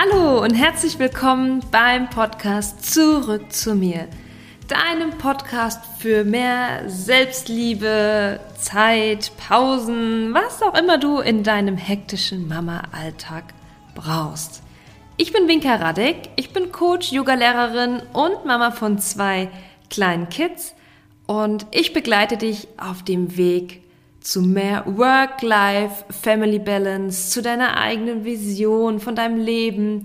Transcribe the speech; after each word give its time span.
Hallo 0.00 0.44
und 0.44 0.54
herzlich 0.54 1.00
willkommen 1.00 1.60
beim 1.72 2.08
Podcast 2.08 2.84
Zurück 2.84 3.52
zu 3.52 3.74
mir. 3.74 4.06
Deinem 4.68 5.18
Podcast 5.18 5.84
für 5.98 6.22
mehr 6.22 6.88
Selbstliebe, 6.88 8.38
Zeit, 8.56 9.32
Pausen, 9.36 10.32
was 10.32 10.62
auch 10.62 10.78
immer 10.78 10.98
du 10.98 11.18
in 11.18 11.42
deinem 11.42 11.76
hektischen 11.76 12.46
Mama-Alltag 12.46 13.42
brauchst. 13.96 14.62
Ich 15.16 15.32
bin 15.32 15.48
Winka 15.48 15.74
Radek, 15.74 16.28
ich 16.36 16.52
bin 16.52 16.70
Coach, 16.70 17.10
Yoga-Lehrerin 17.10 18.00
und 18.12 18.44
Mama 18.44 18.70
von 18.70 19.00
zwei 19.00 19.50
kleinen 19.90 20.28
Kids 20.28 20.76
und 21.26 21.66
ich 21.72 21.92
begleite 21.92 22.36
dich 22.36 22.68
auf 22.76 23.02
dem 23.02 23.36
Weg 23.36 23.82
zu 24.28 24.42
mehr 24.42 24.84
Work-Life, 24.84 26.04
Family 26.10 26.58
Balance, 26.58 27.30
zu 27.30 27.40
deiner 27.40 27.78
eigenen 27.78 28.26
Vision 28.26 29.00
von 29.00 29.16
deinem 29.16 29.38
Leben, 29.38 30.04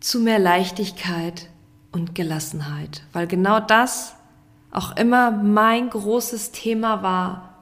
zu 0.00 0.18
mehr 0.18 0.40
Leichtigkeit 0.40 1.48
und 1.92 2.16
Gelassenheit, 2.16 3.04
weil 3.12 3.28
genau 3.28 3.60
das 3.60 4.16
auch 4.72 4.96
immer 4.96 5.30
mein 5.30 5.88
großes 5.88 6.50
Thema 6.50 7.04
war 7.04 7.54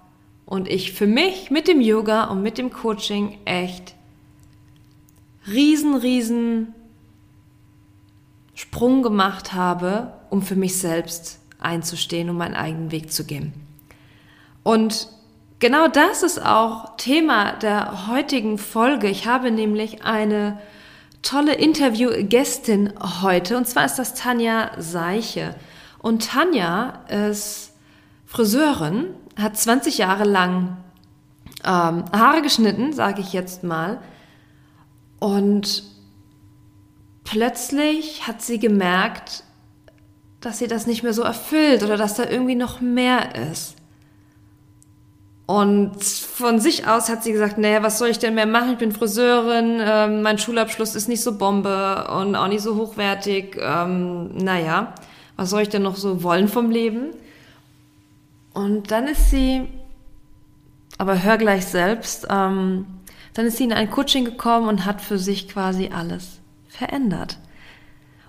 und 0.46 0.66
ich 0.66 0.94
für 0.94 1.06
mich 1.06 1.50
mit 1.50 1.68
dem 1.68 1.82
Yoga 1.82 2.24
und 2.24 2.40
mit 2.42 2.56
dem 2.56 2.72
Coaching 2.72 3.36
echt 3.44 3.94
riesen, 5.46 5.94
riesen 5.94 6.72
Sprung 8.54 9.02
gemacht 9.02 9.52
habe, 9.52 10.14
um 10.30 10.40
für 10.40 10.56
mich 10.56 10.78
selbst 10.78 11.38
einzustehen, 11.58 12.30
um 12.30 12.38
meinen 12.38 12.54
eigenen 12.54 12.92
Weg 12.92 13.12
zu 13.12 13.26
gehen. 13.26 13.52
Und 14.62 15.10
genau 15.64 15.88
das 15.88 16.22
ist 16.22 16.44
auch 16.44 16.94
Thema 16.98 17.52
der 17.52 18.06
heutigen 18.06 18.58
Folge. 18.58 19.08
Ich 19.08 19.26
habe 19.26 19.50
nämlich 19.50 20.04
eine 20.04 20.58
tolle 21.22 21.54
Interviewgästin 21.54 22.92
heute 23.22 23.56
und 23.56 23.66
zwar 23.66 23.86
ist 23.86 23.94
das 23.94 24.12
Tanja 24.12 24.72
Seiche. 24.76 25.54
Und 26.00 26.28
Tanja 26.28 27.02
ist 27.08 27.72
Friseurin, 28.26 29.06
hat 29.40 29.56
20 29.56 29.96
Jahre 29.96 30.24
lang 30.24 30.76
ähm, 31.64 32.04
Haare 32.12 32.42
geschnitten, 32.42 32.92
sage 32.92 33.22
ich 33.22 33.32
jetzt 33.32 33.64
mal, 33.64 34.02
und 35.18 35.82
plötzlich 37.24 38.26
hat 38.26 38.42
sie 38.42 38.58
gemerkt, 38.58 39.44
dass 40.42 40.58
sie 40.58 40.68
das 40.68 40.86
nicht 40.86 41.02
mehr 41.02 41.14
so 41.14 41.22
erfüllt 41.22 41.82
oder 41.82 41.96
dass 41.96 42.16
da 42.16 42.28
irgendwie 42.28 42.54
noch 42.54 42.82
mehr 42.82 43.34
ist. 43.50 43.76
Und 45.46 46.02
von 46.02 46.58
sich 46.58 46.86
aus 46.86 47.10
hat 47.10 47.22
sie 47.22 47.32
gesagt, 47.32 47.58
naja, 47.58 47.82
was 47.82 47.98
soll 47.98 48.08
ich 48.08 48.18
denn 48.18 48.34
mehr 48.34 48.46
machen? 48.46 48.72
Ich 48.72 48.78
bin 48.78 48.92
Friseurin, 48.92 49.78
ähm, 49.80 50.22
mein 50.22 50.38
Schulabschluss 50.38 50.94
ist 50.94 51.06
nicht 51.06 51.22
so 51.22 51.36
Bombe 51.36 52.08
und 52.18 52.34
auch 52.34 52.48
nicht 52.48 52.62
so 52.62 52.76
hochwertig. 52.76 53.58
Ähm, 53.60 54.34
naja, 54.36 54.94
was 55.36 55.50
soll 55.50 55.62
ich 55.62 55.68
denn 55.68 55.82
noch 55.82 55.96
so 55.96 56.22
wollen 56.22 56.48
vom 56.48 56.70
Leben? 56.70 57.10
Und 58.54 58.90
dann 58.90 59.06
ist 59.06 59.30
sie, 59.30 59.68
aber 60.96 61.22
hör 61.22 61.36
gleich 61.36 61.66
selbst, 61.66 62.26
ähm, 62.30 62.86
dann 63.34 63.46
ist 63.46 63.58
sie 63.58 63.64
in 63.64 63.72
ein 63.72 63.90
Coaching 63.90 64.24
gekommen 64.24 64.68
und 64.68 64.86
hat 64.86 65.02
für 65.02 65.18
sich 65.18 65.48
quasi 65.48 65.90
alles 65.92 66.38
verändert. 66.68 67.36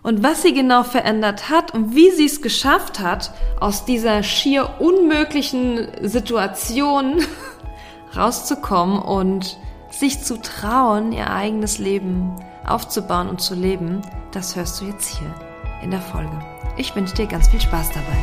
Und 0.05 0.21
was 0.21 0.43
sie 0.43 0.53
genau 0.53 0.83
verändert 0.83 1.49
hat 1.49 1.73
und 1.73 1.95
wie 1.95 2.11
sie 2.11 2.25
es 2.25 2.43
geschafft 2.43 2.99
hat, 2.99 3.31
aus 3.59 3.85
dieser 3.85 4.21
schier 4.21 4.79
unmöglichen 4.79 5.87
Situation 6.03 7.25
rauszukommen 8.15 8.99
und 8.99 9.57
sich 9.89 10.21
zu 10.21 10.39
trauen, 10.39 11.11
ihr 11.11 11.31
eigenes 11.31 11.79
Leben 11.79 12.35
aufzubauen 12.67 13.27
und 13.27 13.41
zu 13.41 13.55
leben, 13.55 14.03
das 14.31 14.55
hörst 14.55 14.79
du 14.79 14.85
jetzt 14.85 15.17
hier 15.17 15.33
in 15.81 15.89
der 15.89 16.01
Folge. 16.01 16.39
Ich 16.77 16.95
wünsche 16.95 17.15
dir 17.15 17.25
ganz 17.25 17.47
viel 17.47 17.61
Spaß 17.61 17.89
dabei. 17.89 18.19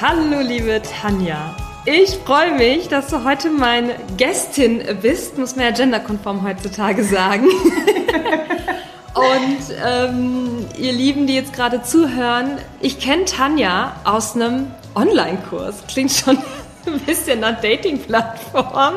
Hallo 0.00 0.42
liebe 0.42 0.80
Tanja. 0.80 1.56
Ich 1.86 2.10
freue 2.26 2.52
mich, 2.58 2.88
dass 2.88 3.06
du 3.06 3.24
heute 3.24 3.48
meine 3.48 3.94
Gästin 4.18 4.82
bist, 5.00 5.38
muss 5.38 5.56
man 5.56 5.64
ja 5.64 5.70
genderkonform 5.70 6.46
heutzutage 6.46 7.02
sagen. 7.04 7.46
Und 9.14 9.74
ähm, 9.82 10.66
ihr 10.78 10.92
Lieben, 10.92 11.26
die 11.26 11.34
jetzt 11.34 11.54
gerade 11.54 11.82
zuhören, 11.82 12.58
ich 12.80 13.00
kenne 13.00 13.24
Tanja 13.24 13.96
aus 14.04 14.34
einem 14.34 14.70
Online-Kurs. 14.94 15.84
Klingt 15.88 16.12
schon 16.12 16.36
ein 16.86 17.00
bisschen 17.00 17.40
nach 17.40 17.58
Dating-Plattform. 17.62 18.96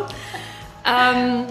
Ähm, 0.85 1.45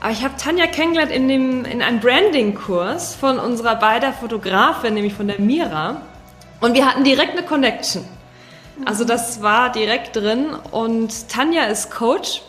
aber 0.00 0.12
ich 0.12 0.22
habe 0.22 0.34
Tanja 0.36 0.68
kennengelernt 0.68 1.10
in, 1.10 1.26
dem, 1.26 1.64
in 1.64 1.82
einem 1.82 1.98
Branding-Kurs 1.98 3.16
von 3.16 3.40
unserer 3.40 3.74
beider 3.74 4.12
Fotografin, 4.12 4.94
nämlich 4.94 5.14
von 5.14 5.26
der 5.26 5.40
Mira. 5.40 6.02
Und 6.60 6.74
wir 6.74 6.86
hatten 6.86 7.02
direkt 7.02 7.32
eine 7.32 7.42
Connection. 7.42 8.04
Also 8.84 9.04
das 9.04 9.42
war 9.42 9.72
direkt 9.72 10.16
drin. 10.16 10.48
Und 10.70 11.28
Tanja 11.28 11.64
ist 11.64 11.90
Coach, 11.90 12.42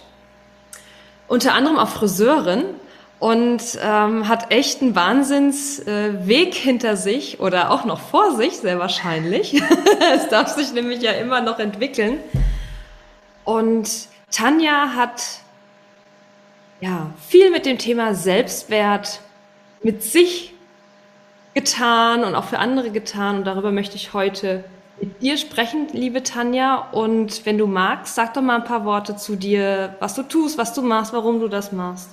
unter 1.27 1.53
anderem 1.53 1.77
auch 1.77 1.89
Friseurin 1.89 2.65
und 3.19 3.61
ähm, 3.81 4.27
hat 4.27 4.51
echt 4.51 4.81
einen 4.81 4.95
Wahnsinnsweg 4.95 6.55
äh, 6.55 6.59
hinter 6.59 6.97
sich 6.97 7.39
oder 7.39 7.71
auch 7.71 7.85
noch 7.85 7.99
vor 7.99 8.35
sich, 8.35 8.57
sehr 8.57 8.77
wahrscheinlich. 8.79 9.61
es 10.15 10.27
darf 10.29 10.49
sich 10.49 10.73
nämlich 10.73 11.01
ja 11.01 11.11
immer 11.13 11.41
noch 11.41 11.59
entwickeln. 11.59 12.19
Und 13.43 13.89
Tanja 14.31 14.93
hat 14.95 15.23
ja 16.81 17.09
viel 17.27 17.49
mit 17.49 17.65
dem 17.65 17.77
Thema 17.77 18.13
Selbstwert 18.13 19.21
mit 19.81 20.03
sich 20.03 20.53
getan 21.53 22.23
und 22.23 22.35
auch 22.35 22.43
für 22.43 22.59
andere 22.59 22.91
getan 22.91 23.37
und 23.37 23.45
darüber 23.45 23.71
möchte 23.71 23.95
ich 23.95 24.13
heute 24.13 24.63
mit 24.99 25.21
dir 25.21 25.37
sprechen, 25.37 25.87
liebe 25.91 26.23
Tanja. 26.23 26.89
Und 26.91 27.45
wenn 27.45 27.57
du 27.57 27.67
magst, 27.67 28.15
sag 28.15 28.33
doch 28.33 28.41
mal 28.41 28.57
ein 28.57 28.63
paar 28.63 28.85
Worte 28.85 29.15
zu 29.15 29.35
dir, 29.35 29.95
was 29.99 30.15
du 30.15 30.23
tust, 30.23 30.57
was 30.57 30.73
du 30.73 30.81
machst, 30.81 31.13
warum 31.13 31.39
du 31.39 31.47
das 31.47 31.71
machst. 31.71 32.09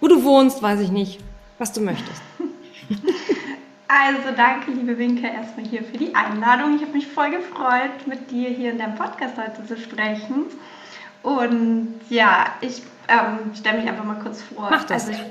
Wo 0.00 0.08
du 0.08 0.22
wohnst, 0.24 0.62
weiß 0.62 0.80
ich 0.80 0.90
nicht, 0.90 1.20
was 1.58 1.72
du 1.72 1.80
möchtest. 1.80 2.22
Also 3.88 4.36
danke, 4.36 4.72
liebe 4.72 4.98
Winke, 4.98 5.28
erstmal 5.28 5.64
hier 5.64 5.84
für 5.84 5.96
die 5.96 6.12
Einladung. 6.12 6.74
Ich 6.74 6.82
habe 6.82 6.92
mich 6.92 7.06
voll 7.06 7.30
gefreut, 7.30 8.06
mit 8.06 8.32
dir 8.32 8.50
hier 8.50 8.72
in 8.72 8.78
deinem 8.78 8.96
Podcast 8.96 9.36
heute 9.36 9.64
zu 9.64 9.76
sprechen. 9.76 10.46
Und 11.22 12.00
ja, 12.08 12.46
ich 12.60 12.82
ähm, 13.08 13.54
stelle 13.54 13.78
mich 13.78 13.88
einfach 13.88 14.04
mal 14.04 14.18
kurz 14.18 14.42
vor. 14.42 14.68
Mach 14.70 14.84
das. 14.84 15.08
Also 15.08 15.12
ich 15.12 15.24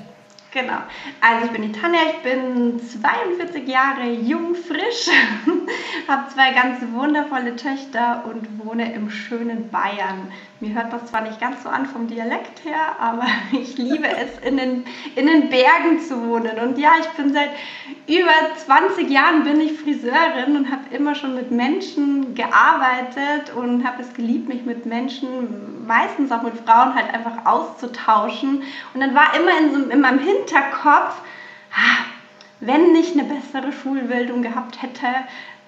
Genau. 0.56 0.78
Also 1.20 1.44
ich 1.44 1.52
bin 1.52 1.70
die 1.70 1.72
Tanja, 1.78 2.00
ich 2.16 2.22
bin 2.22 2.80
42 2.80 3.68
Jahre 3.68 4.10
jung, 4.10 4.54
frisch, 4.54 5.10
habe 6.08 6.32
zwei 6.32 6.54
ganz 6.54 6.80
wundervolle 6.94 7.56
Töchter 7.56 8.24
und 8.24 8.64
wohne 8.64 8.94
im 8.94 9.10
schönen 9.10 9.68
Bayern. 9.70 10.32
Mir 10.58 10.74
hört 10.74 10.90
das 10.90 11.04
zwar 11.06 11.20
nicht 11.20 11.38
ganz 11.38 11.62
so 11.62 11.68
an 11.68 11.84
vom 11.84 12.06
Dialekt 12.06 12.64
her, 12.64 12.98
aber 12.98 13.26
ich 13.52 13.76
liebe 13.76 14.08
es, 14.08 14.38
in 14.46 14.56
den, 14.56 14.84
in 15.14 15.26
den 15.26 15.50
Bergen 15.50 16.00
zu 16.00 16.28
wohnen. 16.28 16.58
Und 16.58 16.78
ja, 16.78 16.92
ich 16.98 17.08
bin 17.10 17.34
seit 17.34 17.50
über 18.06 18.32
20 18.64 19.10
Jahren 19.10 19.44
bin 19.44 19.60
ich 19.60 19.78
Friseurin 19.78 20.56
und 20.56 20.70
habe 20.70 20.94
immer 20.94 21.14
schon 21.14 21.34
mit 21.34 21.50
Menschen 21.50 22.34
gearbeitet 22.34 23.54
und 23.54 23.86
habe 23.86 24.00
es 24.02 24.14
geliebt, 24.14 24.48
mich 24.48 24.64
mit 24.64 24.86
Menschen, 24.86 25.86
meistens 25.86 26.32
auch 26.32 26.42
mit 26.42 26.56
Frauen, 26.56 26.94
halt 26.94 27.12
einfach 27.12 27.44
auszutauschen. 27.44 28.62
Und 28.94 29.00
dann 29.00 29.14
war 29.14 29.34
immer 29.38 29.58
in, 29.58 29.74
so, 29.74 29.90
in 29.90 30.00
meinem 30.00 30.20
Hinterkopf, 30.20 31.20
ah, 31.74 32.04
wenn 32.60 32.94
ich 32.94 33.12
eine 33.12 33.24
bessere 33.24 33.72
Schulbildung 33.72 34.40
gehabt 34.40 34.80
hätte, 34.80 35.06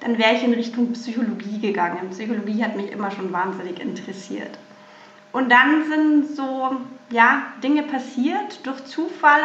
dann 0.01 0.17
wäre 0.17 0.35
ich 0.35 0.45
in 0.45 0.55
Richtung 0.55 0.93
Psychologie 0.95 1.59
gegangen. 1.59 2.09
Psychologie 2.11 2.65
hat 2.65 2.77
mich 2.77 2.91
immer 2.91 3.11
schon 3.11 3.31
wahnsinnig 3.33 3.81
interessiert. 3.81 4.59
Und 5.33 5.51
dann 5.51 5.85
sind 5.89 6.37
so 6.37 6.77
ja, 7.11 7.43
Dinge 7.63 7.83
passiert. 7.85 8.67
Durch 8.67 8.85
Zufall 8.85 9.43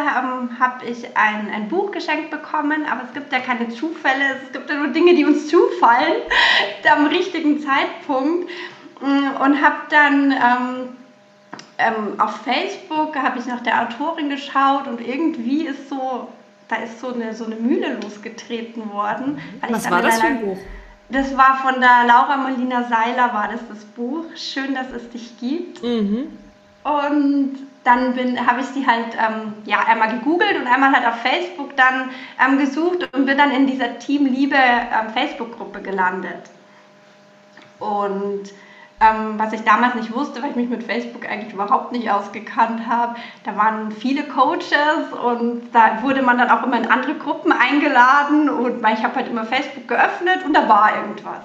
habe 0.59 0.85
ich 0.85 1.05
ein, 1.15 1.49
ein 1.53 1.69
Buch 1.69 1.91
geschenkt 1.91 2.29
bekommen, 2.29 2.85
aber 2.89 3.03
es 3.07 3.13
gibt 3.13 3.31
ja 3.31 3.39
keine 3.39 3.69
Zufälle, 3.69 4.37
es 4.43 4.51
gibt 4.51 4.69
ja 4.69 4.77
nur 4.77 4.89
Dinge, 4.89 5.15
die 5.15 5.25
uns 5.25 5.47
zufallen 5.47 6.21
am 6.91 7.07
richtigen 7.07 7.61
Zeitpunkt. 7.61 8.49
Und 9.01 9.61
habe 9.61 9.75
dann 9.89 10.31
ähm, 10.31 10.89
ähm, 11.77 12.19
auf 12.19 12.41
Facebook 12.43 13.15
habe 13.15 13.39
ich 13.39 13.45
nach 13.45 13.61
der 13.61 13.81
Autorin 13.81 14.29
geschaut 14.29 14.87
und 14.87 15.01
irgendwie 15.01 15.65
ist 15.65 15.89
so, 15.89 16.29
da 16.69 16.77
ist 16.77 17.01
so 17.01 17.13
eine, 17.13 17.33
so 17.33 17.45
eine 17.45 17.55
Mühle 17.55 17.99
losgetreten 18.01 18.91
worden. 18.91 19.39
Was 19.67 19.89
war 19.89 20.01
das 20.01 20.21
für 20.21 20.27
ein 20.27 20.41
Buch? 20.41 20.57
Das 21.13 21.37
war 21.37 21.57
von 21.57 21.79
der 21.79 22.05
Laura 22.07 22.37
Molina 22.37 22.83
Seiler, 22.83 23.33
war 23.33 23.47
das 23.51 23.61
das 23.69 23.85
Buch. 23.85 24.25
Schön, 24.35 24.73
dass 24.73 24.91
es 24.91 25.09
dich 25.09 25.37
gibt. 25.39 25.83
Mhm. 25.83 26.27
Und 26.83 27.55
dann 27.83 28.47
habe 28.47 28.61
ich 28.61 28.67
sie 28.67 28.87
halt 28.87 29.15
ähm, 29.15 29.53
ja, 29.65 29.79
einmal 29.85 30.17
gegoogelt 30.17 30.57
und 30.59 30.67
einmal 30.67 30.91
halt 30.91 31.05
auf 31.05 31.21
Facebook 31.21 31.75
dann 31.77 32.09
ähm, 32.43 32.57
gesucht 32.57 33.07
und 33.13 33.25
bin 33.25 33.37
dann 33.37 33.51
in 33.51 33.67
dieser 33.67 33.99
Team 33.99 34.25
Liebe 34.25 34.55
ähm, 34.55 35.13
Facebook-Gruppe 35.13 35.81
gelandet. 35.81 36.49
Und 37.79 38.51
Ähm, 39.03 39.37
was 39.37 39.51
ich 39.51 39.63
damals 39.63 39.95
nicht 39.95 40.13
wusste, 40.13 40.41
weil 40.41 40.51
ich 40.51 40.55
mich 40.55 40.69
mit 40.69 40.83
Facebook 40.83 41.27
eigentlich 41.29 41.53
überhaupt 41.53 41.91
nicht 41.91 42.09
ausgekannt 42.09 42.87
habe. 42.87 43.15
Da 43.43 43.57
waren 43.57 43.91
viele 43.91 44.23
Coaches 44.23 45.11
und 45.11 45.69
da 45.73 46.01
wurde 46.01 46.21
man 46.21 46.37
dann 46.37 46.49
auch 46.49 46.63
immer 46.63 46.77
in 46.77 46.89
andere 46.89 47.15
Gruppen 47.15 47.51
eingeladen 47.51 48.49
und 48.49 48.77
ich 48.77 49.03
habe 49.03 49.15
halt 49.15 49.27
immer 49.27 49.43
Facebook 49.45 49.87
geöffnet 49.87 50.45
und 50.45 50.53
da 50.53 50.69
war 50.69 50.95
irgendwas. 50.95 51.41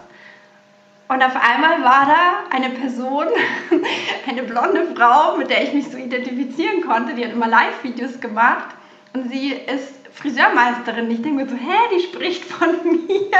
Und 1.08 1.22
auf 1.22 1.34
einmal 1.36 1.82
war 1.82 2.06
da 2.06 2.56
eine 2.56 2.70
Person, 2.70 3.26
eine 4.28 4.42
blonde 4.42 4.94
Frau, 4.94 5.36
mit 5.36 5.50
der 5.50 5.64
ich 5.64 5.72
mich 5.72 5.90
so 5.90 5.96
identifizieren 5.96 6.82
konnte. 6.86 7.14
Die 7.14 7.24
hat 7.24 7.32
immer 7.32 7.48
Live-Videos 7.48 8.20
gemacht 8.20 8.68
und 9.14 9.30
sie 9.30 9.52
ist 9.52 9.94
Friseurmeisterin. 10.14 11.10
Ich 11.10 11.22
denke 11.22 11.44
mir 11.44 11.48
so, 11.48 11.56
hä, 11.56 11.96
die 11.96 12.02
spricht 12.02 12.44
von 12.44 12.68
mir. 12.84 13.38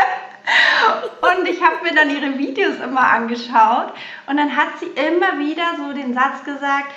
Und 1.20 1.48
ich 1.48 1.62
habe 1.62 1.82
mir 1.82 1.94
dann 1.94 2.10
ihre 2.10 2.38
Videos 2.38 2.78
immer 2.82 3.10
angeschaut 3.10 3.92
und 4.26 4.36
dann 4.36 4.56
hat 4.56 4.78
sie 4.80 4.86
immer 4.86 5.38
wieder 5.38 5.76
so 5.76 5.92
den 5.92 6.14
Satz 6.14 6.44
gesagt, 6.44 6.92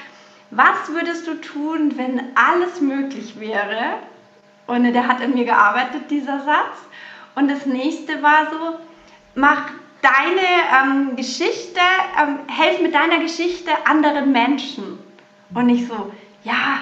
was 0.52 0.90
würdest 0.90 1.28
du 1.28 1.36
tun, 1.36 1.98
wenn 1.98 2.36
alles 2.36 2.82
möglich 2.82 3.40
wäre? 3.40 3.98
Und 4.68 4.84
der 4.94 5.08
hat 5.08 5.22
in 5.22 5.34
mir 5.34 5.46
gearbeitet, 5.46 6.10
dieser 6.10 6.44
Satz. 6.44 6.78
Und 7.36 7.50
das 7.50 7.66
nächste 7.66 8.22
war 8.22 8.48
so, 8.52 8.80
mach 9.36 9.70
deine 10.02 11.10
ähm, 11.10 11.16
Geschichte, 11.16 11.80
ähm, 12.22 12.40
helf 12.48 12.82
mit 12.82 12.94
deiner 12.94 13.20
Geschichte 13.20 13.72
anderen 13.86 14.32
Menschen. 14.32 15.00
Und 15.54 15.70
ich 15.70 15.88
so, 15.88 16.12
ja, 16.44 16.80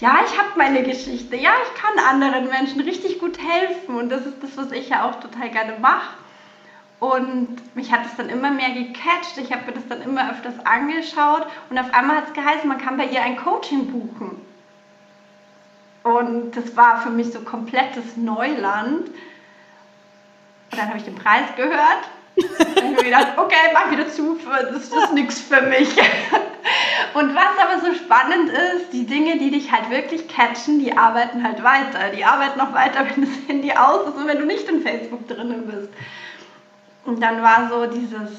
ja, 0.00 0.20
ich 0.24 0.38
habe 0.38 0.50
meine 0.56 0.82
Geschichte, 0.82 1.36
ja, 1.36 1.52
ich 1.62 1.80
kann 1.80 1.98
anderen 1.98 2.48
Menschen 2.48 2.80
richtig 2.80 3.18
gut 3.18 3.38
helfen 3.38 3.96
und 3.96 4.08
das 4.08 4.24
ist 4.24 4.42
das, 4.42 4.56
was 4.56 4.72
ich 4.72 4.88
ja 4.88 5.08
auch 5.08 5.20
total 5.20 5.50
gerne 5.50 5.78
mache. 5.78 6.14
Und 7.00 7.74
mich 7.74 7.92
hat 7.92 8.04
es 8.04 8.16
dann 8.16 8.28
immer 8.28 8.50
mehr 8.50 8.70
gecatcht, 8.70 9.38
ich 9.38 9.52
habe 9.52 9.66
mir 9.66 9.72
das 9.72 9.86
dann 9.88 10.02
immer 10.02 10.30
öfters 10.30 10.54
angeschaut 10.64 11.46
und 11.68 11.78
auf 11.78 11.92
einmal 11.92 12.16
hat 12.16 12.28
es 12.28 12.32
geheißen, 12.34 12.68
man 12.68 12.78
kann 12.78 12.96
bei 12.96 13.06
ihr 13.06 13.22
ein 13.22 13.36
Coaching 13.36 13.90
buchen. 13.90 14.40
Und 16.02 16.56
das 16.56 16.76
war 16.76 17.02
für 17.02 17.10
mich 17.10 17.30
so 17.30 17.40
komplettes 17.40 18.16
Neuland. 18.16 19.08
Und 19.08 20.78
dann 20.78 20.88
habe 20.88 20.98
ich 20.98 21.04
den 21.04 21.14
Preis 21.14 21.44
gehört 21.56 22.08
ich 22.40 22.82
habe 22.82 23.04
gedacht, 23.04 23.28
okay, 23.36 23.70
mach 23.72 23.90
wieder 23.90 24.08
zu, 24.08 24.38
das 24.72 24.84
ist 24.84 25.12
nichts 25.14 25.40
für 25.40 25.62
mich. 25.62 25.96
Und 27.14 27.34
was 27.34 27.58
aber 27.58 27.80
so 27.80 27.94
spannend 27.94 28.50
ist, 28.50 28.92
die 28.92 29.06
Dinge, 29.06 29.38
die 29.38 29.50
dich 29.50 29.72
halt 29.72 29.90
wirklich 29.90 30.28
catchen, 30.28 30.78
die 30.78 30.96
arbeiten 30.96 31.42
halt 31.42 31.62
weiter. 31.62 32.10
Die 32.14 32.24
arbeiten 32.24 32.58
noch 32.58 32.72
weiter, 32.72 33.06
wenn 33.14 33.22
das 33.22 33.48
Handy 33.48 33.72
aus 33.72 34.08
ist 34.08 34.16
und 34.16 34.26
wenn 34.26 34.38
du 34.38 34.46
nicht 34.46 34.68
in 34.68 34.82
Facebook 34.82 35.26
drinnen 35.28 35.66
bist. 35.66 35.88
Und 37.04 37.22
dann 37.22 37.42
war 37.42 37.68
so 37.68 37.86
dieses, 37.86 38.30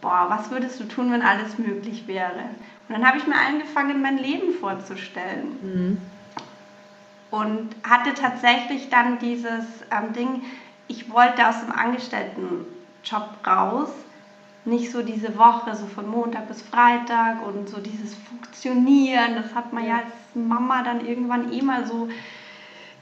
boah, 0.00 0.26
was 0.28 0.50
würdest 0.50 0.80
du 0.80 0.84
tun, 0.84 1.12
wenn 1.12 1.22
alles 1.22 1.58
möglich 1.58 2.06
wäre? 2.06 2.44
Und 2.88 2.94
dann 2.94 3.06
habe 3.06 3.18
ich 3.18 3.26
mir 3.26 3.36
angefangen, 3.36 4.00
mein 4.00 4.18
Leben 4.18 4.54
vorzustellen. 4.54 5.58
Mhm. 5.62 5.98
Und 7.30 7.76
hatte 7.88 8.14
tatsächlich 8.14 8.88
dann 8.88 9.18
dieses 9.18 9.64
ähm, 9.92 10.12
Ding, 10.12 10.42
ich 10.88 11.12
wollte 11.12 11.46
aus 11.46 11.60
dem 11.60 11.70
Angestelltenjob 13.00 13.46
raus, 13.46 13.88
nicht 14.64 14.92
so 14.92 15.02
diese 15.02 15.36
Woche, 15.38 15.74
so 15.74 15.86
von 15.86 16.08
Montag 16.08 16.48
bis 16.48 16.62
Freitag 16.62 17.46
und 17.46 17.68
so 17.68 17.78
dieses 17.78 18.14
Funktionieren, 18.14 19.36
das 19.36 19.54
hat 19.54 19.72
man 19.72 19.86
ja 19.86 19.96
als 19.96 20.12
Mama 20.34 20.82
dann 20.82 21.06
irgendwann 21.06 21.52
eh 21.52 21.62
mal 21.62 21.86
so 21.86 22.08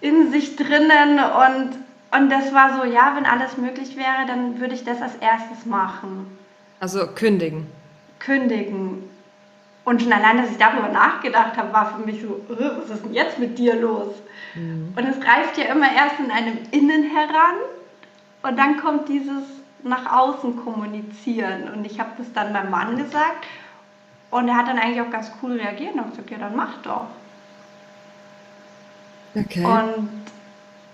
in 0.01 0.31
sich 0.31 0.57
drinnen 0.57 1.19
und, 1.19 1.77
und 2.17 2.31
das 2.31 2.55
war 2.55 2.79
so, 2.79 2.85
ja, 2.85 3.15
wenn 3.17 3.27
alles 3.27 3.57
möglich 3.57 3.97
wäre, 3.97 4.27
dann 4.27 4.61
würde 4.61 4.75
ich 4.75 4.85
das 4.85 5.03
als 5.03 5.17
erstes 5.17 5.67
machen. 5.67 6.39
Also 6.81 7.07
kündigen. 7.09 7.67
Kündigen. 8.21 9.11
Und 9.85 10.03
schon 10.03 10.13
allein, 10.13 10.37
dass 10.37 10.51
ich 10.51 10.59
darüber 10.59 10.89
nachgedacht 10.89 11.57
habe, 11.57 11.73
war 11.73 11.97
für 11.97 12.07
mich 12.07 12.23
so, 12.23 12.41
was 12.49 12.97
ist 12.97 13.05
denn 13.05 13.15
jetzt 13.15 13.39
mit 13.39 13.59
dir 13.59 13.75
los? 13.75 14.15
Mhm. 14.55 14.93
Und 14.95 15.05
es 15.09 15.17
reift 15.17 15.57
ja 15.57 15.65
immer 15.65 15.87
erst 15.91 16.21
in 16.21 16.31
einem 16.31 16.59
Innen 16.71 17.05
heran 17.05 17.57
und 18.43 18.57
dann 18.59 18.77
kommt 18.79 19.09
dieses 19.09 19.58
nach 19.83 20.13
außen 20.13 20.57
kommunizieren. 20.57 21.69
Und 21.73 21.85
ich 21.85 22.01
habe 22.01 22.11
das 22.19 22.33
dann 22.33 22.53
meinem 22.53 22.71
Mann 22.71 22.97
gesagt. 22.97 23.47
Und 24.31 24.49
er 24.49 24.57
hat 24.57 24.69
dann 24.69 24.79
eigentlich 24.79 25.01
auch 25.01 25.11
ganz 25.11 25.33
cool 25.43 25.53
reagiert 25.53 25.95
und 25.95 26.11
gesagt, 26.11 26.31
ja, 26.31 26.39
dann 26.39 26.57
mach 26.57 26.83
doch. 26.83 27.07
Okay. 29.35 29.65
Und 29.65 30.11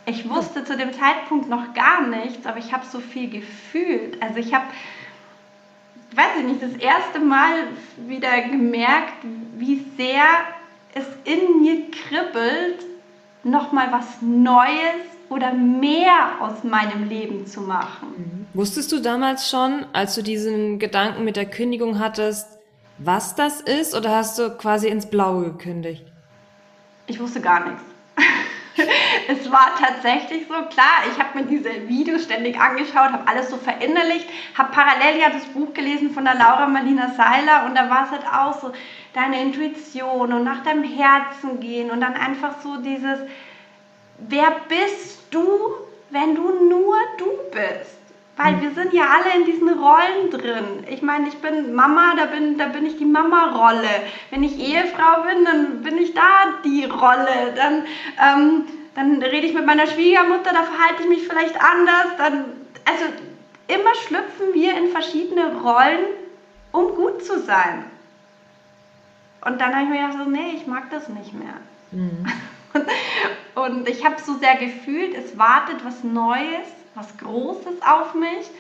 ich 0.07 0.29
wusste 0.29 0.65
zu 0.65 0.77
dem 0.77 0.93
Zeitpunkt 0.93 1.49
noch 1.49 1.73
gar 1.73 2.03
nichts, 2.07 2.47
aber 2.47 2.59
ich 2.59 2.73
habe 2.73 2.85
so 2.85 3.01
viel 3.01 3.31
gefühlt. 3.31 4.23
Also 4.23 4.37
ich 4.37 4.53
habe, 4.53 4.67
weiß 6.15 6.39
ich 6.41 6.45
nicht, 6.45 6.63
das 6.63 6.75
erste 6.75 7.21
Mal 7.21 7.69
wieder 7.97 8.43
gemerkt, 8.43 9.15
wie 9.57 9.85
sehr 9.97 10.25
es 10.95 11.07
in 11.25 11.63
mir 11.63 11.91
kribbelt, 11.91 12.85
nochmal 13.43 13.91
was 13.91 14.21
Neues 14.21 15.14
oder 15.35 15.53
mehr 15.53 16.41
aus 16.41 16.63
meinem 16.63 17.09
Leben 17.09 17.45
zu 17.45 17.61
machen. 17.61 18.09
Mhm. 18.17 18.47
Wusstest 18.55 18.93
du 18.93 19.01
damals 19.01 19.51
schon, 19.51 19.85
als 19.93 20.15
du 20.15 20.23
diesen 20.23 20.79
Gedanken 20.79 21.25
mit 21.25 21.35
der 21.35 21.47
Kündigung 21.47 21.99
hattest, 21.99 22.47
was 22.99 23.35
das 23.35 23.61
ist 23.61 23.97
oder 23.97 24.11
hast 24.11 24.39
du 24.39 24.51
quasi 24.51 24.87
ins 24.87 25.11
Blaue 25.11 25.47
gekündigt? 25.47 26.05
Ich 27.09 27.19
wusste 27.19 27.41
gar 27.41 27.67
nichts. 27.67 27.83
es 29.29 29.51
war 29.51 29.73
tatsächlich 29.77 30.47
so, 30.47 30.55
klar, 30.55 31.03
ich 31.13 31.19
habe 31.21 31.41
mir 31.41 31.47
diese 31.47 31.89
Videos 31.89 32.23
ständig 32.23 32.59
angeschaut, 32.61 33.11
habe 33.13 33.27
alles 33.27 33.51
so 33.51 33.57
verinnerlicht, 33.57 34.29
habe 34.57 34.71
parallel 34.73 35.21
ja 35.21 35.31
das 35.31 35.47
Buch 35.47 35.75
gelesen 35.75 36.13
von 36.13 36.25
der 36.25 36.35
Laura 36.35 36.69
Marlina 36.69 37.13
Seiler 37.17 37.67
und 37.67 37.75
da 37.75 37.91
war 37.91 38.05
es 38.05 38.11
halt 38.13 38.27
auch 38.33 38.61
so, 38.61 38.73
deine 39.15 39.41
Intuition 39.43 40.33
und 40.33 40.45
nach 40.45 40.63
deinem 40.63 40.85
Herzen 40.85 41.61
gehen 41.61 41.91
und 41.91 42.01
dann 42.01 42.15
einfach 42.15 42.61
so 42.63 42.77
dieses, 42.77 43.21
wer 44.19 44.53
bist 44.69 45.23
du, 45.31 45.47
wenn 46.11 46.35
du 46.35 46.69
nur 46.69 46.97
du 47.19 47.27
bist? 47.51 47.99
Weil 48.37 48.61
wir 48.61 48.73
sind 48.73 48.93
ja 48.93 49.05
alle 49.05 49.39
in 49.39 49.45
diesen 49.45 49.69
Rollen 49.69 50.31
drin. 50.33 50.85
Ich 50.91 51.03
meine, 51.03 51.29
ich 51.29 51.37
bin 51.37 51.73
Mama, 51.73 52.15
da 52.17 52.27
bin, 52.27 52.59
da 52.59 52.67
bin 52.67 52.85
ich 52.85 52.97
die 52.97 53.05
Mama-Rolle. 53.05 53.89
Wenn 54.31 54.43
ich 54.43 54.59
Ehefrau 54.59 55.23
bin, 55.23 55.45
dann 55.45 55.83
bin 55.83 55.99
ich 55.99 56.15
da 56.15 56.55
die 56.65 56.85
Rolle. 56.85 57.55
Dann, 57.55 57.85
ähm, 58.21 58.65
dann 58.97 59.23
rede 59.23 59.47
ich 59.47 59.55
mit 59.55 59.67
meiner 59.67 59.87
Schwiegermutter, 59.87 60.53
da 60.53 60.65
verhalte 60.65 61.05
ich 61.05 61.09
mich 61.09 61.29
vielleicht 61.29 61.55
anders. 61.63 62.07
Dann, 62.19 62.45
also 62.85 63.05
immer 63.69 63.95
schlüpfen 63.95 64.53
wir 64.53 64.77
in 64.77 64.89
verschiedene 64.89 65.55
Rollen, 65.63 66.05
um 66.73 66.93
gut 66.97 67.25
zu 67.25 67.39
sein. 67.39 67.85
Und 69.45 69.61
dann 69.61 69.75
habe 69.75 69.85
ich 69.85 69.91
mir 69.91 70.07
gedacht, 70.07 70.25
so, 70.25 70.29
nee, 70.29 70.57
ich 70.57 70.67
mag 70.67 70.91
das 70.91 71.09
nicht 71.09 71.35
mehr. 71.35 71.55
Mhm. 71.93 72.27
Und 73.55 73.89
ich 73.89 74.05
habe 74.05 74.17
so 74.21 74.35
sehr 74.35 74.57
gefühlt, 74.57 75.15
es 75.15 75.39
wartet 75.39 75.85
was 75.85 76.03
Neues, 76.03 76.67
was 76.95 77.17
Großes 77.19 77.83
auf 77.83 78.15
mich. 78.15 78.51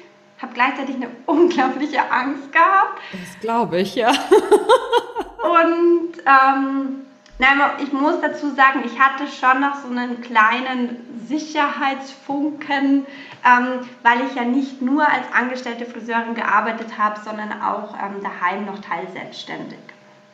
Habe 0.40 0.54
gleichzeitig 0.54 0.97
eine 0.97 1.09
unglaubliche 1.26 2.11
Angst 2.11 2.52
gehabt. 2.52 3.00
Das 3.12 3.40
glaube 3.40 3.80
ich, 3.80 3.94
ja. 3.94 4.11
Und 4.11 6.18
ähm, 6.26 7.06
nein, 7.38 7.61
ich 7.83 7.92
muss 7.92 8.21
dazu 8.21 8.50
sagen, 8.54 8.83
ich 8.85 8.99
hatte 8.99 9.26
schon 9.28 9.61
noch 9.61 9.76
so 9.76 9.88
einen 9.88 10.21
kleinen 10.23 11.25
Sicherheitsfunken, 11.28 13.06
ähm, 13.44 13.80
weil 14.02 14.21
ich 14.28 14.35
ja 14.35 14.44
nicht 14.44 14.83
nur 14.83 15.02
als 15.02 15.26
angestellte 15.33 15.87
Friseurin 15.87 16.35
gearbeitet 16.35 16.99
habe, 16.99 17.21
sondern 17.25 17.62
auch 17.62 17.94
ähm, 17.94 18.23
daheim 18.23 18.66
noch 18.66 18.80
teilselbstständig. 18.80 19.78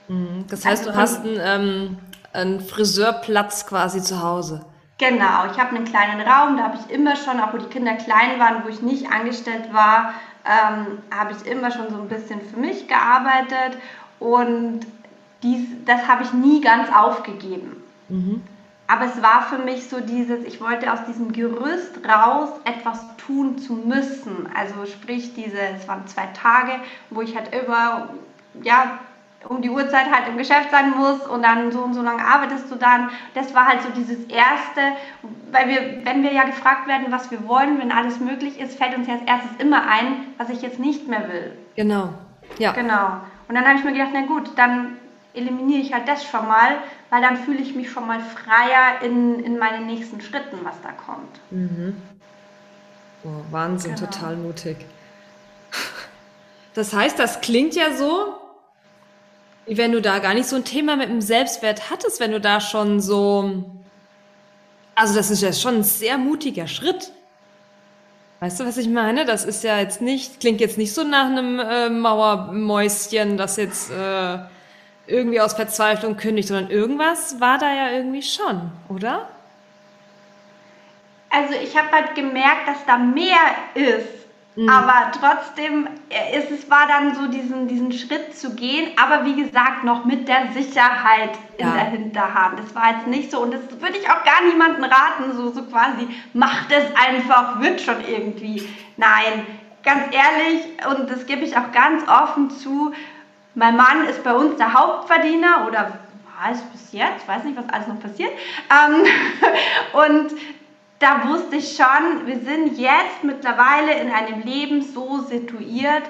Mhm. 0.09 0.47
Das 0.49 0.65
heißt, 0.65 0.87
also, 0.87 0.93
du 0.93 0.97
hast 0.97 1.25
ein 1.25 1.39
ähm, 1.41 1.99
ein 2.33 2.61
Friseurplatz 2.61 3.67
quasi 3.67 4.03
zu 4.03 4.23
Hause. 4.23 4.65
Genau, 4.99 5.47
ich 5.51 5.59
habe 5.59 5.75
einen 5.75 5.87
kleinen 5.87 6.21
Raum, 6.21 6.59
da 6.59 6.65
habe 6.65 6.79
ich 6.79 6.95
immer 6.95 7.17
schon, 7.17 7.41
auch 7.41 7.55
wo 7.55 7.57
die 7.57 7.67
Kinder 7.67 7.95
klein 7.95 8.39
waren, 8.39 8.65
wo 8.65 8.69
ich 8.69 8.83
nicht 8.83 9.11
angestellt 9.11 9.73
war, 9.73 10.13
ähm, 10.45 10.99
habe 11.11 11.33
ich 11.33 11.51
immer 11.51 11.71
schon 11.71 11.89
so 11.91 11.97
ein 11.97 12.09
bisschen 12.09 12.41
für 12.43 12.59
mich 12.59 12.87
gearbeitet 12.87 13.79
und 14.19 14.81
dies, 15.43 15.69
das 15.87 16.07
habe 16.07 16.25
ich 16.25 16.33
nie 16.35 16.61
ganz 16.61 16.93
aufgegeben. 16.95 17.83
Mhm. 18.09 18.43
Aber 18.87 19.07
es 19.07 19.23
war 19.23 19.43
für 19.43 19.59
mich 19.59 19.89
so 19.89 20.01
dieses, 20.01 20.45
ich 20.45 20.61
wollte 20.61 20.93
aus 20.93 20.99
diesem 21.07 21.33
Gerüst 21.33 22.01
raus 22.07 22.49
etwas 22.65 22.99
tun 23.25 23.57
zu 23.57 23.75
müssen. 23.75 24.49
Also 24.55 24.85
sprich 24.85 25.33
diese, 25.33 25.61
es 25.61 25.87
waren 25.87 26.07
zwei 26.09 26.27
Tage, 26.35 26.73
wo 27.09 27.23
ich 27.23 27.37
halt 27.37 27.55
immer, 27.55 28.09
ja, 28.63 28.99
um 29.49 29.63
die 29.63 29.71
Uhrzeit 29.71 30.11
halt 30.11 30.29
im 30.29 30.37
Geschäft 30.37 30.71
sein 30.71 30.91
muss 30.91 31.27
und 31.27 31.43
dann 31.43 31.73
so 31.73 31.81
und 31.81 31.95
so 31.95 32.03
lange 32.03 32.25
arbeitest 32.25 32.71
du 32.71 32.77
dann. 32.77 33.11
Das 33.35 33.55
war 33.55 33.67
halt 33.67 33.83
so 33.83 33.89
dieses 33.91 34.25
Erste, 34.27 34.81
weil 35.51 35.69
wir, 35.69 36.05
wenn 36.05 36.23
wir 36.23 36.33
ja 36.33 36.45
gefragt 36.45 36.87
werden, 36.87 37.07
was 37.11 37.31
wir 37.31 37.47
wollen, 37.49 37.79
wenn 37.79 37.91
alles 37.91 38.21
möglich 38.21 38.61
ist, 38.61 38.77
fällt 38.77 38.97
uns 38.97 39.07
ja 39.07 39.15
als 39.15 39.23
erstes 39.25 39.51
immer 39.59 39.89
ein, 39.89 40.35
was 40.37 40.51
ich 40.51 40.63
jetzt 40.63 40.79
nicht 40.79 41.09
mehr 41.09 41.29
will. 41.29 41.57
Genau, 41.77 42.11
ja. 42.59 42.73
Genau. 42.73 43.21
Und 43.49 43.55
dann 43.55 43.67
habe 43.67 43.79
ich 43.79 43.85
mir 43.85 43.93
gedacht, 43.93 44.11
na 44.13 44.27
gut, 44.27 44.51
dann 44.57 44.99
eliminiere 45.35 45.81
ich 45.81 45.93
halt 45.93 46.07
das 46.07 46.25
schon 46.25 46.47
mal, 46.47 46.77
weil 47.09 47.23
dann 47.23 47.37
fühle 47.37 47.61
ich 47.61 47.75
mich 47.75 47.91
schon 47.91 48.07
mal 48.07 48.21
freier 48.21 49.03
in, 49.03 49.43
in 49.43 49.59
meinen 49.59 49.87
nächsten 49.87 50.21
Schritten, 50.21 50.59
was 50.65 50.75
da 50.83 50.91
kommt. 50.93 51.41
Mhm. 51.51 51.97
Oh, 53.25 53.29
Wahnsinn, 53.51 53.95
genau. 53.95 54.07
total 54.07 54.37
mutig. 54.37 54.77
Das 56.75 56.93
heißt, 56.93 57.19
das 57.19 57.41
klingt 57.41 57.75
ja 57.75 57.93
so, 57.93 58.40
wenn 59.67 59.93
du 59.93 60.01
da 60.01 60.19
gar 60.19 60.35
nicht 60.35 60.49
so 60.49 60.57
ein 60.57 60.65
Thema 60.65 60.97
mit 60.97 61.09
dem 61.09 61.21
Selbstwert 61.21 61.91
hattest, 61.91 62.21
wenn 62.21 62.33
du 62.33 62.41
da 62.41 62.61
schon 62.61 63.01
so, 63.01 63.65
also 64.95 65.15
das 65.15 65.31
ist 65.31 65.43
ja 65.43 65.53
schon 65.53 65.77
ein 65.77 65.85
sehr 65.85 66.19
mutiger 66.19 66.67
Schritt. 66.67 67.13
Weißt 68.41 68.59
du, 68.59 68.65
was 68.65 68.79
ich 68.79 68.89
meine? 68.89 69.27
Das 69.27 69.45
ist 69.45 69.63
ja 69.65 69.79
jetzt 69.79 70.01
nicht, 70.01 70.41
klingt 70.41 70.61
jetzt 70.61 70.79
nicht 70.79 70.95
so 70.95 71.05
nach 71.05 71.27
einem 71.27 71.61
äh, 71.61 71.91
Mauermäuschen, 71.91 73.37
das 73.37 73.57
jetzt 73.57 73.91
äh, 73.91 74.39
irgendwie 75.07 75.41
aus 75.41 75.53
Verzweiflung 75.55 76.17
kündigt, 76.17 76.49
sondern 76.49 76.71
irgendwas 76.71 77.39
war 77.41 77.59
da 77.59 77.73
ja 77.73 77.91
irgendwie 77.91 78.23
schon, 78.23 78.73
oder? 78.89 79.29
Also 81.29 81.55
ich 81.63 81.77
habe 81.77 81.91
halt 81.93 82.15
gemerkt, 82.15 82.67
dass 82.67 82.85
da 82.87 82.97
mehr 82.97 83.39
ist 83.75 84.20
Mhm. 84.57 84.69
Aber 84.69 85.13
trotzdem 85.13 85.87
äh, 86.09 86.39
ist 86.39 86.51
es 86.51 86.69
war 86.71 86.87
dann 86.89 87.15
so 87.15 87.29
diesen, 87.29 87.69
diesen 87.69 87.93
Schritt 87.93 88.37
zu 88.37 88.55
gehen, 88.55 88.91
aber 89.01 89.25
wie 89.25 89.41
gesagt 89.41 89.85
noch 89.85 90.05
mit 90.05 90.27
der 90.27 90.53
Sicherheit 90.53 91.31
in 91.57 91.69
ja. 91.69 91.75
der 91.75 91.85
Hinterhand. 91.85 92.59
Das 92.59 92.75
war 92.75 92.97
jetzt 92.97 93.07
nicht 93.07 93.31
so 93.31 93.41
und 93.41 93.55
das 93.55 93.61
würde 93.81 93.97
ich 93.97 94.09
auch 94.11 94.25
gar 94.25 94.43
niemandem 94.49 94.85
raten, 94.85 95.33
so, 95.37 95.51
so 95.53 95.63
quasi 95.63 96.09
macht 96.33 96.73
es 96.73 96.85
einfach, 96.97 97.61
wird 97.61 97.81
schon 97.81 98.05
irgendwie. 98.05 98.69
Nein, 98.97 99.47
ganz 99.85 100.03
ehrlich 100.13 100.63
und 100.91 101.09
das 101.09 101.27
gebe 101.27 101.43
ich 101.43 101.57
auch 101.57 101.71
ganz 101.73 102.09
offen 102.09 102.51
zu, 102.51 102.93
mein 103.55 103.77
Mann 103.77 104.05
ist 104.09 104.23
bei 104.25 104.35
uns 104.35 104.57
der 104.57 104.75
Hauptverdiener 104.75 105.67
oder 105.69 106.01
war 106.41 106.53
es 106.53 106.61
bis 106.73 106.93
jetzt, 106.93 107.27
weiß 107.29 107.45
nicht, 107.45 107.57
was 107.57 107.69
alles 107.69 107.87
noch 107.87 108.01
passiert. 108.01 108.33
Ähm, 108.71 109.05
und 109.93 110.33
da 111.01 111.29
wusste 111.29 111.57
ich 111.57 111.77
schon, 111.77 112.27
wir 112.27 112.39
sind 112.41 112.79
jetzt 112.79 113.25
mittlerweile 113.25 113.95
in 113.95 114.13
einem 114.13 114.43
Leben 114.43 114.83
so 114.83 115.21
situiert, 115.21 116.03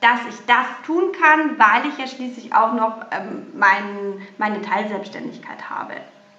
dass 0.00 0.20
ich 0.28 0.44
das 0.46 0.66
tun 0.84 1.12
kann, 1.12 1.58
weil 1.58 1.88
ich 1.88 1.98
ja 1.98 2.06
schließlich 2.06 2.52
auch 2.54 2.74
noch 2.74 3.06
ähm, 3.10 3.46
mein, 3.54 4.20
meine 4.36 4.60
Teilselbstständigkeit 4.60 5.70
habe. 5.70 5.94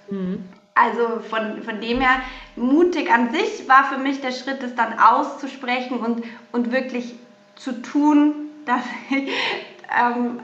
Mhm. 0.10 0.44
Also 0.76 1.22
von, 1.30 1.64
von 1.64 1.80
dem 1.80 2.02
her, 2.02 2.20
mutig 2.58 3.12
an 3.12 3.32
sich 3.32 3.68
war 3.70 3.86
für 3.86 3.98
mich 3.98 4.20
der 4.20 4.34
Schritt, 4.34 4.62
es 4.62 4.76
dann 4.76 5.00
auszusprechen 5.00 6.00
und, 6.00 6.24
und 6.52 6.72
wirklich 6.74 7.16
zu 7.56 7.82
tun, 7.82 8.50
dass 8.66 8.84
ich, 9.10 9.32
ähm, 9.98 10.42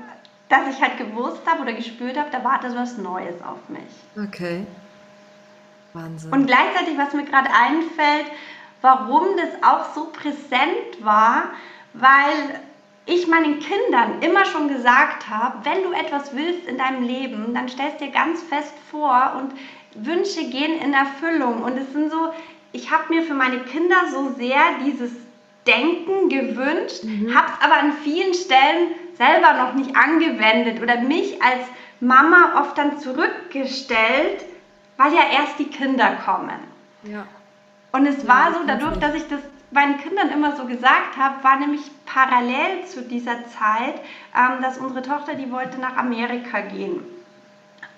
dass 0.48 0.70
ich 0.70 0.82
halt 0.82 0.98
gewusst 0.98 1.42
habe 1.46 1.64
oder 1.64 1.74
gespürt 1.74 2.18
habe, 2.18 2.30
da 2.32 2.44
wartet 2.46 2.76
was 2.76 2.98
Neues 2.98 3.36
auf 3.44 3.68
mich. 3.68 4.26
Okay. 4.28 4.66
Wahnsinn. 5.94 6.32
Und 6.32 6.48
gleichzeitig, 6.48 6.98
was 6.98 7.14
mir 7.14 7.24
gerade 7.24 7.50
einfällt, 7.50 8.32
warum 8.82 9.38
das 9.38 9.64
auch 9.64 9.94
so 9.94 10.06
präsent 10.06 11.04
war, 11.04 11.52
weil 11.94 12.60
ich 13.06 13.28
meinen 13.28 13.60
Kindern 13.60 14.22
immer 14.22 14.46
schon 14.46 14.68
gesagt 14.68 15.30
habe, 15.30 15.66
wenn 15.66 15.84
du 15.84 15.92
etwas 15.92 16.36
willst 16.36 16.66
in 16.68 16.78
deinem 16.78 17.04
Leben, 17.04 17.54
dann 17.54 17.68
stellst 17.68 18.00
dir 18.00 18.10
ganz 18.10 18.42
fest 18.44 18.74
vor 18.90 19.34
und 19.40 19.54
Wünsche 20.06 20.46
gehen 20.50 20.80
in 20.80 20.94
Erfüllung. 20.94 21.64
Und 21.64 21.78
es 21.78 21.92
sind 21.92 22.12
so, 22.12 22.32
ich 22.72 22.92
habe 22.92 23.14
mir 23.14 23.24
für 23.24 23.34
meine 23.34 23.60
Kinder 23.60 24.08
so 24.12 24.34
sehr 24.38 24.62
dieses 24.86 25.12
Denken 25.68 26.30
gewünscht, 26.30 27.04
mhm. 27.04 27.36
habe 27.36 27.48
es 27.48 27.66
aber 27.66 27.78
an 27.78 27.94
vielen 28.04 28.34
Stellen 28.34 28.96
selber 29.16 29.54
noch 29.54 29.74
nicht 29.74 29.96
angewendet 29.96 30.82
oder 30.82 31.02
mich 31.02 31.42
als 31.42 31.66
Mama 32.00 32.60
oft 32.60 32.78
dann 32.78 32.98
zurückgestellt, 33.00 34.44
weil 35.02 35.14
ja 35.14 35.22
erst 35.32 35.58
die 35.58 35.70
Kinder 35.70 36.18
kommen. 36.24 36.60
Ja. 37.04 37.26
Und 37.92 38.06
es 38.06 38.28
war 38.28 38.52
ja, 38.52 38.54
so, 38.54 38.60
dadurch, 38.68 38.98
dass 39.00 39.16
ich 39.16 39.28
das 39.28 39.40
meinen 39.72 39.98
Kindern 40.00 40.30
immer 40.30 40.56
so 40.56 40.66
gesagt 40.66 41.18
habe, 41.18 41.44
war 41.44 41.58
nämlich 41.58 41.82
parallel 42.06 42.86
zu 42.86 43.02
dieser 43.02 43.46
Zeit, 43.48 43.96
ähm, 44.36 44.62
dass 44.62 44.78
unsere 44.78 45.02
Tochter, 45.02 45.36
die 45.36 45.52
wollte 45.52 45.80
nach 45.80 45.98
Amerika 45.98 46.60
gehen. 46.62 47.02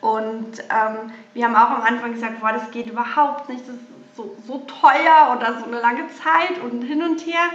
Und 0.01 0.59
ähm, 0.69 1.11
wir 1.33 1.45
haben 1.45 1.55
auch 1.55 1.77
am 1.77 1.81
Anfang 1.81 2.13
gesagt, 2.13 2.39
boah, 2.39 2.53
das 2.53 2.71
geht 2.71 2.87
überhaupt 2.87 3.49
nicht, 3.49 3.67
das 3.67 3.75
ist 3.75 4.15
so, 4.15 4.35
so 4.45 4.59
teuer 4.59 5.35
oder 5.35 5.59
so 5.59 5.65
eine 5.65 5.79
lange 5.79 6.07
Zeit 6.09 6.61
und 6.63 6.83
hin 6.83 7.01
und 7.01 7.25
her. 7.25 7.49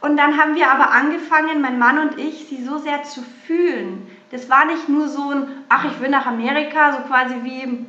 Und 0.00 0.18
dann 0.18 0.38
haben 0.38 0.54
wir 0.54 0.70
aber 0.70 0.90
angefangen, 0.90 1.62
mein 1.62 1.78
Mann 1.78 1.98
und 1.98 2.18
ich, 2.18 2.46
sie 2.48 2.62
so 2.62 2.78
sehr 2.78 3.04
zu 3.04 3.22
fühlen. 3.46 4.06
Das 4.30 4.50
war 4.50 4.66
nicht 4.66 4.88
nur 4.88 5.08
so 5.08 5.30
ein, 5.30 5.48
ach, 5.68 5.84
ich 5.86 6.00
will 6.00 6.10
nach 6.10 6.26
Amerika, 6.26 6.92
so 6.92 6.98
quasi 7.08 7.36
wie 7.42 7.86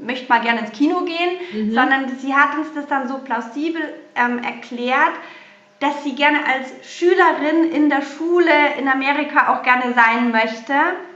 möchte 0.00 0.28
mal 0.28 0.40
gerne 0.40 0.60
ins 0.60 0.72
Kino 0.72 1.04
gehen, 1.04 1.38
mhm. 1.52 1.74
sondern 1.74 2.08
sie 2.18 2.34
hat 2.34 2.56
uns 2.56 2.72
das 2.74 2.86
dann 2.86 3.08
so 3.08 3.18
plausibel 3.18 3.82
ähm, 4.14 4.38
erklärt, 4.38 5.12
dass 5.80 6.02
sie 6.02 6.14
gerne 6.14 6.38
als 6.44 6.68
Schülerin 6.82 7.70
in 7.72 7.88
der 7.88 8.02
Schule 8.02 8.50
in 8.78 8.88
Amerika 8.88 9.52
auch 9.52 9.62
gerne 9.62 9.94
sein 9.94 10.32
möchte. 10.32 10.74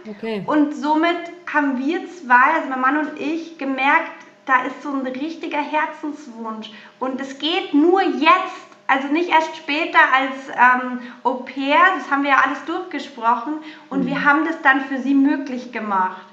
Okay. 0.09 0.43
Und 0.47 0.75
somit 0.75 1.17
haben 1.53 1.79
wir 1.79 2.07
zwei, 2.09 2.55
also 2.57 2.69
mein 2.69 2.81
Mann 2.81 2.99
und 2.99 3.21
ich, 3.21 3.59
gemerkt, 3.59 4.13
da 4.47 4.63
ist 4.65 4.83
so 4.83 4.91
ein 4.91 5.07
richtiger 5.07 5.61
Herzenswunsch. 5.61 6.71
Und 6.99 7.21
es 7.21 7.39
geht 7.39 7.75
nur 7.75 8.03
jetzt, 8.03 8.67
also 8.87 9.09
nicht 9.09 9.31
erst 9.31 9.57
später 9.57 9.99
als 10.15 10.49
ähm, 10.49 11.01
Au 11.25 11.35
pair, 11.35 11.79
das 11.97 12.11
haben 12.11 12.23
wir 12.23 12.31
ja 12.31 12.43
alles 12.45 12.65
durchgesprochen. 12.65 13.55
Und 13.91 14.05
mhm. 14.05 14.07
wir 14.09 14.25
haben 14.25 14.45
das 14.45 14.61
dann 14.63 14.83
für 14.83 14.99
sie 14.99 15.15
möglich 15.15 15.73
gemacht. 15.73 16.27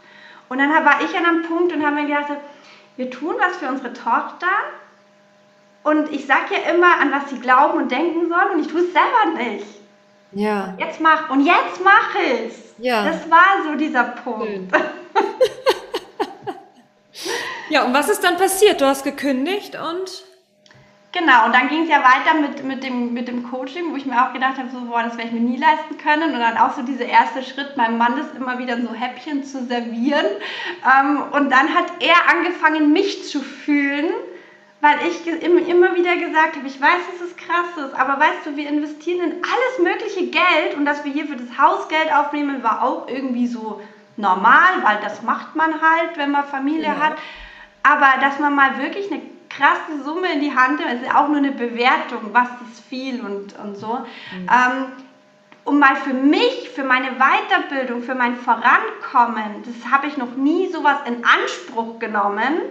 Und 0.50 0.58
dann 0.58 0.70
war 0.70 1.02
ich 1.02 1.16
an 1.16 1.26
einem 1.26 1.44
Punkt 1.44 1.72
und 1.72 1.86
habe 1.86 1.96
mir 1.96 2.08
gedacht, 2.08 2.32
wir 2.98 3.10
tun 3.10 3.36
was 3.40 3.58
für 3.58 3.70
unsere 3.70 3.94
Tochter. 3.94 4.48
Und 5.84 6.12
ich 6.12 6.26
sage 6.26 6.56
ja 6.56 6.72
immer, 6.74 7.00
an 7.00 7.12
was 7.12 7.30
sie 7.30 7.40
glauben 7.40 7.78
und 7.78 7.92
denken 7.92 8.28
sollen 8.28 8.50
und 8.54 8.60
ich 8.60 8.68
tue 8.68 8.82
es 8.82 8.92
selber 8.92 9.38
nicht. 9.38 9.66
Ja. 10.32 10.74
Jetzt 10.78 11.00
mach 11.00 11.30
und 11.30 11.46
jetzt 11.46 11.84
mach 11.84 12.16
es. 12.16 12.74
Ja. 12.78 13.06
Das 13.06 13.30
war 13.30 13.64
so 13.66 13.76
dieser 13.76 14.04
Punkt. 14.04 14.76
ja, 17.70 17.84
und 17.86 17.94
was 17.94 18.10
ist 18.10 18.24
dann 18.24 18.38
passiert? 18.38 18.82
Du 18.82 18.86
hast 18.86 19.04
gekündigt 19.04 19.76
und 19.76 20.24
Genau, 21.12 21.48
und 21.48 21.56
dann 21.56 21.70
ging 21.70 21.84
es 21.84 21.90
ja 21.90 22.04
weiter 22.04 22.40
mit, 22.40 22.64
mit, 22.64 22.84
dem, 22.84 23.14
mit 23.14 23.28
dem 23.28 23.50
Coaching, 23.50 23.92
wo 23.92 23.96
ich 23.96 24.06
mir 24.06 24.24
auch 24.24 24.32
gedacht 24.32 24.60
habe, 24.60 24.70
so, 24.70 24.82
boah, 24.82 25.02
das 25.02 25.18
werde 25.18 25.30
ich 25.30 25.34
mir 25.34 25.40
nie 25.40 25.58
leisten 25.58 25.98
können. 25.98 26.36
Und 26.36 26.40
dann 26.40 26.58
auch 26.58 26.74
so 26.76 26.84
dieser 26.84 27.06
erste 27.06 27.42
Schritt, 27.42 27.78
meinem 27.78 27.98
Mann 27.98 28.16
das 28.16 28.28
immer 28.38 28.60
wieder 28.60 28.80
so 28.80 28.94
Häppchen 28.94 29.44
zu 29.44 29.66
servieren. 29.66 30.26
Ähm, 30.86 31.24
und 31.32 31.52
dann 31.52 31.74
hat 31.74 31.86
er 32.00 32.30
angefangen, 32.30 32.94
mich 32.94 33.28
zu 33.28 33.42
fühlen, 33.42 34.14
weil 34.82 34.98
ich 35.08 35.26
immer 35.42 35.96
wieder 35.96 36.16
gesagt 36.16 36.58
habe, 36.58 36.68
ich 36.68 36.80
weiß, 36.80 37.02
dass 37.12 37.28
es 37.28 37.36
krass 37.36 37.86
ist, 37.86 37.94
aber 38.00 38.20
weißt 38.20 38.46
du, 38.46 38.56
wir 38.56 38.70
investieren 38.70 39.20
in 39.20 39.44
alles 39.44 39.80
mögliche 39.82 40.28
Geld 40.28 40.78
und 40.78 40.86
dass 40.86 41.04
wir 41.04 41.12
hier 41.12 41.26
für 41.26 41.36
das 41.36 41.58
Haus 41.58 41.90
Geld 41.90 42.14
aufnehmen, 42.14 42.64
war 42.64 42.84
auch 42.84 43.08
irgendwie 43.08 43.48
so 43.48 43.82
normal, 44.16 44.84
weil 44.84 45.00
das 45.02 45.24
macht 45.24 45.56
man 45.56 45.82
halt, 45.82 46.18
wenn 46.18 46.32
man 46.32 46.46
Familie 46.46 46.84
ja. 46.84 47.00
hat. 47.00 47.18
Aber 47.84 48.22
dass 48.22 48.40
man 48.40 48.56
mal 48.56 48.78
wirklich 48.78 49.12
eine 49.12 49.22
krasse 49.50 50.04
Summe 50.04 50.34
in 50.34 50.42
die 50.42 50.56
Hand, 50.56 50.80
es 50.80 51.02
ist 51.02 51.16
auch 51.16 51.28
nur 51.28 51.38
eine 51.38 51.52
Bewertung, 51.52 52.30
was 52.32 52.50
ist 52.70 52.84
viel 52.88 53.22
und, 53.22 53.58
und 53.60 53.76
so. 53.76 54.00
Mhm. 54.34 54.50
Ähm, 54.50 54.86
um 55.66 55.80
mal 55.80 55.96
für 55.96 56.14
mich, 56.14 56.70
für 56.74 56.84
meine 56.84 57.12
Weiterbildung, 57.18 58.02
für 58.02 58.16
mein 58.16 58.36
Vorankommen, 58.36 59.64
das 59.66 59.92
habe 59.92 60.08
ich 60.08 60.18
noch 60.18 60.36
nie 60.36 60.72
sowas 60.72 60.98
in 61.06 61.24
Anspruch 61.24 62.00
genommen, 62.00 62.62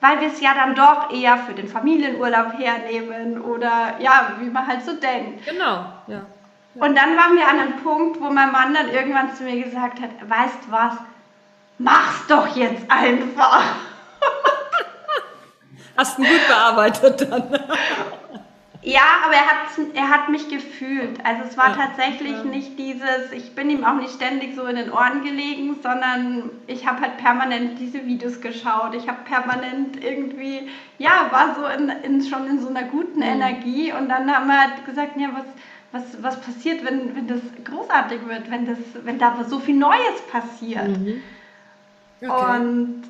weil 0.00 0.20
wir 0.20 0.28
es 0.28 0.40
ja 0.40 0.54
dann 0.54 0.74
doch 0.74 1.12
eher 1.12 1.38
für 1.38 1.52
den 1.52 1.68
Familienurlaub 1.68 2.58
hernehmen 2.58 3.40
oder 3.40 3.96
ja, 3.98 4.36
wie 4.40 4.48
man 4.48 4.66
halt 4.66 4.82
so 4.82 4.94
denkt. 4.94 5.44
Genau, 5.46 5.84
ja. 6.06 6.24
ja. 6.74 6.84
Und 6.86 6.94
dann 6.96 7.16
waren 7.16 7.36
wir 7.36 7.48
an 7.48 7.58
einem 7.58 7.76
Punkt, 7.82 8.20
wo 8.20 8.30
mein 8.30 8.52
Mann 8.52 8.72
dann 8.72 8.88
irgendwann 8.88 9.34
zu 9.34 9.42
mir 9.42 9.62
gesagt 9.62 10.00
hat, 10.00 10.10
weißt 10.28 10.66
du 10.66 10.72
was, 10.72 10.94
mach's 11.78 12.26
doch 12.28 12.46
jetzt 12.56 12.88
einfach. 12.88 13.62
Hast 15.98 16.16
du 16.16 16.22
gut 16.22 16.46
bearbeitet 16.46 17.28
dann. 17.28 17.42
Ja, 18.82 19.00
aber 19.24 19.34
er 19.34 19.46
hat, 19.46 19.94
er 19.94 20.08
hat 20.08 20.28
mich 20.28 20.48
gefühlt. 20.48 21.18
Also 21.24 21.42
es 21.48 21.56
war 21.56 21.70
ja, 21.70 21.74
tatsächlich 21.74 22.32
ja. 22.32 22.44
nicht 22.44 22.78
dieses, 22.78 23.32
ich 23.32 23.52
bin 23.56 23.68
ihm 23.68 23.84
auch 23.84 23.96
nicht 23.96 24.14
ständig 24.14 24.54
so 24.54 24.64
in 24.66 24.76
den 24.76 24.92
Ohren 24.92 25.24
gelegen, 25.24 25.76
sondern 25.82 26.50
ich 26.68 26.86
habe 26.86 27.00
halt 27.00 27.16
permanent 27.16 27.80
diese 27.80 28.06
Videos 28.06 28.40
geschaut. 28.40 28.94
Ich 28.94 29.08
habe 29.08 29.18
permanent 29.24 30.02
irgendwie, 30.02 30.68
ja, 30.98 31.26
war 31.30 31.56
so 31.56 31.66
in, 31.66 31.88
in, 31.88 32.22
schon 32.24 32.46
in 32.46 32.60
so 32.60 32.68
einer 32.68 32.84
guten 32.84 33.18
mhm. 33.18 33.24
Energie 33.24 33.92
und 33.92 34.08
dann 34.08 34.32
haben 34.32 34.46
wir 34.46 34.60
halt 34.60 34.86
gesagt, 34.86 35.20
ja, 35.20 35.30
was, 35.34 35.46
was, 35.90 36.22
was 36.22 36.40
passiert, 36.40 36.84
wenn, 36.84 37.16
wenn 37.16 37.26
das 37.26 37.40
großartig 37.64 38.20
wird, 38.28 38.48
wenn, 38.52 38.66
das, 38.66 38.78
wenn 39.02 39.18
da 39.18 39.34
so 39.48 39.58
viel 39.58 39.76
Neues 39.76 40.22
passiert. 40.30 40.96
Mhm. 40.96 41.20
Okay. 42.22 42.56
Und 42.56 43.02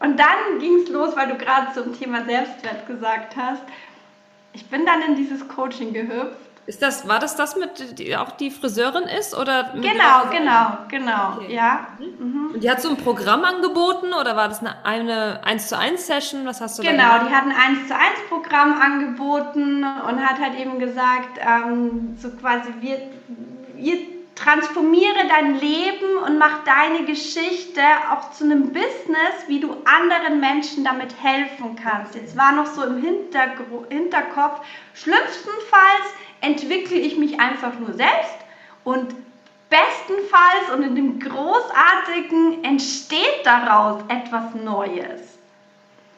und 0.00 0.18
dann 0.18 0.58
ging 0.58 0.82
es 0.82 0.88
los, 0.90 1.16
weil 1.16 1.28
du 1.28 1.36
gerade 1.36 1.72
zum 1.72 1.98
Thema 1.98 2.24
Selbstwert 2.24 2.86
gesagt 2.86 3.36
hast. 3.36 3.62
Ich 4.52 4.66
bin 4.66 4.86
dann 4.86 5.02
in 5.02 5.16
dieses 5.16 5.46
Coaching 5.48 5.92
gehüpft. 5.92 6.46
Ist 6.66 6.82
das, 6.82 7.06
war 7.06 7.20
das 7.20 7.36
das 7.36 7.54
mit, 7.54 7.98
die 7.98 8.16
auch 8.16 8.32
die 8.32 8.50
Friseurin 8.50 9.04
ist? 9.04 9.36
Oder 9.36 9.72
genau, 9.74 10.28
genau, 10.32 10.78
genau, 10.88 11.36
okay. 11.36 11.54
ja. 11.54 11.86
Mhm. 11.98 12.50
Und 12.54 12.64
die 12.64 12.68
hat 12.68 12.82
so 12.82 12.88
ein 12.88 12.96
Programm 12.96 13.44
angeboten 13.44 14.12
oder 14.12 14.34
war 14.34 14.48
das 14.48 14.60
eine, 14.60 14.84
eine 14.84 15.40
1 15.44 15.68
zu 15.68 15.78
1 15.78 16.04
Session? 16.04 16.44
Was 16.44 16.60
hast 16.60 16.78
du 16.78 16.82
genau, 16.82 17.18
Genau, 17.18 17.28
die 17.28 17.34
hat 17.34 17.44
ein 17.44 17.52
1 17.52 17.86
zu 17.86 17.94
1 17.94 18.04
Programm 18.28 18.80
angeboten 18.80 19.84
und 19.84 20.26
hat 20.28 20.40
halt 20.40 20.58
eben 20.58 20.80
gesagt, 20.80 21.38
ähm, 21.38 22.16
so 22.20 22.30
quasi 22.30 22.74
wir, 22.80 22.98
wir 23.76 24.15
transformiere 24.46 25.26
dein 25.28 25.58
Leben 25.58 26.18
und 26.24 26.38
mach 26.38 26.62
deine 26.62 27.04
Geschichte 27.04 27.82
auch 28.12 28.30
zu 28.30 28.44
einem 28.44 28.72
Business, 28.72 29.48
wie 29.48 29.58
du 29.58 29.76
anderen 29.84 30.38
Menschen 30.38 30.84
damit 30.84 31.20
helfen 31.20 31.74
kannst. 31.74 32.14
Jetzt 32.14 32.36
war 32.36 32.52
noch 32.52 32.66
so 32.66 32.84
im 32.84 33.02
Hinterkopf, 33.02 34.60
schlimmstenfalls 34.94 36.14
entwickle 36.42 36.96
ich 36.96 37.16
mich 37.16 37.40
einfach 37.40 37.76
nur 37.80 37.92
selbst 37.94 38.36
und 38.84 39.16
bestenfalls 39.68 40.70
und 40.72 40.84
in 40.84 40.94
dem 40.94 41.18
Großartigen 41.18 42.62
entsteht 42.62 43.40
daraus 43.44 44.04
etwas 44.06 44.54
Neues. 44.54 45.35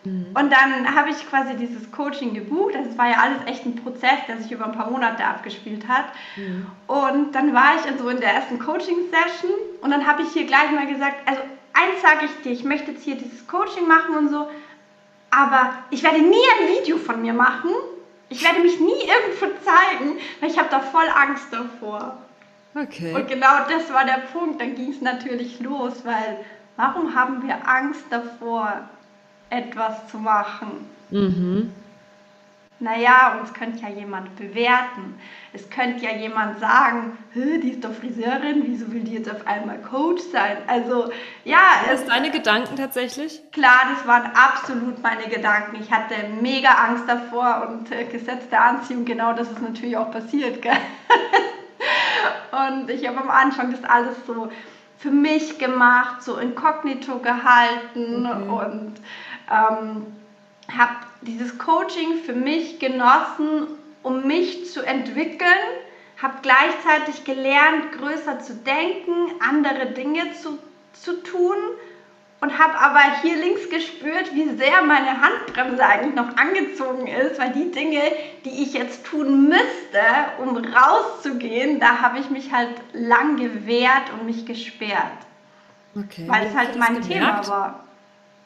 Mhm. 0.05 0.27
Und 0.35 0.53
dann 0.53 0.95
habe 0.95 1.11
ich 1.11 1.29
quasi 1.29 1.55
dieses 1.57 1.91
Coaching 1.91 2.35
gebucht. 2.35 2.75
Das 2.75 2.97
war 2.97 3.09
ja 3.11 3.19
alles 3.19 3.39
echt 3.47 3.67
ein 3.67 3.77
Prozess, 3.77 4.19
der 4.27 4.39
sich 4.39 4.53
über 4.53 4.67
ein 4.67 4.73
paar 4.73 4.91
Monate 4.91 5.25
abgespielt 5.25 5.87
hat. 5.89 6.07
Mhm. 6.37 6.67
Und 6.87 7.35
dann 7.35 7.55
war 7.55 7.77
ich 7.79 7.91
also 7.91 8.09
in 8.09 8.21
der 8.21 8.33
ersten 8.33 8.59
Coaching-Session 8.59 9.51
und 9.81 9.91
dann 9.91 10.07
habe 10.07 10.23
ich 10.23 10.31
hier 10.33 10.47
gleich 10.47 10.71
mal 10.71 10.87
gesagt, 10.87 11.17
also 11.27 11.41
eins 11.73 12.03
sage 12.03 12.27
ich 12.27 12.43
dir, 12.43 12.53
ich 12.53 12.65
möchte 12.65 12.93
jetzt 12.93 13.05
hier 13.05 13.17
dieses 13.17 13.47
Coaching 13.47 13.87
machen 13.87 14.17
und 14.17 14.29
so, 14.29 14.49
aber 15.31 15.75
ich 15.91 16.03
werde 16.03 16.21
nie 16.21 16.37
ein 16.61 16.69
Video 16.69 16.97
von 16.97 17.21
mir 17.21 17.33
machen. 17.33 17.71
Ich 18.31 18.45
werde 18.45 18.61
mich 18.61 18.79
nie 18.79 18.91
irgendwo 18.91 19.47
zeigen, 19.65 20.19
weil 20.41 20.51
ich 20.51 20.59
habe 20.59 20.69
da 20.71 20.81
voll 20.81 21.07
Angst 21.15 21.47
davor. 21.51 22.19
Okay. 22.75 23.15
Und 23.15 23.27
genau 23.27 23.65
das 23.69 23.93
war 23.93 24.05
der 24.05 24.21
Punkt. 24.33 24.61
Dann 24.61 24.75
ging 24.75 24.91
es 24.91 25.01
natürlich 25.01 25.61
los, 25.61 26.05
weil 26.05 26.45
warum 26.77 27.15
haben 27.15 27.43
wir 27.47 27.67
Angst 27.67 28.05
davor, 28.11 28.89
etwas 29.51 30.09
zu 30.09 30.19
machen. 30.19 30.89
Mhm. 31.11 31.73
Naja, 32.81 33.39
uns 33.41 33.53
könnte 33.53 33.83
ja 33.83 33.89
jemand 33.89 34.37
bewerten. 34.37 35.19
Es 35.53 35.69
könnte 35.69 36.05
ja 36.05 36.13
jemand 36.13 36.61
sagen, 36.61 37.19
die 37.35 37.71
ist 37.71 37.83
doch 37.83 37.93
Friseurin, 37.93 38.63
wieso 38.67 38.93
will 38.93 39.01
die 39.01 39.15
jetzt 39.15 39.29
auf 39.29 39.45
einmal 39.49 39.79
Coach 39.79 40.23
sein? 40.31 40.59
Also, 40.69 41.11
ja. 41.45 41.59
Das 41.89 42.01
sind 42.01 42.11
deine 42.11 42.31
Gedanken 42.31 42.77
tatsächlich? 42.77 43.43
Klar, 43.51 43.81
das 43.93 44.07
waren 44.07 44.31
absolut 44.33 45.03
meine 45.03 45.25
Gedanken. 45.29 45.77
Ich 45.81 45.91
hatte 45.91 46.15
mega 46.41 46.71
Angst 46.71 47.09
davor 47.09 47.67
und 47.69 47.91
äh, 47.91 48.05
Gesetz 48.05 48.49
der 48.49 48.63
Anziehung, 48.63 49.05
genau 49.05 49.33
das 49.33 49.51
ist 49.51 49.61
natürlich 49.61 49.97
auch 49.97 50.13
passiert. 50.13 50.63
Gell? 50.63 50.73
und 52.53 52.91
ich 52.91 53.09
habe 53.09 53.21
am 53.21 53.31
Anfang 53.31 53.73
das 53.73 53.83
alles 53.83 54.15
so 54.25 54.51
für 54.99 55.11
mich 55.11 55.59
gemacht, 55.59 56.23
so 56.23 56.37
inkognito 56.37 57.19
gehalten 57.19 58.23
mhm. 58.23 58.53
und 58.53 58.95
ähm, 59.51 60.07
habe 60.77 60.97
dieses 61.23 61.59
Coaching 61.59 62.23
für 62.25 62.35
mich 62.35 62.79
genossen, 62.79 63.69
um 64.03 64.27
mich 64.27 64.71
zu 64.71 64.83
entwickeln, 64.83 65.49
habe 66.21 66.35
gleichzeitig 66.43 67.25
gelernt, 67.25 67.93
größer 67.93 68.41
zu 68.41 68.55
denken, 68.55 69.33
andere 69.41 69.87
Dinge 69.87 70.33
zu, 70.33 70.59
zu 70.93 71.23
tun 71.23 71.57
und 72.41 72.59
habe 72.59 72.79
aber 72.79 73.01
hier 73.23 73.37
links 73.37 73.69
gespürt, 73.69 74.35
wie 74.35 74.49
sehr 74.57 74.83
meine 74.83 75.21
Handbremse 75.21 75.85
eigentlich 75.85 76.15
noch 76.15 76.37
angezogen 76.37 77.07
ist, 77.07 77.39
weil 77.41 77.53
die 77.53 77.71
Dinge, 77.71 78.01
die 78.45 78.63
ich 78.63 78.75
jetzt 78.75 79.05
tun 79.05 79.49
müsste, 79.49 80.01
um 80.39 80.57
rauszugehen, 80.57 81.81
da 81.81 82.01
habe 82.01 82.21
ich 82.21 82.31
mich 82.31 82.53
halt 82.53 82.71
lang 82.93 83.37
gewehrt 83.37 84.13
und 84.13 84.27
mich 84.27 84.47
gesperrt. 84.47 85.27
Okay. 85.97 86.25
Weil 86.29 86.47
es 86.47 86.55
halt 86.55 86.77
mein 86.77 87.03
Thema 87.03 87.47
war. 87.49 87.88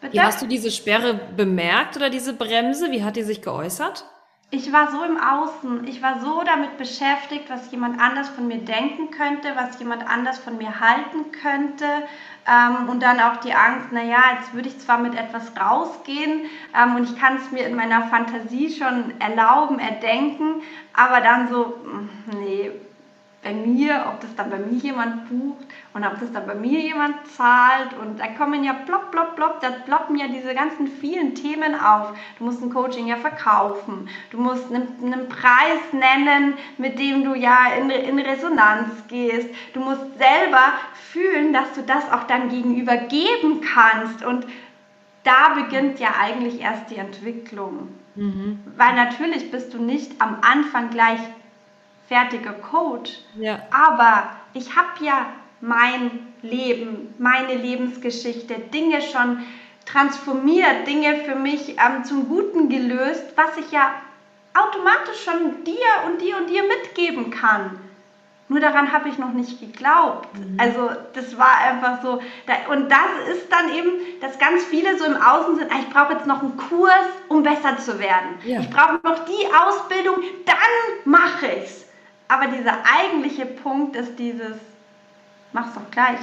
Bitte? 0.03 0.15
Wie 0.15 0.21
hast 0.21 0.43
du 0.43 0.47
diese 0.47 0.71
Sperre 0.71 1.19
bemerkt 1.37 1.97
oder 1.97 2.11
diese 2.11 2.35
Bremse? 2.35 2.91
Wie 2.91 3.05
hat 3.05 3.17
die 3.17 3.23
sich 3.23 3.41
geäußert? 3.41 4.05
Ich 4.51 4.71
war 4.71 4.91
so 4.91 5.03
im 5.03 5.17
Außen. 5.17 5.87
Ich 5.87 6.03
war 6.03 6.21
so 6.21 6.43
damit 6.45 6.77
beschäftigt, 6.77 7.49
was 7.49 7.71
jemand 7.71 7.99
anders 7.99 8.29
von 8.29 8.49
mir 8.49 8.59
denken 8.59 9.11
könnte, 9.11 9.53
was 9.55 9.79
jemand 9.79 10.07
anders 10.07 10.39
von 10.39 10.59
mir 10.59 10.81
halten 10.81 11.33
könnte. 11.33 11.87
Ähm, 12.47 12.89
und 12.89 13.01
dann 13.01 13.21
auch 13.21 13.39
die 13.39 13.55
Angst, 13.55 13.93
naja, 13.93 14.21
jetzt 14.37 14.53
würde 14.53 14.69
ich 14.69 14.79
zwar 14.81 14.99
mit 14.99 15.15
etwas 15.15 15.53
rausgehen 15.59 16.43
ähm, 16.77 16.97
und 16.97 17.05
ich 17.05 17.17
kann 17.17 17.37
es 17.37 17.53
mir 17.53 17.65
in 17.65 17.77
meiner 17.77 18.09
Fantasie 18.09 18.75
schon 18.77 19.15
erlauben, 19.21 19.79
erdenken, 19.79 20.63
aber 20.93 21.21
dann 21.21 21.49
so, 21.49 21.77
hm, 21.85 22.11
nee, 22.41 22.73
bei 23.45 23.55
mir, 23.55 24.07
ob 24.09 24.21
das 24.21 24.35
dann 24.35 24.51
bei 24.51 24.59
mir 24.59 24.77
jemand 24.79 25.29
bucht 25.29 25.72
und 25.95 26.05
ob 26.05 26.19
das 26.21 26.33
dann 26.33 26.47
bei 26.47 26.55
mir 26.55 26.81
jemand 26.81 27.27
zahlt 27.27 27.93
und 28.01 28.19
da 28.19 28.29
kommen 28.29 28.65
ja 28.65 28.73
plopp, 28.73 29.11
plopp, 29.11 29.37
plopp, 29.37 29.61
da 29.61 29.71
ploppen 29.71 30.17
ja 30.17 30.27
diese 30.27 30.55
ganzen 30.55 30.87
vielen 30.87 31.35
Themen 31.35 31.75
auf. 31.75 32.15
Du 32.39 32.45
musst 32.45 32.63
ein 32.63 32.73
Coaching 32.73 33.07
ja 33.07 33.17
verkaufen, 33.17 34.09
du 34.31 34.39
musst 34.39 34.73
einen, 34.73 34.89
einen 35.03 35.29
Preis 35.29 35.93
nennen, 35.93 36.55
mit 36.79 36.99
dem 36.99 37.25
du 37.25 37.35
ja 37.35 37.67
in, 37.79 37.91
in 37.91 38.19
Resonanz 38.19 39.07
gehst, 39.09 39.49
du 39.75 39.81
musst 39.81 40.19
selber 40.19 40.73
fühlen, 40.95 41.53
dass 41.53 41.73
du 41.75 41.83
das 41.83 42.11
auch 42.11 42.25
dann 42.25 42.49
gegenüber 42.49 42.97
geben 42.97 43.61
kannst 43.61 44.25
und 44.25 44.47
da 45.25 45.51
beginnt 45.51 46.01
ja 46.01 46.15
eigentlich 46.19 46.61
erst 46.61 46.91
die 46.91 46.97
Entwicklung. 46.97 47.89
Mhm. 48.15 48.61
Weil 48.77 48.95
natürlich 48.95 49.51
bist 49.51 49.73
du 49.73 49.79
nicht 49.81 50.21
am 50.21 50.39
Anfang 50.43 50.91
gleich 50.91 51.21
fertiger 52.09 52.53
Coach. 52.53 53.11
Ja. 53.37 53.61
Aber 53.71 54.31
ich 54.55 54.77
habe 54.77 55.05
ja 55.05 55.27
mein 55.63 56.27
Leben, 56.43 57.15
meine 57.19 57.55
Lebensgeschichte, 57.55 58.55
Dinge 58.75 59.01
schon 59.01 59.39
transformiert, 59.87 60.87
Dinge 60.87 61.25
für 61.25 61.37
mich 61.37 61.71
ähm, 61.71 62.05
zum 62.05 62.29
Guten 62.29 62.69
gelöst, 62.69 63.25
was 63.37 63.57
ich 63.57 63.71
ja 63.71 63.95
automatisch 64.55 65.25
schon 65.25 65.65
dir 65.65 66.07
und 66.07 66.21
dir 66.21 66.37
und 66.37 66.51
dir 66.51 66.63
mitgeben 66.65 67.31
kann. 67.31 67.79
Nur 68.49 68.61
daran 68.61 68.93
habe 68.93 69.09
ich 69.09 69.17
noch 69.19 69.33
nicht 69.33 69.61
geglaubt. 69.61 70.29
Mhm. 70.35 70.59
Also 70.61 70.91
das 71.15 71.39
war 71.39 71.59
einfach 71.59 72.03
so. 72.03 72.21
Und 72.71 72.91
das 72.91 73.35
ist 73.35 73.51
dann 73.51 73.75
eben, 73.75 73.93
dass 74.21 74.39
ganz 74.39 74.65
viele 74.65 74.99
so 74.99 75.05
im 75.05 75.17
Außen 75.17 75.57
sind, 75.57 75.73
ah, 75.73 75.77
ich 75.81 75.89
brauche 75.89 76.13
jetzt 76.13 76.27
noch 76.27 76.43
einen 76.43 76.57
Kurs, 76.57 77.07
um 77.29 77.43
besser 77.43 77.79
zu 77.79 77.99
werden. 77.99 78.37
Ja. 78.45 78.61
Ich 78.61 78.69
brauche 78.69 79.01
noch 79.05 79.25
die 79.25 79.47
Ausbildung, 79.55 80.17
dann 80.45 81.11
mache 81.11 81.47
ich 81.47 81.65
es. 81.65 81.87
Aber 82.29 82.49
dieser 82.49 82.79
eigentliche 82.85 83.47
Punkt 83.47 83.97
ist 83.97 84.19
dieses, 84.19 84.57
mach's 85.53 85.75
doch 85.75 85.91
gleich. 85.91 86.21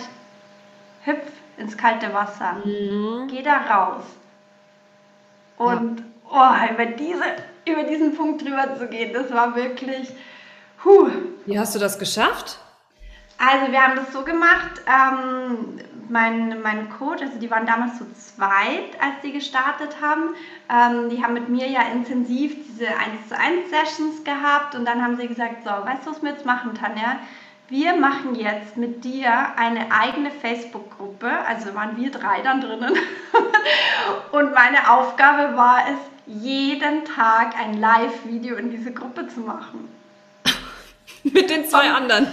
Hüpf 1.03 1.31
ins 1.57 1.77
kalte 1.77 2.13
Wasser. 2.13 2.53
Mhm. 2.63 3.27
Geh 3.29 3.41
da 3.41 3.57
raus. 3.57 4.03
Und 5.57 5.99
ja. 6.31 6.67
oh, 6.69 6.73
über, 6.73 6.85
diese, 6.85 7.23
über 7.67 7.83
diesen 7.83 8.15
Punkt 8.15 8.41
drüber 8.41 8.77
zu 8.77 8.87
gehen, 8.87 9.13
das 9.13 9.31
war 9.33 9.55
wirklich. 9.55 10.09
Huh. 10.83 11.09
Wie 11.45 11.59
hast 11.59 11.75
du 11.75 11.79
das 11.79 11.99
geschafft? 11.99 12.59
Also 13.37 13.71
wir 13.71 13.81
haben 13.81 13.95
das 13.95 14.11
so 14.11 14.23
gemacht, 14.23 14.81
ähm, 14.85 15.79
mein, 16.09 16.61
mein 16.61 16.89
Coach, 16.89 17.21
also 17.21 17.39
die 17.39 17.49
waren 17.49 17.65
damals 17.65 17.97
so 17.99 18.05
zweit, 18.13 18.99
als 18.99 19.21
die 19.23 19.31
gestartet 19.31 19.97
haben. 20.01 20.35
Ähm, 20.69 21.09
die 21.09 21.23
haben 21.23 21.33
mit 21.33 21.47
mir 21.47 21.67
ja 21.67 21.83
intensiv 21.93 22.55
diese 22.67 22.87
1 22.87 23.29
zu 23.29 23.37
1 23.37 23.69
Sessions 23.69 24.23
gehabt 24.23 24.75
und 24.75 24.85
dann 24.85 25.01
haben 25.01 25.15
sie 25.15 25.27
gesagt, 25.27 25.63
so, 25.63 25.69
weißt 25.69 26.05
du, 26.05 26.11
was 26.11 26.21
wir 26.21 26.31
jetzt 26.31 26.45
machen, 26.45 26.73
Tanja? 26.73 27.19
Wir 27.69 27.95
machen 27.95 28.34
jetzt 28.34 28.77
mit 28.77 29.03
dir 29.03 29.55
eine 29.55 29.91
eigene 29.91 30.32
Facebook-Gruppe, 30.32 31.29
also 31.47 31.75
waren 31.75 31.97
wir 31.97 32.10
drei 32.10 32.41
dann 32.41 32.62
drinnen. 32.62 32.93
und 34.32 34.53
meine 34.55 34.91
Aufgabe 34.91 35.55
war 35.55 35.84
es, 35.88 35.97
jeden 36.25 37.05
Tag 37.05 37.55
ein 37.60 37.79
Live-Video 37.79 38.55
in 38.55 38.69
diese 38.69 38.91
Gruppe 38.91 39.27
zu 39.27 39.39
machen. 39.41 39.88
mit 41.23 41.49
den 41.49 41.65
zwei 41.65 41.89
und, 41.89 41.95
anderen. 41.95 42.27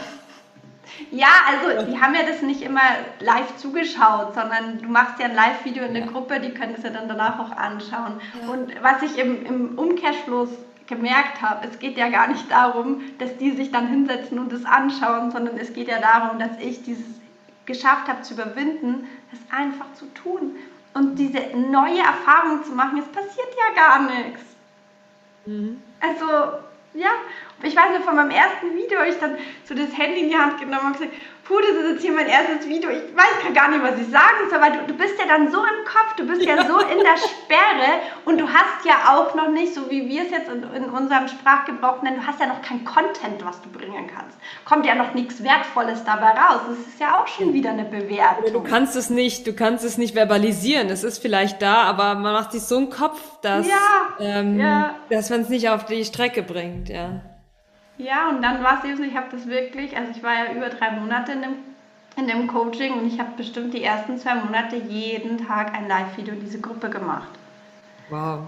Ja, 1.10 1.28
also 1.48 1.90
die 1.90 2.00
haben 2.00 2.14
ja 2.14 2.22
das 2.22 2.42
nicht 2.42 2.62
immer 2.62 2.80
live 3.20 3.56
zugeschaut, 3.56 4.34
sondern 4.34 4.80
du 4.80 4.88
machst 4.88 5.18
ja 5.18 5.26
ein 5.26 5.34
Live-Video 5.34 5.84
in 5.84 5.94
der 5.94 6.04
ja. 6.04 6.10
Gruppe, 6.10 6.40
die 6.40 6.52
können 6.52 6.74
es 6.76 6.82
ja 6.82 6.90
dann 6.90 7.08
danach 7.08 7.38
auch 7.38 7.56
anschauen. 7.56 8.20
Ja. 8.42 8.50
Und 8.50 8.72
was 8.82 9.02
ich 9.02 9.18
im, 9.18 9.44
im 9.44 9.78
Umkehrschluss 9.78 10.50
gemerkt 10.86 11.42
habe, 11.42 11.66
es 11.66 11.78
geht 11.78 11.96
ja 11.96 12.08
gar 12.08 12.28
nicht 12.28 12.50
darum, 12.50 13.02
dass 13.18 13.36
die 13.38 13.52
sich 13.52 13.70
dann 13.70 13.88
hinsetzen 13.88 14.38
und 14.38 14.52
es 14.52 14.64
anschauen, 14.64 15.30
sondern 15.30 15.56
es 15.58 15.72
geht 15.72 15.88
ja 15.88 15.98
darum, 16.00 16.38
dass 16.38 16.58
ich 16.60 16.82
dieses 16.82 17.04
geschafft 17.66 18.08
habe 18.08 18.22
zu 18.22 18.34
überwinden, 18.34 19.08
das 19.30 19.40
einfach 19.50 19.92
zu 19.94 20.06
tun 20.14 20.56
und 20.94 21.16
diese 21.16 21.40
neue 21.56 21.98
Erfahrung 21.98 22.64
zu 22.64 22.72
machen. 22.72 22.98
Es 22.98 23.08
passiert 23.08 23.48
ja 23.58 23.74
gar 23.74 24.02
nichts. 24.02 24.42
Mhm. 25.44 25.82
Also 26.00 26.26
ja, 26.94 27.10
ich 27.62 27.76
weiß 27.76 27.98
noch, 27.98 28.04
von 28.04 28.16
meinem 28.16 28.30
ersten 28.30 28.74
Video, 28.74 29.02
ich 29.02 29.18
dann 29.18 29.36
so 29.64 29.74
das 29.74 29.96
Handy 29.98 30.20
in 30.20 30.28
die 30.30 30.36
Hand 30.36 30.58
genommen 30.58 30.86
und 30.86 30.92
gesagt, 30.94 31.12
puh, 31.46 31.60
das 31.60 31.70
ist 31.70 31.92
jetzt 31.92 32.02
hier 32.02 32.12
mein 32.12 32.26
erstes 32.26 32.68
Video, 32.68 32.90
ich 32.90 33.14
weiß 33.14 33.54
gar 33.54 33.70
nicht, 33.70 33.82
was 33.82 33.98
ich 34.00 34.10
sagen 34.10 34.50
soll, 34.50 34.60
weil 34.60 34.72
du, 34.72 34.92
du 34.92 34.94
bist 34.94 35.18
ja 35.18 35.26
dann 35.26 35.50
so 35.50 35.58
im 35.58 35.84
Kopf, 35.84 36.16
du 36.16 36.26
bist 36.26 36.42
ja, 36.42 36.56
ja 36.56 36.66
so 36.66 36.78
in 36.80 36.98
der 36.98 37.16
Sperre 37.16 38.02
und 38.24 38.38
du 38.38 38.48
hast 38.48 38.84
ja 38.84 39.14
auch 39.14 39.34
noch 39.34 39.50
nicht, 39.50 39.74
so 39.74 39.88
wie 39.90 40.08
wir 40.08 40.22
es 40.22 40.30
jetzt 40.30 40.48
in, 40.48 40.62
in 40.74 40.90
unserem 40.90 41.28
Sprachgebrauch 41.28 42.02
nennen, 42.02 42.20
du 42.20 42.26
hast 42.26 42.40
ja 42.40 42.46
noch 42.46 42.62
kein 42.62 42.84
Content, 42.84 43.44
was 43.44 43.60
du 43.62 43.68
bringen 43.70 44.10
kannst. 44.12 44.36
Kommt 44.64 44.86
ja 44.86 44.94
noch 44.94 45.14
nichts 45.14 45.42
Wertvolles 45.42 46.04
dabei 46.04 46.30
raus. 46.30 46.62
Das 46.68 46.78
ist 46.78 47.00
ja 47.00 47.20
auch 47.20 47.26
schon 47.26 47.52
wieder 47.52 47.70
eine 47.70 47.84
Bewertung. 47.84 48.44
Oder 48.44 48.52
du 48.52 48.62
kannst 48.62 48.96
es 48.96 49.10
nicht, 49.10 49.46
du 49.46 49.52
kannst 49.52 49.84
es 49.84 49.98
nicht 49.98 50.14
verbalisieren. 50.14 50.88
Es 50.88 51.04
ist 51.04 51.18
vielleicht 51.18 51.62
da, 51.62 51.82
aber 51.82 52.14
man 52.14 52.32
macht 52.32 52.52
sich 52.52 52.62
so 52.62 52.76
einen 52.76 52.90
Kopf, 52.90 53.20
dass, 53.42 53.66
ja, 53.66 53.74
ähm, 54.18 54.58
ja. 54.58 54.96
dass 55.10 55.30
man 55.30 55.42
es 55.42 55.48
nicht 55.48 55.68
auf 55.68 55.84
die 55.84 56.04
Strecke 56.04 56.42
bringt, 56.42 56.88
ja. 56.88 57.20
Ja, 57.98 58.28
und 58.28 58.42
dann 58.42 58.62
war 58.62 58.78
es 58.78 58.84
eben 58.84 58.96
so, 58.96 59.02
ich 59.02 59.16
habe 59.16 59.28
das 59.30 59.46
wirklich, 59.46 59.96
also 59.96 60.10
ich 60.14 60.22
war 60.22 60.34
ja 60.34 60.52
über 60.52 60.68
drei 60.68 60.90
Monate 60.90 61.32
in 61.32 61.42
dem, 61.42 61.54
in 62.16 62.26
dem 62.26 62.46
Coaching 62.46 62.94
und 62.94 63.06
ich 63.06 63.18
habe 63.18 63.30
bestimmt 63.36 63.72
die 63.72 63.82
ersten 63.82 64.18
zwei 64.18 64.34
Monate 64.34 64.76
jeden 64.76 65.46
Tag 65.46 65.74
ein 65.74 65.88
Live-Video 65.88 66.34
in 66.34 66.40
diese 66.40 66.60
Gruppe 66.60 66.90
gemacht. 66.90 67.28
Wow. 68.10 68.40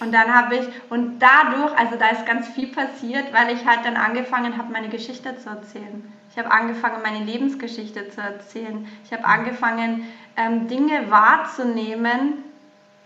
Und 0.00 0.12
dann 0.12 0.34
habe 0.34 0.56
ich, 0.56 0.68
und 0.88 1.18
dadurch, 1.18 1.78
also 1.78 1.96
da 1.96 2.08
ist 2.08 2.24
ganz 2.24 2.48
viel 2.48 2.68
passiert, 2.68 3.32
weil 3.32 3.54
ich 3.54 3.66
halt 3.66 3.84
dann 3.84 3.96
angefangen 3.96 4.56
habe, 4.56 4.72
meine 4.72 4.88
Geschichte 4.88 5.36
zu 5.38 5.50
erzählen. 5.50 6.12
Ich 6.30 6.38
habe 6.38 6.50
angefangen, 6.50 7.02
meine 7.02 7.24
Lebensgeschichte 7.24 8.08
zu 8.08 8.20
erzählen. 8.20 8.88
Ich 9.04 9.12
habe 9.12 9.24
angefangen, 9.24 10.06
ähm, 10.36 10.68
Dinge 10.68 11.10
wahrzunehmen, 11.10 12.44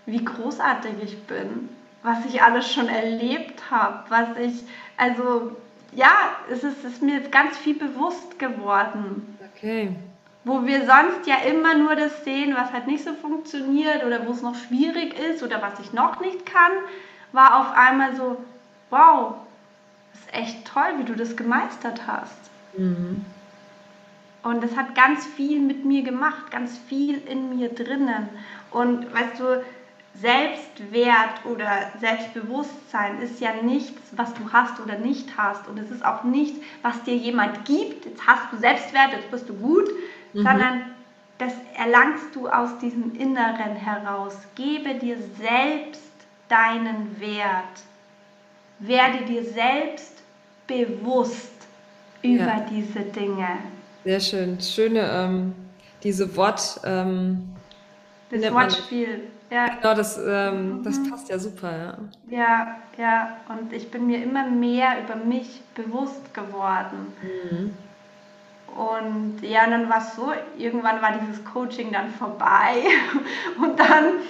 wie 0.07 0.25
großartig 0.25 0.93
ich 1.03 1.23
bin, 1.27 1.69
was 2.03 2.25
ich 2.25 2.43
alles 2.43 2.73
schon 2.73 2.89
erlebt 2.89 3.71
habe, 3.71 4.05
was 4.09 4.37
ich, 4.39 4.63
also 4.97 5.57
ja, 5.93 6.13
es 6.51 6.63
ist, 6.65 6.85
ist 6.85 7.03
mir 7.03 7.21
ganz 7.29 7.57
viel 7.59 7.79
bewusst 7.79 8.39
geworden. 8.39 9.37
Okay. 9.55 9.95
Wo 10.45 10.65
wir 10.65 10.87
sonst 10.87 11.27
ja 11.27 11.37
immer 11.49 11.75
nur 11.75 11.97
das 11.97 12.25
sehen, 12.25 12.55
was 12.57 12.73
halt 12.73 12.87
nicht 12.87 13.05
so 13.05 13.13
funktioniert 13.13 14.05
oder 14.05 14.27
wo 14.27 14.33
es 14.33 14.43
noch 14.43 14.55
schwierig 14.55 15.19
ist 15.19 15.43
oder 15.43 15.61
was 15.61 15.79
ich 15.81 15.93
noch 15.93 16.21
nicht 16.21 16.47
kann, 16.47 16.73
war 17.33 17.61
auf 17.61 17.77
einmal 17.77 18.17
so, 18.17 18.39
wow, 18.89 19.35
das 20.13 20.23
ist 20.23 20.35
echt 20.35 20.65
toll, 20.67 20.99
wie 20.99 21.05
du 21.05 21.15
das 21.15 21.37
gemeistert 21.37 22.07
hast. 22.07 22.51
Mhm. 22.77 23.25
Und 24.43 24.65
das 24.65 24.75
hat 24.77 24.95
ganz 24.95 25.27
viel 25.27 25.61
mit 25.61 25.85
mir 25.85 26.03
gemacht, 26.03 26.51
ganz 26.51 26.79
viel 26.89 27.21
in 27.27 27.59
mir 27.59 27.69
drinnen. 27.69 28.29
Und 28.71 29.13
weißt 29.13 29.39
du, 29.39 29.63
Selbstwert 30.21 31.45
oder 31.45 31.93
Selbstbewusstsein 31.99 33.21
ist 33.23 33.41
ja 33.41 33.55
nichts, 33.63 34.01
was 34.13 34.35
du 34.35 34.53
hast 34.53 34.79
oder 34.81 34.99
nicht 34.99 35.37
hast. 35.37 35.67
Und 35.67 35.79
es 35.79 35.91
ist 35.91 36.05
auch 36.05 36.25
nichts, 36.25 36.61
was 36.83 37.03
dir 37.05 37.17
jemand 37.17 37.65
gibt. 37.65 38.05
Jetzt 38.05 38.27
hast 38.27 38.53
du 38.53 38.59
Selbstwert, 38.59 39.13
jetzt 39.13 39.31
bist 39.31 39.49
du 39.49 39.55
gut, 39.55 39.89
mhm. 40.33 40.43
sondern 40.43 40.83
das 41.39 41.55
erlangst 41.75 42.35
du 42.35 42.49
aus 42.49 42.79
diesem 42.79 43.15
Inneren 43.15 43.77
heraus. 43.77 44.37
Gebe 44.55 44.95
dir 44.95 45.17
selbst 45.39 46.03
deinen 46.49 47.19
Wert. 47.19 47.81
Werde 48.79 49.25
dir 49.25 49.45
selbst 49.45 50.23
bewusst 50.67 51.53
über 52.23 52.45
ja. 52.45 52.67
diese 52.71 53.01
Dinge. 53.01 53.49
Sehr 54.05 54.21
schön. 54.21 54.61
Schöne, 54.61 55.11
ähm, 55.11 55.55
diese 56.03 56.37
Wort. 56.37 56.81
Ähm, 56.85 57.55
das 58.31 58.53
Wortspiel. 58.53 59.31
Ja. 59.51 59.67
Genau, 59.67 59.95
das, 59.95 60.19
ähm, 60.25 60.83
das 60.85 60.99
mhm. 60.99 61.11
passt 61.11 61.29
ja 61.29 61.39
super, 61.39 61.77
ja. 61.77 61.99
Ja, 62.29 62.77
ja. 62.97 63.37
Und 63.49 63.73
ich 63.73 63.91
bin 63.91 64.07
mir 64.07 64.23
immer 64.23 64.45
mehr 64.45 65.03
über 65.03 65.17
mich 65.17 65.61
bewusst 65.75 66.33
geworden. 66.33 67.13
Mhm. 67.23 67.75
Und 68.77 69.41
ja, 69.43 69.65
und 69.65 69.73
dann 69.73 69.91
war 69.91 69.99
es 69.99 70.15
so, 70.15 70.33
irgendwann 70.57 71.03
war 71.03 71.13
dieses 71.13 71.45
Coaching 71.45 71.93
dann 71.93 72.11
vorbei 72.11 72.85
und 73.61 73.79
dann 73.79 74.21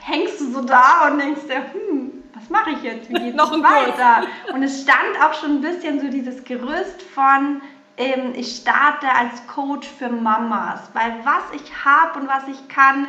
hängst 0.00 0.40
du 0.40 0.52
so 0.52 0.60
da 0.62 1.08
und 1.10 1.18
denkst 1.18 1.42
dir, 1.48 1.56
hm, 1.72 2.24
was 2.34 2.48
mache 2.50 2.70
ich 2.70 2.82
jetzt? 2.82 3.08
Wie 3.08 3.14
geht 3.18 3.34
es 3.34 3.50
weiter? 3.50 4.26
Und 4.52 4.62
es 4.62 4.82
stand 4.82 5.20
auch 5.22 5.34
schon 5.34 5.56
ein 5.56 5.60
bisschen 5.60 6.00
so 6.00 6.08
dieses 6.08 6.44
Gerüst 6.44 7.02
von, 7.02 7.60
ähm, 7.96 8.32
ich 8.34 8.56
starte 8.56 9.08
als 9.08 9.46
Coach 9.48 9.88
für 9.88 10.08
Mamas, 10.08 10.80
weil 10.92 11.12
was 11.24 11.60
ich 11.60 11.84
habe 11.84 12.20
und 12.20 12.28
was 12.28 12.46
ich 12.48 12.68
kann, 12.68 13.08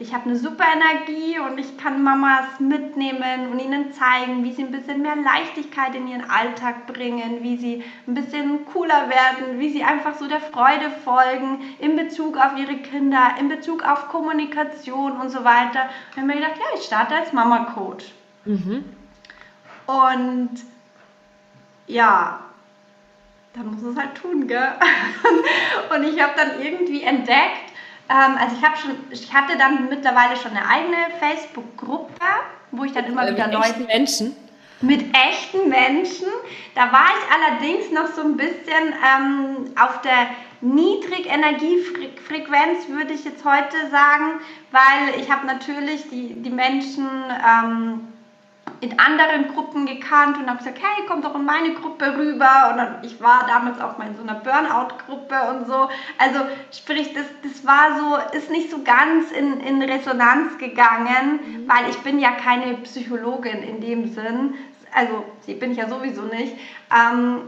ich 0.00 0.14
habe 0.14 0.26
eine 0.26 0.36
super 0.36 0.64
Energie 0.64 1.40
und 1.40 1.58
ich 1.58 1.76
kann 1.76 2.04
Mamas 2.04 2.60
mitnehmen 2.60 3.50
und 3.50 3.58
ihnen 3.58 3.92
zeigen, 3.92 4.44
wie 4.44 4.52
sie 4.52 4.62
ein 4.62 4.70
bisschen 4.70 5.02
mehr 5.02 5.16
Leichtigkeit 5.16 5.94
in 5.96 6.06
ihren 6.06 6.30
Alltag 6.30 6.86
bringen, 6.86 7.42
wie 7.42 7.56
sie 7.56 7.82
ein 8.06 8.14
bisschen 8.14 8.64
cooler 8.66 9.08
werden, 9.08 9.58
wie 9.58 9.70
sie 9.70 9.82
einfach 9.82 10.14
so 10.14 10.28
der 10.28 10.40
Freude 10.40 10.90
folgen 11.02 11.60
in 11.80 11.96
Bezug 11.96 12.36
auf 12.36 12.56
ihre 12.56 12.76
Kinder, 12.76 13.34
in 13.40 13.48
Bezug 13.48 13.82
auf 13.82 14.08
Kommunikation 14.08 15.20
und 15.20 15.30
so 15.30 15.42
weiter. 15.42 15.82
Und 15.82 16.12
ich 16.12 16.16
habe 16.16 16.26
mir 16.28 16.34
gedacht, 16.36 16.58
ja, 16.58 16.78
ich 16.78 16.84
starte 16.84 17.16
als 17.16 17.32
Mama-Coach. 17.32 18.12
Mhm. 18.44 18.84
Und 19.86 20.50
ja, 21.88 22.38
dann 23.54 23.66
muss 23.72 23.82
es 23.82 23.96
halt 23.96 24.14
tun, 24.14 24.46
gell? 24.46 24.74
und 25.94 26.04
ich 26.04 26.22
habe 26.22 26.34
dann 26.36 26.60
irgendwie 26.62 27.02
entdeckt, 27.02 27.67
ähm, 28.08 28.38
also 28.38 28.54
ich 28.56 28.64
habe 28.64 28.78
schon, 28.78 28.92
ich 29.10 29.32
hatte 29.32 29.58
dann 29.58 29.88
mittlerweile 29.88 30.36
schon 30.36 30.52
eine 30.52 30.64
eigene 30.66 30.96
Facebook-Gruppe, 31.18 32.14
wo 32.70 32.84
ich 32.84 32.92
dann 32.92 33.06
immer 33.06 33.28
äh, 33.28 33.32
wieder 33.32 33.50
Leute. 33.52 33.80
Menschen? 33.80 34.36
Mit 34.80 35.12
echten 35.12 35.68
Menschen. 35.68 36.28
Da 36.74 36.92
war 36.92 37.06
ich 37.06 37.24
allerdings 37.34 37.90
noch 37.90 38.06
so 38.14 38.20
ein 38.22 38.36
bisschen 38.36 38.94
ähm, 39.04 39.72
auf 39.76 40.00
der 40.02 40.28
Niedrigenergiefrequenz, 40.60 42.88
würde 42.88 43.12
ich 43.12 43.24
jetzt 43.24 43.44
heute 43.44 43.76
sagen, 43.90 44.40
weil 44.70 45.20
ich 45.20 45.28
habe 45.30 45.46
natürlich 45.46 46.08
die, 46.10 46.34
die 46.34 46.50
Menschen 46.50 47.06
ähm, 47.06 48.08
in 48.80 48.98
anderen 48.98 49.48
Gruppen 49.48 49.86
gekannt 49.86 50.38
und 50.38 50.48
habe 50.48 50.58
gesagt, 50.58 50.78
hey, 50.80 51.04
komm 51.08 51.22
doch 51.22 51.34
in 51.34 51.44
meine 51.44 51.74
Gruppe 51.74 52.16
rüber. 52.16 52.70
Und 52.70 52.78
dann, 52.78 52.96
ich 53.02 53.20
war 53.20 53.46
damals 53.46 53.80
auch 53.80 53.98
mal 53.98 54.08
in 54.08 54.16
so 54.16 54.22
einer 54.22 54.34
Burnout-Gruppe 54.34 55.34
und 55.50 55.66
so. 55.66 55.88
Also 56.18 56.40
sprich, 56.72 57.12
das, 57.12 57.26
das 57.42 57.66
war 57.66 57.98
so, 57.98 58.36
ist 58.36 58.50
nicht 58.50 58.70
so 58.70 58.82
ganz 58.82 59.32
in, 59.32 59.60
in 59.60 59.82
Resonanz 59.82 60.58
gegangen, 60.58 61.40
mhm. 61.42 61.68
weil 61.68 61.90
ich 61.90 61.98
bin 61.98 62.20
ja 62.20 62.30
keine 62.32 62.74
Psychologin 62.78 63.62
in 63.62 63.80
dem 63.80 64.12
Sinn. 64.12 64.54
Also, 64.94 65.24
die 65.46 65.54
bin 65.54 65.72
ich 65.72 65.78
ja 65.78 65.88
sowieso 65.88 66.22
nicht. 66.22 66.54
Ähm, 66.94 67.42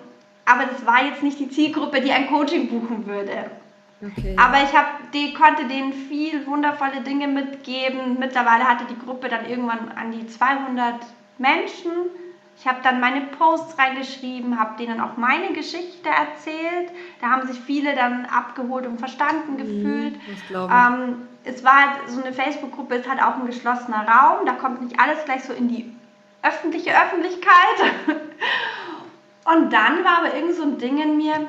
aber 0.44 0.64
das 0.64 0.84
war 0.84 1.04
jetzt 1.04 1.22
nicht 1.22 1.38
die 1.38 1.48
Zielgruppe, 1.48 2.00
die 2.00 2.12
ein 2.12 2.28
Coaching 2.28 2.68
buchen 2.68 3.06
würde. 3.06 3.50
Okay. 4.02 4.34
Aber 4.38 4.62
ich 4.62 4.74
hab, 4.74 5.12
die 5.12 5.34
konnte 5.34 5.66
denen 5.66 5.92
viel 5.92 6.46
wundervolle 6.46 7.02
Dinge 7.02 7.28
mitgeben. 7.28 8.18
Mittlerweile 8.18 8.64
hatte 8.64 8.84
die 8.90 8.98
Gruppe 8.98 9.28
dann 9.28 9.46
irgendwann 9.46 9.90
an 9.94 10.10
die 10.10 10.26
200 10.26 10.96
Menschen. 11.40 11.92
Ich 12.56 12.68
habe 12.68 12.80
dann 12.82 13.00
meine 13.00 13.22
Posts 13.22 13.78
reingeschrieben, 13.78 14.60
habe 14.60 14.76
denen 14.76 15.00
auch 15.00 15.16
meine 15.16 15.54
Geschichte 15.54 16.10
erzählt. 16.10 16.90
Da 17.20 17.30
haben 17.30 17.46
sich 17.46 17.58
viele 17.58 17.94
dann 17.94 18.26
abgeholt 18.26 18.86
und 18.86 18.98
verstanden 18.98 19.54
mhm, 19.54 19.56
gefühlt. 19.56 20.20
Ähm, 20.52 21.22
es 21.44 21.64
war 21.64 21.74
halt, 21.74 22.08
so 22.08 22.22
eine 22.22 22.34
Facebook-Gruppe 22.34 22.96
ist 22.96 23.08
halt 23.08 23.22
auch 23.22 23.36
ein 23.36 23.46
geschlossener 23.46 24.06
Raum. 24.06 24.44
Da 24.44 24.52
kommt 24.52 24.82
nicht 24.82 25.00
alles 25.00 25.24
gleich 25.24 25.42
so 25.42 25.54
in 25.54 25.68
die 25.68 25.90
öffentliche 26.42 26.90
Öffentlichkeit. 26.90 27.92
Und 29.44 29.72
dann 29.72 30.04
war 30.04 30.18
aber 30.18 30.34
irgend 30.34 30.54
so 30.54 30.62
ein 30.62 30.78
Ding 30.78 30.98
in 30.98 31.16
mir, 31.16 31.46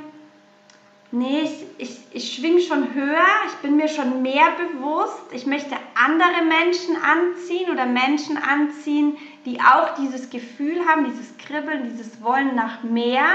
nee, 1.12 1.42
ich, 1.42 1.66
ich, 1.78 2.00
ich 2.12 2.34
schwing 2.34 2.60
schon 2.60 2.94
höher, 2.94 3.26
ich 3.48 3.54
bin 3.62 3.76
mir 3.76 3.88
schon 3.88 4.22
mehr 4.22 4.48
bewusst, 4.58 5.22
ich 5.32 5.46
möchte 5.46 5.76
andere 5.96 6.44
Menschen 6.48 6.96
anziehen 6.96 7.70
oder 7.70 7.86
Menschen 7.86 8.38
anziehen, 8.38 9.18
die 9.46 9.60
auch 9.60 9.96
dieses 9.96 10.30
Gefühl 10.30 10.86
haben, 10.88 11.06
dieses 11.06 11.38
Kribbeln, 11.38 11.90
dieses 11.92 12.22
Wollen 12.24 12.56
nach 12.56 12.84
mehr. 12.84 13.26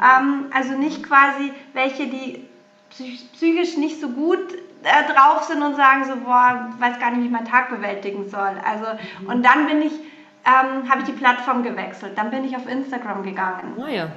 Ähm, 0.00 0.46
also 0.52 0.76
nicht 0.76 1.02
quasi 1.02 1.52
welche, 1.74 2.06
die 2.06 2.46
psychisch 2.90 3.76
nicht 3.76 4.00
so 4.00 4.08
gut 4.08 4.54
äh, 4.82 5.12
drauf 5.12 5.44
sind 5.44 5.62
und 5.62 5.76
sagen 5.76 6.04
so, 6.04 6.16
boah, 6.16 6.70
weiß 6.78 6.98
gar 6.98 7.10
nicht, 7.10 7.20
wie 7.20 7.26
ich 7.26 7.30
meinen 7.30 7.46
Tag 7.46 7.68
bewältigen 7.68 8.28
soll. 8.28 8.52
Also, 8.64 8.86
mhm. 9.20 9.28
und 9.28 9.44
dann 9.44 9.66
bin 9.66 9.82
ich, 9.82 9.92
ähm, 9.92 10.90
habe 10.90 11.00
ich 11.00 11.04
die 11.04 11.12
Plattform 11.12 11.62
gewechselt. 11.62 12.16
Dann 12.16 12.30
bin 12.30 12.44
ich 12.44 12.56
auf 12.56 12.66
Instagram 12.66 13.22
gegangen. 13.22 13.76
Ah 13.80 13.88
ja, 13.88 14.08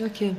okay. 0.00 0.36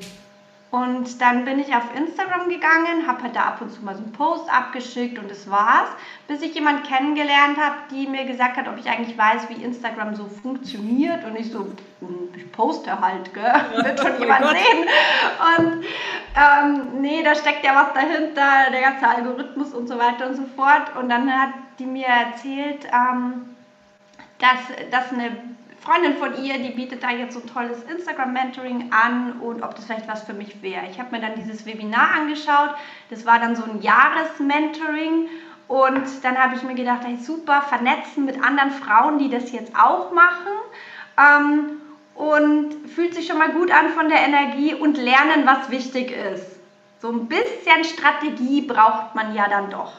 Und 0.78 1.22
dann 1.22 1.44
bin 1.46 1.60
ich 1.60 1.74
auf 1.74 1.96
Instagram 1.96 2.50
gegangen, 2.50 3.08
habe 3.08 3.24
halt 3.24 3.36
da 3.36 3.46
ab 3.46 3.62
und 3.62 3.72
zu 3.72 3.84
mal 3.84 3.96
so 3.96 4.04
einen 4.04 4.12
Post 4.12 4.52
abgeschickt 4.54 5.18
und 5.18 5.32
das 5.32 5.50
war's, 5.50 5.90
bis 6.28 6.42
ich 6.42 6.54
jemanden 6.54 6.84
kennengelernt 6.84 7.58
habe, 7.58 7.76
die 7.90 8.06
mir 8.06 8.26
gesagt 8.26 8.58
hat, 8.58 8.68
ob 8.68 8.78
ich 8.78 8.88
eigentlich 8.88 9.18
weiß, 9.18 9.50
wie 9.50 9.64
Instagram 9.64 10.16
so 10.16 10.26
funktioniert. 10.26 11.24
Und 11.24 11.36
ich 11.40 11.52
so, 11.52 11.62
hm, 12.00 12.30
ich 12.36 12.52
poste 12.52 13.00
halt, 13.00 13.34
gell? 13.34 13.44
wird 13.84 14.00
schon 14.00 14.18
oh 14.18 14.20
jemand 14.20 14.42
Gott. 14.42 14.56
sehen. 14.56 14.88
Und 15.58 15.86
ähm, 16.36 17.02
nee, 17.02 17.24
da 17.24 17.34
steckt 17.34 17.66
ja 17.66 17.74
was 17.74 17.94
dahinter, 17.94 18.72
der 18.72 18.82
ganze 18.82 19.08
Algorithmus 19.08 19.74
und 19.74 19.88
so 19.88 19.98
weiter 19.98 20.28
und 20.28 20.36
so 20.36 20.46
fort. 20.56 20.96
Und 21.00 21.10
dann 21.10 21.32
hat 21.32 21.54
die 21.80 21.88
mir 21.88 22.08
erzählt, 22.08 22.86
ähm, 22.94 23.56
dass, 24.38 24.92
dass 24.92 25.12
eine 25.12 25.32
Freundin 25.80 26.18
von 26.18 26.44
ihr, 26.44 26.58
die 26.58 26.72
bietet 26.72 27.04
da 27.04 27.12
jetzt 27.12 27.34
so 27.34 27.40
ein 27.40 27.48
tolles 27.48 27.84
Instagram-Mentoring 27.84 28.92
an 28.92 29.40
und 29.40 29.64
ob 29.64 29.76
das 29.76 29.86
vielleicht 29.86 30.08
was 30.08 30.24
für 30.24 30.34
mich 30.34 30.62
wäre. 30.62 30.86
Ich 30.90 31.00
habe 31.00 31.16
mir 31.16 31.22
dann 31.22 31.36
dieses 31.36 31.66
Webinar 31.66 32.16
angeschaut. 32.16 32.72
Das 33.10 33.26
war 33.26 33.40
dann 33.40 33.56
so 33.56 33.64
ein 33.64 33.82
Jahres-Mentoring. 33.82 35.30
Und 35.68 36.24
dann 36.24 36.38
habe 36.38 36.56
ich 36.56 36.64
mir 36.64 36.76
gedacht, 36.76 37.02
hey, 37.04 37.18
super, 37.18 37.62
vernetzen 37.62 38.26
mit 38.26 38.42
anderen 38.44 38.72
Frauen, 38.72 39.20
die 39.20 39.30
das 39.30 39.52
jetzt 39.52 39.76
auch 39.78 40.12
machen. 40.12 40.54
Ähm, 41.18 41.82
und 42.16 42.90
fühlt 42.90 43.14
sich 43.14 43.28
schon 43.28 43.38
mal 43.38 43.52
gut 43.52 43.72
an 43.72 43.90
von 43.90 44.10
der 44.10 44.22
Energie 44.22 44.74
und 44.74 44.98
lernen, 44.98 45.46
was 45.46 45.70
wichtig 45.70 46.12
ist. 46.12 46.58
So 47.00 47.12
ein 47.12 47.28
bisschen 47.28 47.84
Strategie 47.84 48.62
braucht 48.62 49.14
man 49.14 49.36
ja 49.36 49.48
dann 49.48 49.70
doch. 49.70 49.94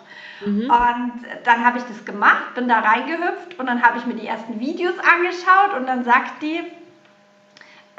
Mhm. 0.45 0.71
Und 0.71 1.13
dann 1.45 1.65
habe 1.65 1.79
ich 1.79 1.85
das 1.85 2.05
gemacht, 2.05 2.55
bin 2.55 2.69
da 2.69 2.81
reingehüpft 2.81 3.59
und 3.59 3.67
dann 3.67 3.83
habe 3.83 3.99
ich 3.99 4.07
mir 4.07 4.15
die 4.15 4.27
ersten 4.27 4.61
Videos 4.61 4.95
angeschaut 4.99 5.77
und 5.77 5.87
dann 5.87 6.05
sagt 6.05 6.43
die, 6.43 6.63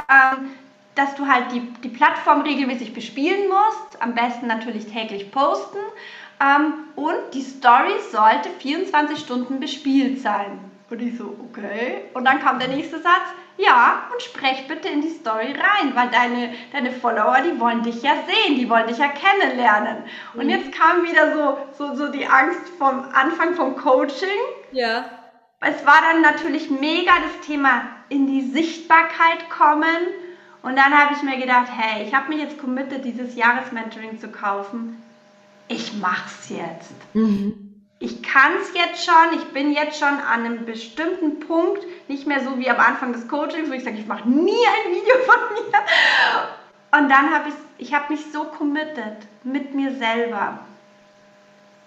ähm, 0.09 0.51
dass 0.95 1.15
du 1.15 1.27
halt 1.27 1.51
die, 1.51 1.61
die 1.83 1.89
Plattform 1.89 2.41
regelmäßig 2.41 2.93
bespielen 2.93 3.47
musst, 3.47 4.01
am 4.01 4.15
besten 4.15 4.47
natürlich 4.47 4.87
täglich 4.87 5.31
posten 5.31 5.77
ähm, 6.39 6.73
und 6.95 7.33
die 7.33 7.41
Story 7.41 7.93
sollte 8.11 8.49
24 8.59 9.19
Stunden 9.19 9.59
bespielt 9.59 10.21
sein. 10.21 10.59
Und 10.89 11.01
ich 11.01 11.17
so, 11.17 11.35
okay. 11.49 12.05
Und 12.13 12.25
dann 12.25 12.39
kam 12.39 12.59
der 12.59 12.69
nächste 12.69 12.99
Satz, 12.99 13.27
ja, 13.59 14.07
und 14.11 14.21
sprech 14.21 14.67
bitte 14.67 14.87
in 14.87 15.01
die 15.01 15.09
Story 15.09 15.51
rein, 15.51 15.93
weil 15.93 16.09
deine, 16.09 16.53
deine 16.71 16.91
Follower, 16.91 17.41
die 17.41 17.59
wollen 17.59 17.83
dich 17.83 18.01
ja 18.01 18.13
sehen, 18.25 18.57
die 18.57 18.69
wollen 18.69 18.87
dich 18.87 18.99
ja 18.99 19.09
kennenlernen. 19.09 19.97
Und 20.33 20.45
mhm. 20.45 20.49
jetzt 20.49 20.71
kam 20.71 21.03
wieder 21.03 21.33
so, 21.33 21.57
so, 21.77 21.95
so 21.95 22.07
die 22.09 22.25
Angst 22.25 22.69
vom 22.77 23.03
Anfang 23.13 23.55
vom 23.55 23.75
Coaching. 23.75 24.29
Ja. 24.71 25.03
Es 25.59 25.85
war 25.85 26.01
dann 26.01 26.21
natürlich 26.21 26.69
mega 26.69 27.11
das 27.21 27.45
Thema 27.45 27.81
in 28.07 28.27
die 28.27 28.49
Sichtbarkeit 28.49 29.49
kommen. 29.49 30.07
Und 30.61 30.77
dann 30.77 30.97
habe 30.97 31.13
ich 31.15 31.23
mir 31.23 31.37
gedacht, 31.37 31.67
hey, 31.75 32.05
ich 32.07 32.13
habe 32.13 32.29
mich 32.29 32.39
jetzt 32.39 32.59
committed, 32.59 33.03
dieses 33.03 33.35
Jahresmentoring 33.35 34.19
zu 34.19 34.29
kaufen. 34.29 35.03
Ich 35.67 35.93
mach's 35.99 36.49
jetzt. 36.49 36.93
Mhm 37.13 37.69
ich 37.99 38.23
kann 38.23 38.53
es 38.61 38.73
jetzt 38.73 39.05
schon, 39.05 39.37
ich 39.37 39.45
bin 39.49 39.73
jetzt 39.73 39.99
schon 39.99 40.07
an 40.07 40.45
einem 40.45 40.65
bestimmten 40.65 41.39
Punkt, 41.41 41.83
nicht 42.09 42.27
mehr 42.27 42.43
so 42.43 42.57
wie 42.57 42.69
am 42.69 42.79
Anfang 42.79 43.13
des 43.13 43.27
Coachings, 43.27 43.69
wo 43.69 43.73
ich 43.73 43.83
sage, 43.83 43.97
ich 43.97 44.07
mache 44.07 44.27
nie 44.27 44.51
ein 44.51 44.91
Video 44.91 45.15
von 45.25 45.39
mir. 45.53 46.99
Und 46.99 47.09
dann 47.09 47.33
habe 47.33 47.49
ich, 47.49 47.55
ich 47.87 47.93
habe 47.93 48.11
mich 48.11 48.31
so 48.33 48.43
committed 48.45 49.17
mit 49.43 49.73
mir 49.73 49.95
selber. 49.95 50.59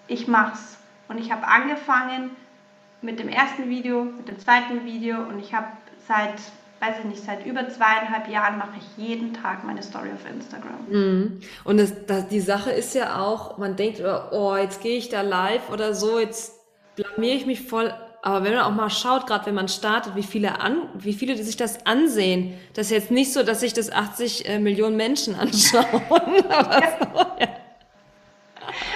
Ich 0.07 0.27
mach's. 0.27 0.77
Und 1.07 1.19
ich 1.19 1.31
habe 1.31 1.45
angefangen 1.45 2.31
mit 3.01 3.19
dem 3.19 3.27
ersten 3.27 3.69
Video, 3.69 4.05
mit 4.05 4.27
dem 4.27 4.39
zweiten 4.39 4.85
Video 4.85 5.17
und 5.17 5.39
ich 5.39 5.53
habe 5.53 5.67
seit 6.07 6.39
weiß 6.83 6.95
ich 6.99 7.05
nicht, 7.05 7.23
seit 7.23 7.45
über 7.45 7.69
zweieinhalb 7.69 8.27
Jahren 8.27 8.57
mache 8.57 8.73
ich 8.77 9.03
jeden 9.03 9.33
Tag 9.33 9.63
meine 9.63 9.81
Story 9.81 10.09
auf 10.13 10.29
Instagram. 10.29 10.85
Mhm. 10.89 11.41
Und 11.63 11.77
das, 11.77 11.93
das, 12.05 12.27
die 12.27 12.41
Sache 12.41 12.71
ist 12.71 12.93
ja 12.93 13.21
auch, 13.21 13.57
man 13.57 13.77
denkt, 13.77 14.01
oh, 14.31 14.55
jetzt 14.57 14.81
gehe 14.81 14.97
ich 14.97 15.07
da 15.07 15.21
live 15.21 15.69
oder 15.71 15.93
so, 15.93 16.19
jetzt 16.19 16.53
blamier 16.95 17.35
ich 17.35 17.45
mich 17.45 17.61
voll. 17.61 17.93
Aber 18.25 18.45
wenn 18.45 18.55
man 18.55 18.63
auch 18.63 18.71
mal 18.71 18.89
schaut, 18.89 19.27
gerade 19.27 19.45
wenn 19.47 19.55
man 19.55 19.67
startet, 19.67 20.15
wie 20.15 20.23
viele 20.23 20.61
an, 20.61 20.77
wie 20.93 21.11
viele 21.13 21.35
sich 21.35 21.57
das 21.57 21.85
ansehen, 21.85 22.57
das 22.73 22.85
ist 22.85 22.91
jetzt 22.91 23.11
nicht 23.11 23.33
so, 23.33 23.43
dass 23.43 23.59
sich 23.59 23.73
das 23.73 23.91
80 23.91 24.47
äh, 24.47 24.59
Millionen 24.59 24.95
Menschen 24.95 25.35
anschauen. 25.39 26.01
aber, 26.49 26.81
ja. 26.81 26.97
so, 26.99 27.19
ja. 27.19 27.47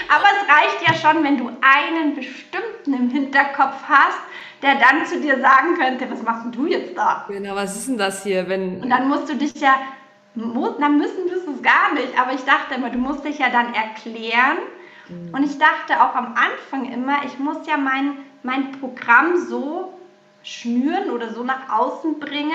aber 0.07 0.27
es 0.31 0.47
reicht 0.47 0.87
ja 0.87 0.93
schon, 0.93 1.25
wenn 1.25 1.37
du 1.37 1.51
einen 1.59 2.15
bestimmten 2.15 2.93
im 2.93 3.09
Hinterkopf 3.09 3.83
hast, 3.89 4.17
der 4.61 4.75
dann 4.75 5.05
zu 5.05 5.19
dir 5.19 5.41
sagen 5.41 5.75
könnte, 5.77 6.09
was 6.09 6.23
machst 6.23 6.55
du 6.55 6.65
jetzt 6.65 6.97
da? 6.97 7.25
Genau, 7.27 7.53
was 7.53 7.75
ist 7.75 7.89
denn 7.89 7.97
das 7.97 8.23
hier, 8.23 8.47
wenn... 8.47 8.81
Und 8.81 8.89
dann 8.89 9.09
musst 9.09 9.27
du 9.27 9.35
dich 9.35 9.53
ja, 9.59 9.75
dann 10.35 10.97
müssen 10.97 11.25
wir 11.25 11.35
es 11.35 11.61
gar 11.61 11.93
nicht, 11.93 12.17
aber 12.17 12.31
ich 12.31 12.45
dachte 12.45 12.75
immer, 12.75 12.89
du 12.91 12.97
musst 12.97 13.25
dich 13.25 13.39
ja 13.39 13.49
dann 13.49 13.73
erklären. 13.73 14.57
Mhm. 15.09 15.33
Und 15.33 15.43
ich 15.43 15.57
dachte 15.57 16.01
auch 16.01 16.15
am 16.15 16.33
Anfang 16.35 16.91
immer, 16.91 17.25
ich 17.25 17.37
muss 17.39 17.67
ja 17.67 17.75
mein, 17.75 18.17
mein 18.43 18.71
Programm 18.73 19.37
so 19.47 19.93
schnüren 20.43 21.09
oder 21.09 21.33
so 21.33 21.43
nach 21.43 21.69
außen 21.69 22.19
bringen, 22.19 22.51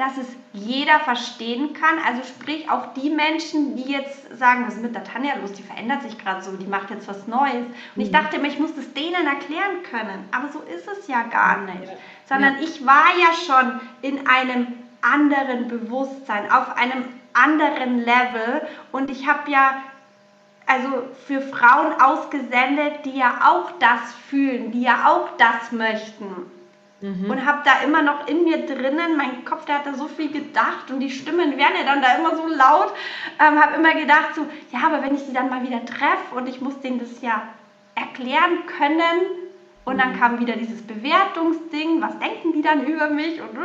dass 0.00 0.16
es 0.16 0.26
jeder 0.54 0.98
verstehen 1.00 1.74
kann. 1.74 1.98
Also 2.06 2.22
sprich 2.22 2.70
auch 2.70 2.94
die 2.94 3.10
Menschen, 3.10 3.76
die 3.76 3.92
jetzt 3.92 4.36
sagen, 4.36 4.64
was 4.66 4.74
ist 4.74 4.82
mit 4.82 4.94
der 4.94 5.04
Tanja 5.04 5.34
los, 5.40 5.52
die 5.52 5.62
verändert 5.62 6.02
sich 6.02 6.16
gerade 6.16 6.42
so, 6.42 6.56
die 6.56 6.66
macht 6.66 6.90
jetzt 6.90 7.06
was 7.06 7.26
Neues. 7.26 7.66
Und 7.94 8.02
ich 8.02 8.08
mhm. 8.08 8.14
dachte 8.14 8.36
immer, 8.36 8.48
ich 8.48 8.58
muss 8.58 8.74
das 8.74 8.92
denen 8.94 9.26
erklären 9.26 9.82
können. 9.90 10.24
Aber 10.32 10.48
so 10.48 10.60
ist 10.60 10.88
es 10.88 11.06
ja 11.06 11.22
gar 11.24 11.58
nicht. 11.62 11.92
Sondern 12.26 12.54
ja. 12.54 12.62
ich 12.62 12.86
war 12.86 13.08
ja 13.18 13.34
schon 13.46 13.80
in 14.00 14.26
einem 14.26 14.68
anderen 15.02 15.68
Bewusstsein, 15.68 16.50
auf 16.50 16.76
einem 16.76 17.04
anderen 17.34 17.98
Level. 17.98 18.66
Und 18.92 19.10
ich 19.10 19.28
habe 19.28 19.50
ja 19.50 19.82
also 20.70 21.02
für 21.26 21.40
Frauen 21.40 22.00
ausgesendet, 22.00 23.04
die 23.04 23.18
ja 23.18 23.40
auch 23.44 23.72
das 23.80 24.14
fühlen, 24.28 24.70
die 24.70 24.82
ja 24.82 25.08
auch 25.08 25.28
das 25.36 25.72
möchten. 25.72 26.48
Mhm. 27.00 27.28
Und 27.28 27.44
habe 27.44 27.62
da 27.64 27.84
immer 27.84 28.02
noch 28.02 28.28
in 28.28 28.44
mir 28.44 28.66
drinnen, 28.66 29.16
mein 29.16 29.44
Kopf, 29.44 29.64
der 29.64 29.78
hat 29.78 29.86
da 29.86 29.94
so 29.94 30.06
viel 30.06 30.30
gedacht 30.30 30.90
und 30.90 31.00
die 31.00 31.10
Stimmen 31.10 31.56
werden 31.56 31.74
ja 31.76 31.84
dann 31.84 32.02
da 32.02 32.14
immer 32.14 32.36
so 32.36 32.46
laut. 32.46 32.92
Ähm, 33.40 33.60
habe 33.60 33.76
immer 33.76 33.94
gedacht, 33.94 34.36
so, 34.36 34.46
ja, 34.70 34.86
aber 34.86 35.02
wenn 35.02 35.16
ich 35.16 35.22
sie 35.22 35.32
dann 35.32 35.50
mal 35.50 35.66
wieder 35.66 35.84
treffe 35.84 36.36
und 36.36 36.48
ich 36.48 36.60
muss 36.60 36.78
denen 36.80 37.00
das 37.00 37.20
ja 37.20 37.42
erklären 37.96 38.66
können. 38.66 39.48
Und 39.86 39.98
dann 39.98 40.12
mhm. 40.12 40.20
kam 40.20 40.38
wieder 40.38 40.54
dieses 40.54 40.82
Bewertungsding, 40.82 42.00
was 42.00 42.16
denken 42.20 42.52
die 42.52 42.62
dann 42.62 42.86
über 42.86 43.08
mich? 43.10 43.40
Und, 43.40 43.58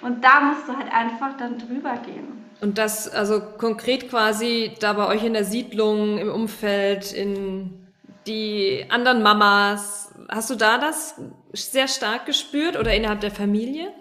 und 0.00 0.24
da 0.24 0.40
musst 0.40 0.66
du 0.68 0.76
halt 0.76 0.90
einfach 0.90 1.36
dann 1.36 1.58
drüber 1.58 1.96
gehen. 1.96 2.45
Und 2.60 2.78
das, 2.78 3.08
also 3.08 3.40
konkret 3.40 4.08
quasi 4.08 4.74
da 4.80 4.94
bei 4.94 5.06
euch 5.08 5.24
in 5.24 5.34
der 5.34 5.44
Siedlung, 5.44 6.18
im 6.18 6.30
Umfeld, 6.30 7.12
in 7.12 7.86
die 8.26 8.86
anderen 8.88 9.22
Mamas, 9.22 10.12
hast 10.28 10.50
du 10.50 10.54
da 10.54 10.78
das 10.78 11.20
sehr 11.52 11.86
stark 11.88 12.26
gespürt 12.26 12.76
oder 12.76 12.94
innerhalb 12.94 13.20
der 13.20 13.30
Familie? 13.30 13.92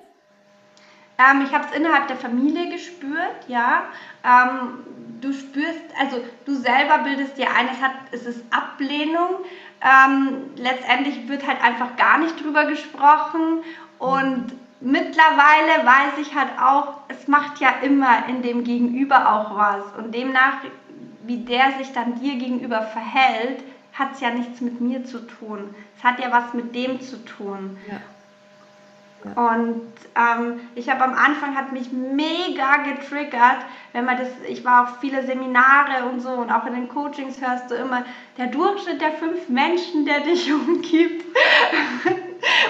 Ähm, 1.17 1.45
ich 1.45 1.53
habe 1.53 1.65
es 1.69 1.75
innerhalb 1.75 2.07
der 2.07 2.17
Familie 2.17 2.69
gespürt, 2.69 3.47
ja. 3.47 3.85
Ähm, 4.23 4.83
du 5.21 5.31
spürst, 5.31 5.81
also 5.99 6.17
du 6.45 6.55
selber 6.55 6.99
bildest 7.03 7.37
dir 7.37 7.47
ein, 7.55 7.69
es, 7.71 7.81
hat, 7.81 7.93
es 8.11 8.25
ist 8.25 8.43
Ablehnung. 8.51 9.45
Ähm, 9.81 10.49
letztendlich 10.55 11.27
wird 11.27 11.45
halt 11.47 11.63
einfach 11.63 11.95
gar 11.95 12.17
nicht 12.17 12.43
drüber 12.43 12.65
gesprochen 12.65 13.63
und 13.99 14.47
mittlerweile 14.85 15.85
weiß 15.85 16.19
ich 16.21 16.35
halt 16.35 16.51
auch, 16.61 16.99
es 17.07 17.27
macht 17.27 17.59
ja 17.59 17.69
immer 17.81 18.27
in 18.29 18.41
dem 18.43 18.63
Gegenüber 18.63 19.33
auch 19.33 19.57
was 19.57 19.83
und 19.97 20.13
demnach, 20.13 20.57
wie 21.23 21.37
der 21.37 21.71
sich 21.79 21.91
dann 21.91 22.19
dir 22.19 22.35
gegenüber 22.35 22.83
verhält, 22.83 23.63
hat 23.93 24.13
es 24.13 24.21
ja 24.21 24.29
nichts 24.29 24.61
mit 24.61 24.79
mir 24.81 25.03
zu 25.03 25.19
tun. 25.19 25.73
Es 25.97 26.03
hat 26.03 26.19
ja 26.19 26.31
was 26.31 26.53
mit 26.53 26.75
dem 26.75 27.01
zu 27.01 27.17
tun. 27.25 27.77
Ja. 27.89 27.99
Und 29.33 29.91
ähm, 30.15 30.59
ich 30.75 30.87
habe 30.87 31.03
am 31.03 31.15
Anfang 31.15 31.55
hat 31.55 31.71
mich 31.71 31.91
mega 31.91 32.77
getriggert, 32.83 33.65
wenn 33.91 34.05
man 34.05 34.17
das, 34.17 34.27
ich 34.47 34.63
war 34.63 34.83
auf 34.83 34.99
viele 34.99 35.25
Seminare 35.25 36.05
und 36.11 36.19
so 36.19 36.29
und 36.29 36.51
auch 36.51 36.67
in 36.67 36.75
den 36.75 36.89
Coachings 36.89 37.41
hörst 37.41 37.71
du 37.71 37.75
immer, 37.75 38.05
der 38.37 38.47
Durchschnitt 38.47 39.01
der 39.01 39.13
fünf 39.13 39.49
Menschen, 39.49 40.05
der 40.05 40.19
dich 40.19 40.53
umgibt. 40.53 41.25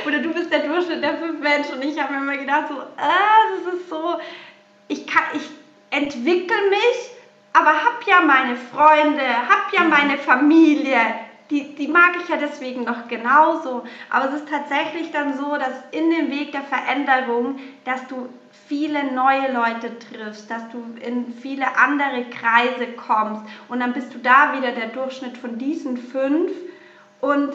Oder 0.05 0.19
du 0.19 0.33
bist 0.33 0.51
der 0.51 0.59
Durchschnitt 0.59 1.03
der 1.03 1.17
fünf 1.17 1.39
Menschen. 1.41 1.75
Und 1.75 1.83
ich 1.83 1.99
habe 1.99 2.13
mir 2.13 2.19
immer 2.19 2.38
gedacht, 2.38 2.65
so, 2.69 2.75
äh, 2.75 3.65
das 3.65 3.75
ist 3.75 3.89
so, 3.89 4.19
ich 4.88 5.07
kann, 5.07 5.23
ich 5.33 5.49
entwickle 5.91 6.69
mich 6.69 7.11
aber 7.55 7.71
hab 7.71 8.05
ja 8.05 8.19
meine 8.19 8.57
Freunde, 8.57 9.23
hab 9.23 9.71
ja 9.71 9.85
meine 9.85 10.17
Familie, 10.17 10.97
die, 11.49 11.73
die 11.75 11.88
mag 11.88 12.17
ich 12.21 12.27
ja 12.27 12.35
deswegen 12.35 12.83
noch 12.83 13.07
genauso. 13.07 13.85
Aber 14.09 14.25
es 14.25 14.41
ist 14.41 14.49
tatsächlich 14.49 15.11
dann 15.11 15.38
so, 15.38 15.57
dass 15.57 15.71
in 15.91 16.09
dem 16.09 16.29
Weg 16.31 16.51
der 16.51 16.63
Veränderung, 16.63 17.57
dass 17.85 18.05
du 18.07 18.27
viele 18.67 19.05
neue 19.05 19.53
Leute 19.53 19.97
triffst, 19.99 20.51
dass 20.51 20.67
du 20.69 20.83
in 20.99 21.31
viele 21.41 21.77
andere 21.77 22.25
Kreise 22.29 22.88
kommst 22.88 23.43
und 23.69 23.79
dann 23.79 23.93
bist 23.93 24.13
du 24.13 24.17
da 24.17 24.51
wieder 24.51 24.73
der 24.73 24.88
Durchschnitt 24.88 25.38
von 25.38 25.57
diesen 25.57 25.95
fünf 25.95 26.51
und 27.21 27.53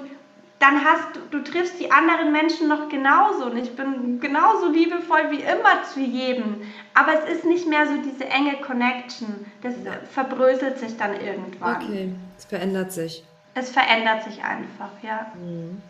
dann 0.61 0.85
hast 0.85 1.17
du, 1.17 1.21
du 1.31 1.43
triffst 1.43 1.81
die 1.81 1.91
anderen 1.91 2.33
Menschen 2.33 2.69
noch 2.69 2.91
genauso 2.91 3.47
und 3.47 3.57
ich 3.57 3.75
bin 3.75 4.21
genauso 4.21 4.71
liebevoll 4.71 5.31
wie 5.31 5.41
immer 5.41 5.83
zu 5.93 6.01
jedem. 6.01 6.63
Aber 6.93 7.15
es 7.15 7.39
ist 7.39 7.45
nicht 7.47 7.67
mehr 7.67 7.87
so 7.87 7.95
diese 7.97 8.27
enge 8.27 8.61
Connection. 8.61 9.47
Das 9.63 9.75
ja. 9.83 9.93
verbröselt 10.13 10.79
sich 10.79 10.99
dann 10.99 11.19
irgendwann. 11.19 11.77
Okay, 11.77 12.13
es 12.37 12.45
verändert 12.45 12.93
sich. 12.93 13.25
Es 13.55 13.71
verändert 13.71 14.23
sich 14.25 14.45
einfach, 14.45 14.91
ja. 15.03 15.33
Mhm. 15.35 15.81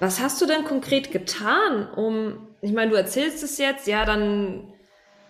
Was 0.00 0.20
hast 0.20 0.40
du 0.42 0.46
denn 0.46 0.64
konkret 0.64 1.10
getan, 1.10 1.88
um, 1.96 2.46
ich 2.60 2.72
meine, 2.72 2.90
du 2.90 2.96
erzählst 2.96 3.42
es 3.42 3.56
jetzt, 3.56 3.86
ja, 3.86 4.04
dann 4.04 4.70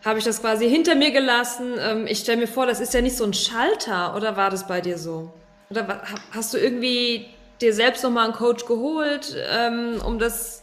habe 0.05 0.19
ich 0.19 0.25
das 0.25 0.41
quasi 0.41 0.69
hinter 0.69 0.97
mir 0.97 1.13
gelassen. 1.13 1.75
Ähm, 1.79 2.07
ich 2.09 2.19
stelle 2.19 2.39
mir 2.39 2.49
vor, 2.49 2.67
das 2.67 2.81
ist 2.81 2.93
ja 2.93 3.03
nicht 3.03 3.17
so 3.17 3.25
ein 3.25 3.35
Schalter, 3.35 4.17
oder 4.17 4.37
war 4.37 4.51
das 4.51 4.67
bei 4.67 4.81
dir 4.81 4.99
so? 4.99 5.33
Oder 5.71 6.03
hast 6.33 6.53
du 6.53 6.59
irgendwie 6.59 7.27
dir 7.61 7.73
selbst 7.73 8.03
nochmal 8.03 8.25
einen 8.25 8.35
Coach 8.35 8.67
geholt, 8.67 9.37
ähm, 9.51 10.01
um 10.05 10.19
das 10.19 10.63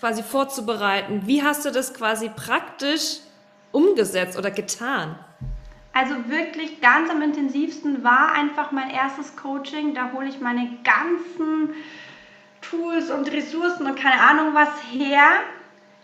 quasi 0.00 0.22
vorzubereiten? 0.22 1.22
Wie 1.24 1.42
hast 1.42 1.64
du 1.64 1.70
das 1.70 1.94
quasi 1.94 2.28
praktisch 2.28 3.20
umgesetzt 3.72 4.38
oder 4.38 4.50
getan? 4.50 5.18
Also 5.94 6.14
wirklich 6.28 6.80
ganz 6.80 7.08
am 7.08 7.22
intensivsten 7.22 8.02
war 8.02 8.32
einfach 8.32 8.72
mein 8.72 8.90
erstes 8.90 9.36
Coaching. 9.36 9.94
Da 9.94 10.10
hole 10.12 10.28
ich 10.28 10.40
meine 10.40 10.68
ganzen 10.82 11.74
Tools 12.60 13.10
und 13.10 13.30
Ressourcen 13.30 13.86
und 13.86 13.96
keine 13.96 14.20
Ahnung 14.20 14.54
was 14.54 14.70
her. 14.90 15.22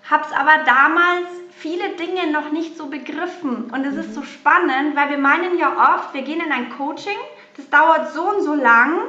Habe 0.09 0.25
es 0.27 0.33
aber 0.33 0.65
damals 0.65 1.27
viele 1.51 1.91
Dinge 1.97 2.31
noch 2.33 2.53
nicht 2.53 2.77
so 2.77 2.87
begriffen. 2.87 3.71
Und 3.71 3.85
es 3.85 3.95
mhm. 3.95 4.01
ist 4.01 4.15
so 4.15 4.23
spannend, 4.23 4.95
weil 4.95 5.11
wir 5.11 5.19
meinen 5.19 5.59
ja 5.59 5.97
oft, 5.97 6.15
wir 6.15 6.23
gehen 6.23 6.41
in 6.41 6.53
ein 6.53 6.71
Coaching, 6.71 7.17
das 7.57 7.69
dauert 7.69 8.13
so 8.13 8.23
und 8.31 8.43
so 8.43 8.55
lang 8.55 9.01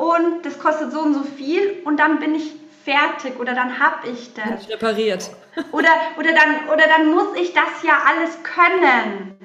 und 0.00 0.46
das 0.46 0.58
kostet 0.58 0.92
so 0.92 1.00
und 1.00 1.12
so 1.12 1.22
viel 1.22 1.82
und 1.84 1.98
dann 1.98 2.20
bin 2.20 2.34
ich 2.34 2.52
fertig 2.84 3.38
oder 3.38 3.54
dann 3.54 3.78
habe 3.78 4.08
ich 4.08 4.32
das. 4.32 4.66
Repariert. 4.70 5.30
Oder, 5.72 5.88
oder, 6.16 6.30
dann, 6.32 6.68
oder 6.72 6.84
dann 6.86 7.10
muss 7.10 7.36
ich 7.36 7.52
das 7.52 7.82
ja 7.82 7.94
alles 8.06 8.40
können. 8.44 9.36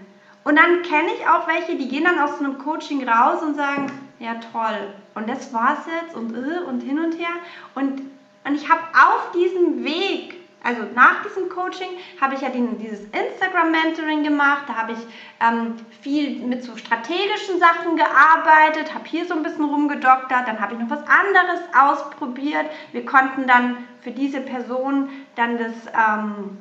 Und 0.43 0.55
dann 0.55 0.83
kenne 0.83 1.09
ich 1.17 1.27
auch 1.27 1.47
welche, 1.47 1.75
die 1.75 1.87
gehen 1.87 2.03
dann 2.03 2.19
aus 2.19 2.37
so 2.37 2.45
einem 2.45 2.59
Coaching 2.59 3.09
raus 3.09 3.41
und 3.41 3.55
sagen, 3.55 3.91
ja 4.19 4.35
toll, 4.53 4.93
und 5.15 5.27
das 5.27 5.51
war's 5.51 5.79
jetzt 5.99 6.15
und 6.15 6.35
äh, 6.35 6.59
und 6.59 6.81
hin 6.81 6.99
und 6.99 7.13
her. 7.13 7.33
Und, 7.73 8.01
und 8.43 8.55
ich 8.55 8.69
habe 8.69 8.81
auf 8.93 9.31
diesem 9.31 9.83
Weg 9.83 10.35
also 10.65 10.82
nach 10.95 11.21
diesem 11.23 11.47
Coaching 11.47 11.89
habe 12.19 12.34
ich 12.34 12.41
ja 12.41 12.49
dieses 12.49 13.01
Instagram-Mentoring 13.01 14.23
gemacht, 14.23 14.63
da 14.67 14.75
habe 14.75 14.93
ich 14.93 14.97
ähm, 15.39 15.75
viel 16.01 16.39
mit 16.39 16.63
so 16.63 16.75
strategischen 16.75 17.60
Sachen 17.60 17.95
gearbeitet, 17.95 18.91
habe 18.93 19.06
hier 19.06 19.25
so 19.28 19.36
ein 19.36 19.43
bisschen 19.43 19.65
rumgedoktert, 19.65 20.47
dann 20.47 20.60
habe 20.60 20.73
ich 20.73 20.80
noch 20.80 20.89
was 20.89 21.04
anderes 21.08 21.62
ausprobiert. 21.80 22.65
Wir 22.93 23.06
konnten 23.06 23.45
dann 23.45 23.78
für 24.01 24.10
diese 24.10 24.41
Person 24.41 25.10
dann 25.36 25.60
das, 25.60 25.73
ähm, 25.93 26.58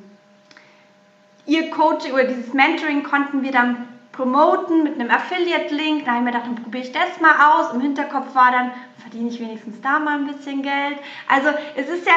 ihr 1.47 1.71
Coaching 1.71 2.13
oder 2.13 2.25
dieses 2.25 2.53
Mentoring 2.53 3.05
konnten 3.05 3.43
wir 3.43 3.53
dann 3.53 3.89
promoten 4.15 4.85
mit 4.85 4.95
einem 4.95 5.11
Affiliate-Link. 5.11 6.05
Da 6.05 6.13
habe 6.13 6.19
ich 6.19 6.25
mir 6.25 6.33
gedacht, 6.33 6.47
dann 6.47 6.63
probiere 6.63 6.85
ich 6.85 6.93
das 6.93 7.21
mal 7.21 7.35
aus. 7.53 7.75
Im 7.75 7.81
Hinterkopf 7.81 8.35
war 8.35 8.51
dann, 8.51 8.73
verdiene 9.01 9.29
ich 9.29 9.41
wenigstens 9.41 9.81
da 9.81 9.99
mal 9.99 10.19
ein 10.19 10.27
bisschen 10.27 10.63
Geld. 10.63 10.99
Also 11.29 11.49
es 11.75 11.89
ist 11.89 12.07
ja, 12.07 12.13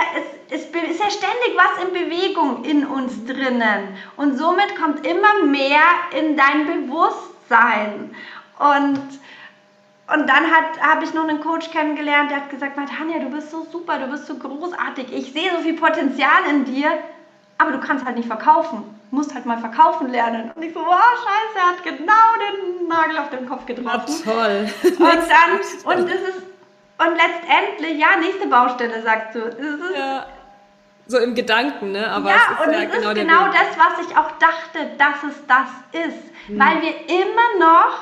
es, 0.50 0.62
es 0.62 0.66
ist 0.66 1.00
ja 1.00 1.10
ständig 1.10 1.56
was 1.56 1.84
in 1.84 1.94
Bewegung 1.94 2.64
in 2.64 2.86
uns 2.86 3.26
drinnen. 3.26 3.90
Und 4.16 4.38
somit 4.38 4.76
kommt 4.76 5.06
immer 5.06 5.44
mehr 5.46 5.82
in 6.18 6.38
dein 6.38 6.66
Bewusstsein. 6.66 8.16
Und 8.60 9.02
und 10.10 10.26
dann 10.30 10.46
habe 10.50 11.04
ich 11.04 11.14
noch 11.14 11.28
einen 11.28 11.42
Coach 11.42 11.70
kennengelernt, 11.70 12.32
der 12.32 12.38
hat 12.38 12.50
gesagt, 12.50 12.78
Tanja, 12.78 13.20
du 13.20 13.30
bist 13.30 13.52
so 13.52 13.68
super, 13.70 14.00
du 14.00 14.08
bist 14.08 14.26
so 14.26 14.36
großartig, 14.36 15.12
ich 15.12 15.34
sehe 15.34 15.52
so 15.52 15.64
viel 15.64 15.74
Potenzial 15.74 16.46
in 16.50 16.64
dir, 16.64 16.88
aber 17.58 17.74
du 17.74 17.82
kannst 17.82 18.06
halt 18.06 18.16
nicht 18.16 18.30
verkaufen 18.30 18.97
musst 19.12 19.34
halt 19.34 19.46
mal 19.46 19.58
verkaufen 19.58 20.10
lernen. 20.10 20.52
Und 20.56 20.64
ich 20.64 20.74
so, 20.74 20.80
wow, 20.80 21.00
scheiße, 21.00 21.58
er 21.58 21.68
hat 21.68 21.84
genau 21.84 22.04
den 22.04 22.88
Nagel 22.88 23.18
auf 23.18 23.30
den 23.30 23.48
Kopf 23.48 23.66
getroffen. 23.66 24.14
Oh, 24.26 24.30
toll. 24.30 24.70
Und 24.84 25.00
dann, 25.00 26.00
und 26.00 26.10
das 26.10 26.22
ist, 26.22 26.42
und 27.00 27.16
letztendlich, 27.16 28.00
ja, 28.00 28.18
nächste 28.20 28.48
Baustelle, 28.48 29.02
sagst 29.02 29.36
du. 29.36 29.40
ja. 29.96 30.26
So 31.10 31.20
im 31.20 31.36
Gedanken, 31.36 31.94
ne? 31.94 32.10
Aber 32.12 32.32
ja, 32.32 32.36
es 32.36 32.60
ist 32.60 32.68
und 32.68 32.74
ja 32.74 32.80
es 32.82 32.92
genau, 32.92 33.10
ist 33.10 33.16
genau 33.16 33.46
das, 33.46 33.78
was 33.78 34.06
ich 34.06 34.18
auch 34.18 34.32
dachte, 34.40 34.92
dass 34.98 35.24
es 35.24 35.46
das 35.48 36.06
ist. 36.06 36.24
Hm. 36.48 36.60
Weil 36.60 36.82
wir 36.82 36.94
immer 37.08 37.66
noch 37.66 37.98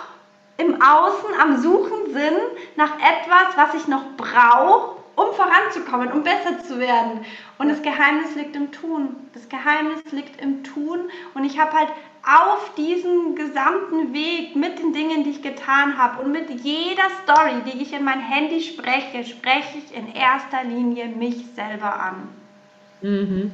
im 0.57 0.81
Außen 0.81 1.39
am 1.39 1.61
Suchen 1.61 2.13
sind 2.13 2.41
nach 2.77 2.93
etwas, 2.95 3.55
was 3.57 3.75
ich 3.75 3.87
noch 3.87 4.03
brauche, 4.17 4.97
um 5.15 5.33
voranzukommen, 5.33 6.11
um 6.11 6.23
besser 6.23 6.63
zu 6.63 6.79
werden. 6.79 7.25
Und 7.57 7.69
das 7.69 7.81
Geheimnis 7.81 8.35
liegt 8.35 8.55
im 8.55 8.71
Tun. 8.71 9.15
Das 9.33 9.47
Geheimnis 9.49 10.03
liegt 10.11 10.41
im 10.41 10.63
Tun. 10.63 11.09
Und 11.33 11.43
ich 11.43 11.59
habe 11.59 11.71
halt 11.73 11.89
auf 12.23 12.73
diesem 12.75 13.35
gesamten 13.35 14.13
Weg 14.13 14.55
mit 14.55 14.79
den 14.79 14.93
Dingen, 14.93 15.23
die 15.23 15.29
ich 15.29 15.41
getan 15.41 15.97
habe 15.97 16.23
und 16.23 16.31
mit 16.31 16.49
jeder 16.49 17.07
Story, 17.23 17.61
die 17.65 17.81
ich 17.81 17.93
in 17.93 18.03
mein 18.03 18.19
Handy 18.19 18.61
spreche, 18.61 19.23
spreche 19.23 19.77
ich 19.77 19.95
in 19.95 20.11
erster 20.13 20.63
Linie 20.63 21.07
mich 21.07 21.45
selber 21.55 21.99
an. 21.99 22.29
Mhm. 23.01 23.51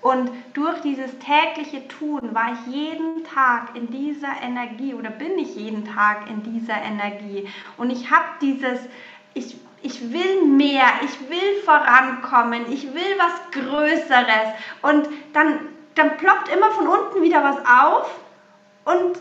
Und 0.00 0.30
durch 0.54 0.80
dieses 0.80 1.10
tägliche 1.18 1.86
Tun 1.88 2.34
war 2.34 2.54
ich 2.54 2.74
jeden 2.74 3.22
Tag 3.24 3.76
in 3.76 3.90
dieser 3.90 4.40
Energie 4.42 4.94
oder 4.94 5.10
bin 5.10 5.38
ich 5.38 5.54
jeden 5.54 5.84
Tag 5.84 6.30
in 6.30 6.42
dieser 6.42 6.80
Energie. 6.80 7.46
Und 7.76 7.90
ich 7.90 8.10
habe 8.10 8.24
dieses, 8.40 8.80
ich 9.34 9.56
ich 9.82 10.12
will 10.12 10.42
mehr, 10.46 10.86
ich 11.02 11.30
will 11.30 11.62
vorankommen, 11.64 12.70
ich 12.70 12.92
will 12.94 13.18
was 13.18 13.50
Größeres. 13.52 14.54
Und 14.82 15.08
dann, 15.32 15.60
dann 15.94 16.16
ploppt 16.16 16.48
immer 16.54 16.70
von 16.70 16.88
unten 16.88 17.22
wieder 17.22 17.42
was 17.42 17.58
auf. 17.58 18.20
Und 18.84 19.18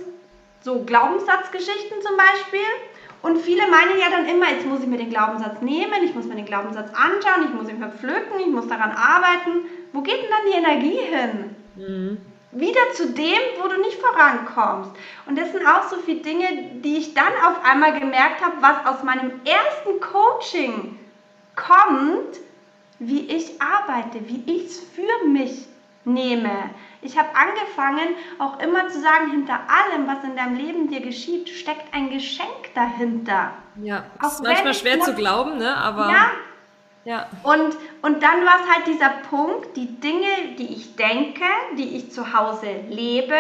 so 0.62 0.84
Glaubenssatzgeschichten 0.84 2.02
zum 2.02 2.18
Beispiel. 2.18 2.68
Und 3.22 3.38
viele 3.38 3.64
meinen 3.64 4.00
ja 4.00 4.10
dann 4.10 4.28
immer, 4.28 4.50
jetzt 4.50 4.66
muss 4.66 4.82
ich 4.82 4.88
mir 4.88 4.98
den 4.98 5.10
Glaubenssatz 5.10 5.62
nehmen, 5.62 6.04
ich 6.04 6.16
muss 6.16 6.26
mir 6.26 6.36
den 6.36 6.46
Glaubenssatz 6.46 6.90
anschauen, 6.90 7.46
ich 7.46 7.54
muss 7.54 7.70
ihn 7.70 7.80
verpflücken, 7.80 8.40
ich 8.40 8.48
muss 8.48 8.68
daran 8.68 8.92
arbeiten. 8.92 9.66
Wo 9.92 10.02
geht 10.02 10.24
denn 10.24 10.30
dann 10.30 10.52
die 10.52 10.58
Energie 10.58 10.98
hin? 10.98 11.56
Mhm 11.76 12.29
wieder 12.52 12.82
zu 12.96 13.14
dem, 13.14 13.40
wo 13.62 13.68
du 13.68 13.80
nicht 13.82 14.00
vorankommst. 14.02 14.92
Und 15.28 15.38
das 15.38 15.52
sind 15.52 15.66
auch 15.66 15.84
so 15.90 15.98
viele 15.98 16.22
Dinge, 16.22 16.48
die 16.76 16.98
ich 16.98 17.14
dann 17.14 17.34
auf 17.46 17.64
einmal 17.64 18.00
gemerkt 18.00 18.44
habe, 18.44 18.56
was 18.62 18.86
aus 18.86 19.04
meinem 19.04 19.42
ersten 19.46 20.00
Coaching 20.00 20.98
kommt, 21.56 22.40
wie 23.00 23.28
ich 23.28 23.62
arbeite, 23.62 24.28
wie 24.28 24.44
ich 24.46 24.66
es 24.66 24.80
für 24.80 25.28
mich 25.28 25.68
nehme. 26.06 26.70
Ich 27.02 27.18
habe 27.18 27.30
angefangen, 27.34 28.16
auch 28.40 28.60
immer 28.60 28.90
zu 28.90 29.00
sagen, 29.00 29.32
hinter 29.32 29.54
allem, 29.54 30.08
was 30.08 30.24
in 30.24 30.36
deinem 30.36 30.56
Leben 30.56 30.90
dir 30.90 31.02
geschieht, 31.02 31.50
steckt 31.50 31.94
ein 31.94 32.10
Geschenk 32.10 32.74
dahinter. 32.74 33.54
Ja, 33.76 34.06
das 34.22 34.34
ist 34.34 34.44
manchmal 34.44 34.74
schwer 34.74 35.00
zu 35.00 35.14
glauben, 35.14 35.58
ne? 35.58 35.78
aber... 35.78 36.10
Ja, 36.10 36.32
ja. 37.06 37.28
Und, 37.44 37.76
und 38.02 38.24
dann 38.24 38.46
war 38.46 38.62
es 38.62 38.76
halt 38.76 38.88
dieser 38.88 39.10
Punkt, 39.30 39.76
die 39.76 40.00
Dinge, 40.00 40.56
die 40.58 40.74
ich 40.74 40.96
denke, 40.96 41.46
die 41.78 41.96
ich 41.96 42.12
zu 42.12 42.34
Hause 42.34 42.68
lebe, 42.90 43.36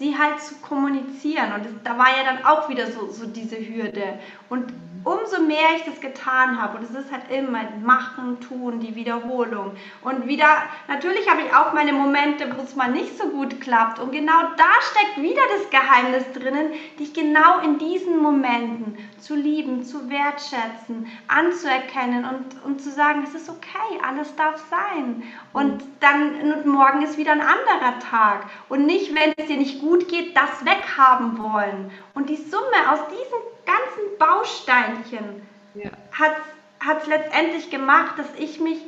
sie 0.00 0.16
halt 0.18 0.40
zu 0.40 0.56
kommunizieren. 0.56 1.52
Und 1.52 1.64
das, 1.64 1.72
da 1.84 1.98
war 1.98 2.08
ja 2.08 2.24
dann 2.24 2.44
auch 2.44 2.68
wieder 2.68 2.86
so, 2.90 3.10
so 3.10 3.26
diese 3.26 3.56
Hürde. 3.56 4.18
Und 4.48 4.72
umso 5.04 5.42
mehr 5.42 5.76
ich 5.76 5.84
das 5.84 6.00
getan 6.00 6.60
habe, 6.60 6.78
und 6.78 6.84
es 6.84 6.90
ist 6.90 7.12
halt 7.12 7.30
immer 7.30 7.60
machen, 7.82 8.40
tun, 8.40 8.80
die 8.80 8.94
Wiederholung. 8.94 9.72
Und 10.02 10.26
wieder, 10.26 10.48
natürlich 10.88 11.28
habe 11.28 11.42
ich 11.42 11.54
auch 11.54 11.72
meine 11.72 11.92
Momente, 11.92 12.46
wo 12.56 12.62
es 12.62 12.76
mal 12.76 12.90
nicht 12.90 13.16
so 13.18 13.28
gut 13.28 13.60
klappt. 13.60 13.98
Und 13.98 14.12
genau 14.12 14.40
da 14.56 14.70
steckt 14.90 15.22
wieder 15.22 15.42
das 15.56 15.70
Geheimnis 15.70 16.24
drinnen, 16.32 16.72
dich 16.98 17.12
genau 17.12 17.60
in 17.60 17.78
diesen 17.78 18.18
Momenten 18.18 18.98
zu 19.20 19.34
lieben, 19.34 19.84
zu 19.84 20.08
wertschätzen, 20.10 21.06
anzuerkennen 21.28 22.24
und, 22.24 22.64
und 22.64 22.80
zu 22.80 22.90
sagen, 22.90 23.24
es 23.24 23.34
ist 23.34 23.48
okay, 23.48 23.98
alles 24.06 24.34
darf 24.36 24.62
sein. 24.70 25.22
Und 25.52 25.82
dann 26.00 26.52
und 26.52 26.66
morgen 26.66 27.02
ist 27.02 27.16
wieder 27.16 27.32
ein 27.32 27.40
anderer 27.40 27.98
Tag. 27.98 28.46
Und 28.68 28.86
nicht, 28.86 29.14
wenn 29.14 29.32
es 29.36 29.46
dir 29.46 29.56
nicht 29.56 29.80
gut 29.80 30.08
geht, 30.08 30.36
das 30.36 30.64
weghaben 30.64 31.38
wollen. 31.38 31.90
Und 32.14 32.28
die 32.28 32.36
Summe 32.36 32.90
aus 32.90 33.00
diesen 33.08 33.40
ganzen 33.66 34.18
Bausteinchen 34.18 35.46
ja. 35.74 35.90
hat 36.12 37.02
es 37.02 37.06
letztendlich 37.06 37.70
gemacht, 37.70 38.18
dass 38.18 38.28
ich 38.38 38.60
mich 38.60 38.78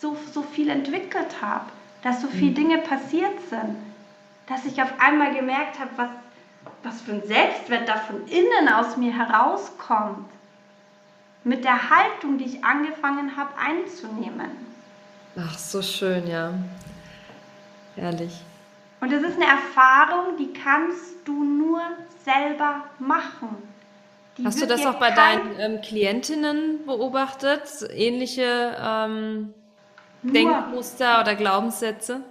so, 0.00 0.16
so 0.32 0.42
viel 0.42 0.68
entwickelt 0.70 1.42
habe, 1.42 1.66
dass 2.02 2.22
so 2.22 2.28
viele 2.28 2.50
mhm. 2.50 2.54
Dinge 2.54 2.78
passiert 2.78 3.38
sind, 3.48 3.76
dass 4.46 4.64
ich 4.64 4.82
auf 4.82 4.92
einmal 4.98 5.34
gemerkt 5.34 5.78
habe, 5.78 5.90
was, 5.96 6.08
was 6.82 7.00
für 7.02 7.12
ein 7.12 7.22
Selbstwert 7.26 7.88
da 7.88 7.96
von 7.96 8.26
innen 8.26 8.68
aus 8.68 8.96
mir 8.96 9.12
herauskommt. 9.12 10.28
Mit 11.44 11.64
der 11.64 11.90
Haltung, 11.90 12.38
die 12.38 12.44
ich 12.44 12.64
angefangen 12.64 13.36
habe 13.36 13.50
einzunehmen. 13.58 14.50
Ach, 15.36 15.56
so 15.56 15.80
schön, 15.80 16.26
ja. 16.26 16.52
Ehrlich. 17.96 18.42
Und 19.00 19.12
es 19.12 19.22
ist 19.22 19.36
eine 19.36 19.46
Erfahrung, 19.46 20.36
die 20.38 20.52
kannst 20.52 21.16
du 21.24 21.42
nur 21.42 21.80
selber 22.24 22.84
machen. 22.98 23.56
Hast 24.44 24.60
du 24.60 24.66
das 24.66 24.84
auch 24.86 24.94
bei 24.94 25.10
deinen 25.10 25.58
ähm, 25.58 25.80
Klientinnen 25.80 26.86
beobachtet? 26.86 27.62
Ähnliche 27.90 28.76
ähm, 28.82 29.54
Denkmuster 30.22 31.20
oder 31.20 31.34
Glaubenssätze? 31.34 32.22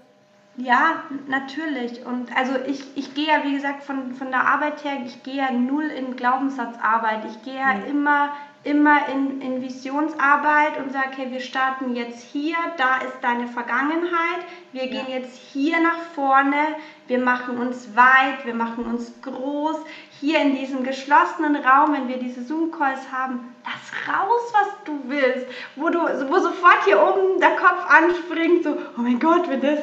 Ja, 0.61 1.03
natürlich. 1.27 2.05
Und 2.05 2.35
also 2.35 2.53
ich, 2.67 2.83
ich 2.95 3.13
gehe 3.13 3.27
ja, 3.27 3.43
wie 3.43 3.53
gesagt, 3.53 3.83
von, 3.83 4.13
von 4.13 4.29
der 4.29 4.45
Arbeit 4.45 4.83
her, 4.83 4.97
ich 5.05 5.23
gehe 5.23 5.37
ja 5.37 5.51
null 5.51 5.85
in 5.85 6.17
Glaubenssatzarbeit. 6.17 7.23
Ich 7.29 7.41
gehe 7.43 7.55
ja 7.55 7.75
mhm. 7.75 7.85
immer, 7.85 8.29
immer 8.65 9.07
in, 9.07 9.41
in 9.41 9.61
Visionsarbeit 9.61 10.77
und 10.77 10.91
sage, 10.91 11.11
okay, 11.13 11.31
wir 11.31 11.39
starten 11.39 11.95
jetzt 11.95 12.21
hier, 12.21 12.57
da 12.75 12.97
ist 12.97 13.15
deine 13.21 13.47
Vergangenheit, 13.47 14.41
wir 14.73 14.85
ja. 14.85 14.91
gehen 14.91 15.05
jetzt 15.09 15.37
hier 15.53 15.79
nach 15.79 15.99
vorne, 16.13 16.75
wir 17.07 17.19
machen 17.19 17.57
uns 17.57 17.95
weit, 17.95 18.45
wir 18.45 18.53
machen 18.53 18.83
uns 18.83 19.13
groß, 19.21 19.77
hier 20.19 20.41
in 20.41 20.57
diesem 20.57 20.83
geschlossenen 20.83 21.55
Raum, 21.55 21.93
wenn 21.93 22.09
wir 22.09 22.17
diese 22.17 22.43
Zoom-Calls 22.43 23.09
haben, 23.13 23.55
lass 23.63 24.13
raus, 24.13 24.41
was 24.51 24.67
du 24.83 24.99
willst, 25.07 25.47
wo, 25.77 25.89
du, 25.89 25.99
wo 25.99 26.39
sofort 26.39 26.83
hier 26.83 27.01
oben 27.01 27.39
der 27.39 27.55
Kopf 27.55 27.89
anspringt, 27.89 28.65
so, 28.65 28.71
oh 28.97 29.01
mein 29.01 29.19
Gott, 29.19 29.47
wenn 29.47 29.61
das 29.61 29.79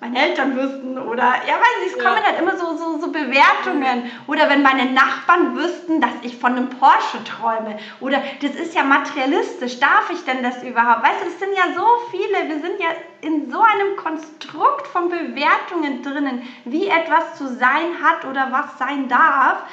meine 0.00 0.18
Eltern 0.18 0.56
wüssten 0.56 0.98
oder, 0.98 1.24
ja, 1.46 1.54
weiß 1.54 1.84
ich, 1.84 1.92
es 1.92 1.98
kommen 1.98 2.16
ja. 2.16 2.24
halt 2.24 2.40
immer 2.40 2.56
so, 2.56 2.74
so, 2.76 2.98
so 2.98 3.12
Bewertungen 3.12 4.10
oder 4.26 4.48
wenn 4.48 4.62
meine 4.62 4.86
Nachbarn 4.86 5.54
wüssten, 5.56 6.00
dass 6.00 6.12
ich 6.22 6.38
von 6.38 6.52
einem 6.52 6.70
Porsche 6.70 7.22
träume 7.24 7.76
oder 8.00 8.22
das 8.40 8.52
ist 8.52 8.74
ja 8.74 8.82
materialistisch, 8.82 9.78
darf 9.78 10.10
ich 10.10 10.24
denn 10.24 10.42
das 10.42 10.62
überhaupt? 10.62 11.02
Weißt 11.02 11.20
du, 11.20 11.24
das 11.26 11.38
sind 11.38 11.54
ja 11.54 11.74
so 11.74 11.84
viele, 12.10 12.48
wir 12.48 12.60
sind 12.60 12.80
ja 12.80 12.88
in 13.20 13.50
so 13.50 13.60
einem 13.60 13.96
Konstrukt 13.96 14.86
von 14.86 15.10
Bewertungen 15.10 16.02
drinnen, 16.02 16.48
wie 16.64 16.88
etwas 16.88 17.36
zu 17.36 17.46
sein 17.46 18.02
hat 18.02 18.24
oder 18.24 18.50
was 18.50 18.78
sein 18.78 19.06
darf, 19.08 19.64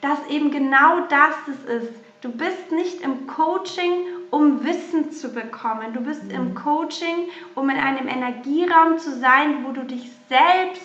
dass 0.00 0.26
eben 0.28 0.50
genau 0.50 1.00
das 1.10 1.34
es 1.46 1.82
ist. 1.82 2.03
Du 2.24 2.30
bist 2.30 2.72
nicht 2.72 3.02
im 3.02 3.26
Coaching, 3.26 4.06
um 4.30 4.64
Wissen 4.64 5.12
zu 5.12 5.28
bekommen. 5.28 5.92
Du 5.92 6.00
bist 6.00 6.22
im 6.32 6.48
mhm. 6.48 6.54
Coaching, 6.54 7.28
um 7.54 7.68
in 7.68 7.76
einem 7.76 8.08
Energieraum 8.08 8.98
zu 8.98 9.18
sein, 9.20 9.62
wo 9.62 9.72
du 9.72 9.84
dich 9.84 10.10
selbst 10.30 10.80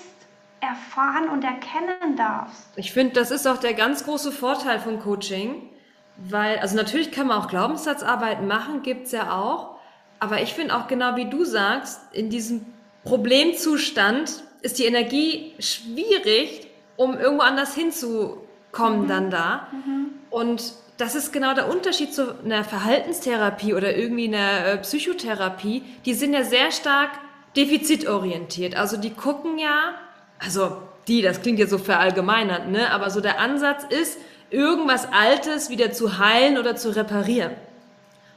erfahren 0.59 1.29
und 1.29 1.45
erkennen 1.45 2.17
darfst. 2.17 2.67
Ich 2.75 2.91
finde, 2.91 3.13
das 3.13 3.31
ist 3.31 3.47
auch 3.47 3.55
der 3.55 3.73
ganz 3.73 4.03
große 4.03 4.33
Vorteil 4.33 4.81
von 4.81 4.99
Coaching, 4.99 5.69
weil, 6.17 6.59
also 6.59 6.75
natürlich 6.75 7.09
kann 7.09 7.27
man 7.27 7.41
auch 7.41 7.47
Glaubenssatzarbeit 7.47 8.43
machen, 8.45 8.83
gibt 8.83 9.05
es 9.05 9.13
ja 9.13 9.31
auch, 9.31 9.77
aber 10.19 10.41
ich 10.41 10.53
finde 10.53 10.75
auch 10.75 10.89
genau 10.89 11.15
wie 11.15 11.29
du 11.29 11.45
sagst, 11.45 12.01
in 12.11 12.29
diesem 12.29 12.65
Problemzustand 13.05 14.43
ist 14.61 14.77
die 14.77 14.83
Energie 14.83 15.53
schwierig, 15.59 16.67
um 16.97 17.17
irgendwo 17.17 17.43
anders 17.43 17.75
hinzukommen 17.75 19.03
mhm. 19.03 19.07
dann 19.07 19.29
da. 19.31 19.67
Mhm. 19.71 20.09
Und 20.29 20.73
das 20.99 21.15
ist 21.15 21.31
genau 21.31 21.53
der 21.53 21.69
Unterschied 21.69 22.13
zu 22.13 22.35
einer 22.43 22.65
Verhaltenstherapie 22.65 23.73
oder 23.73 23.95
irgendwie 23.95 24.27
einer 24.27 24.65
äh, 24.65 24.77
Psychotherapie. 24.79 25.81
Die 26.05 26.13
sind 26.13 26.33
ja 26.33 26.43
sehr 26.43 26.73
stark 26.73 27.11
defizitorientiert. 27.55 28.75
Also 28.75 28.97
die 28.97 29.11
gucken 29.11 29.57
ja, 29.57 29.95
also 30.39 30.77
die, 31.07 31.21
das 31.21 31.41
klingt 31.41 31.57
ja 31.57 31.67
so 31.67 31.77
verallgemeinert, 31.77 32.67
ne? 32.67 32.91
aber 32.91 33.11
so 33.11 33.21
der 33.21 33.39
Ansatz 33.39 33.85
ist, 33.89 34.17
irgendwas 34.49 35.07
Altes 35.13 35.69
wieder 35.69 35.93
zu 35.93 36.19
heilen 36.19 36.57
oder 36.57 36.75
zu 36.75 36.93
reparieren. 36.93 37.53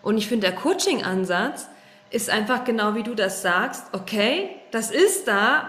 Und 0.01 0.17
ich 0.17 0.29
finde, 0.29 0.47
der 0.47 0.57
Coaching-Ansatz 0.57 1.67
ist 2.11 2.31
einfach 2.31 2.65
genau 2.65 2.95
wie 2.95 3.03
du 3.03 3.17
das 3.17 3.43
sagst. 3.43 3.87
Okay, 3.93 4.51
das 4.71 4.93
ist 4.93 5.27
da. 5.27 5.69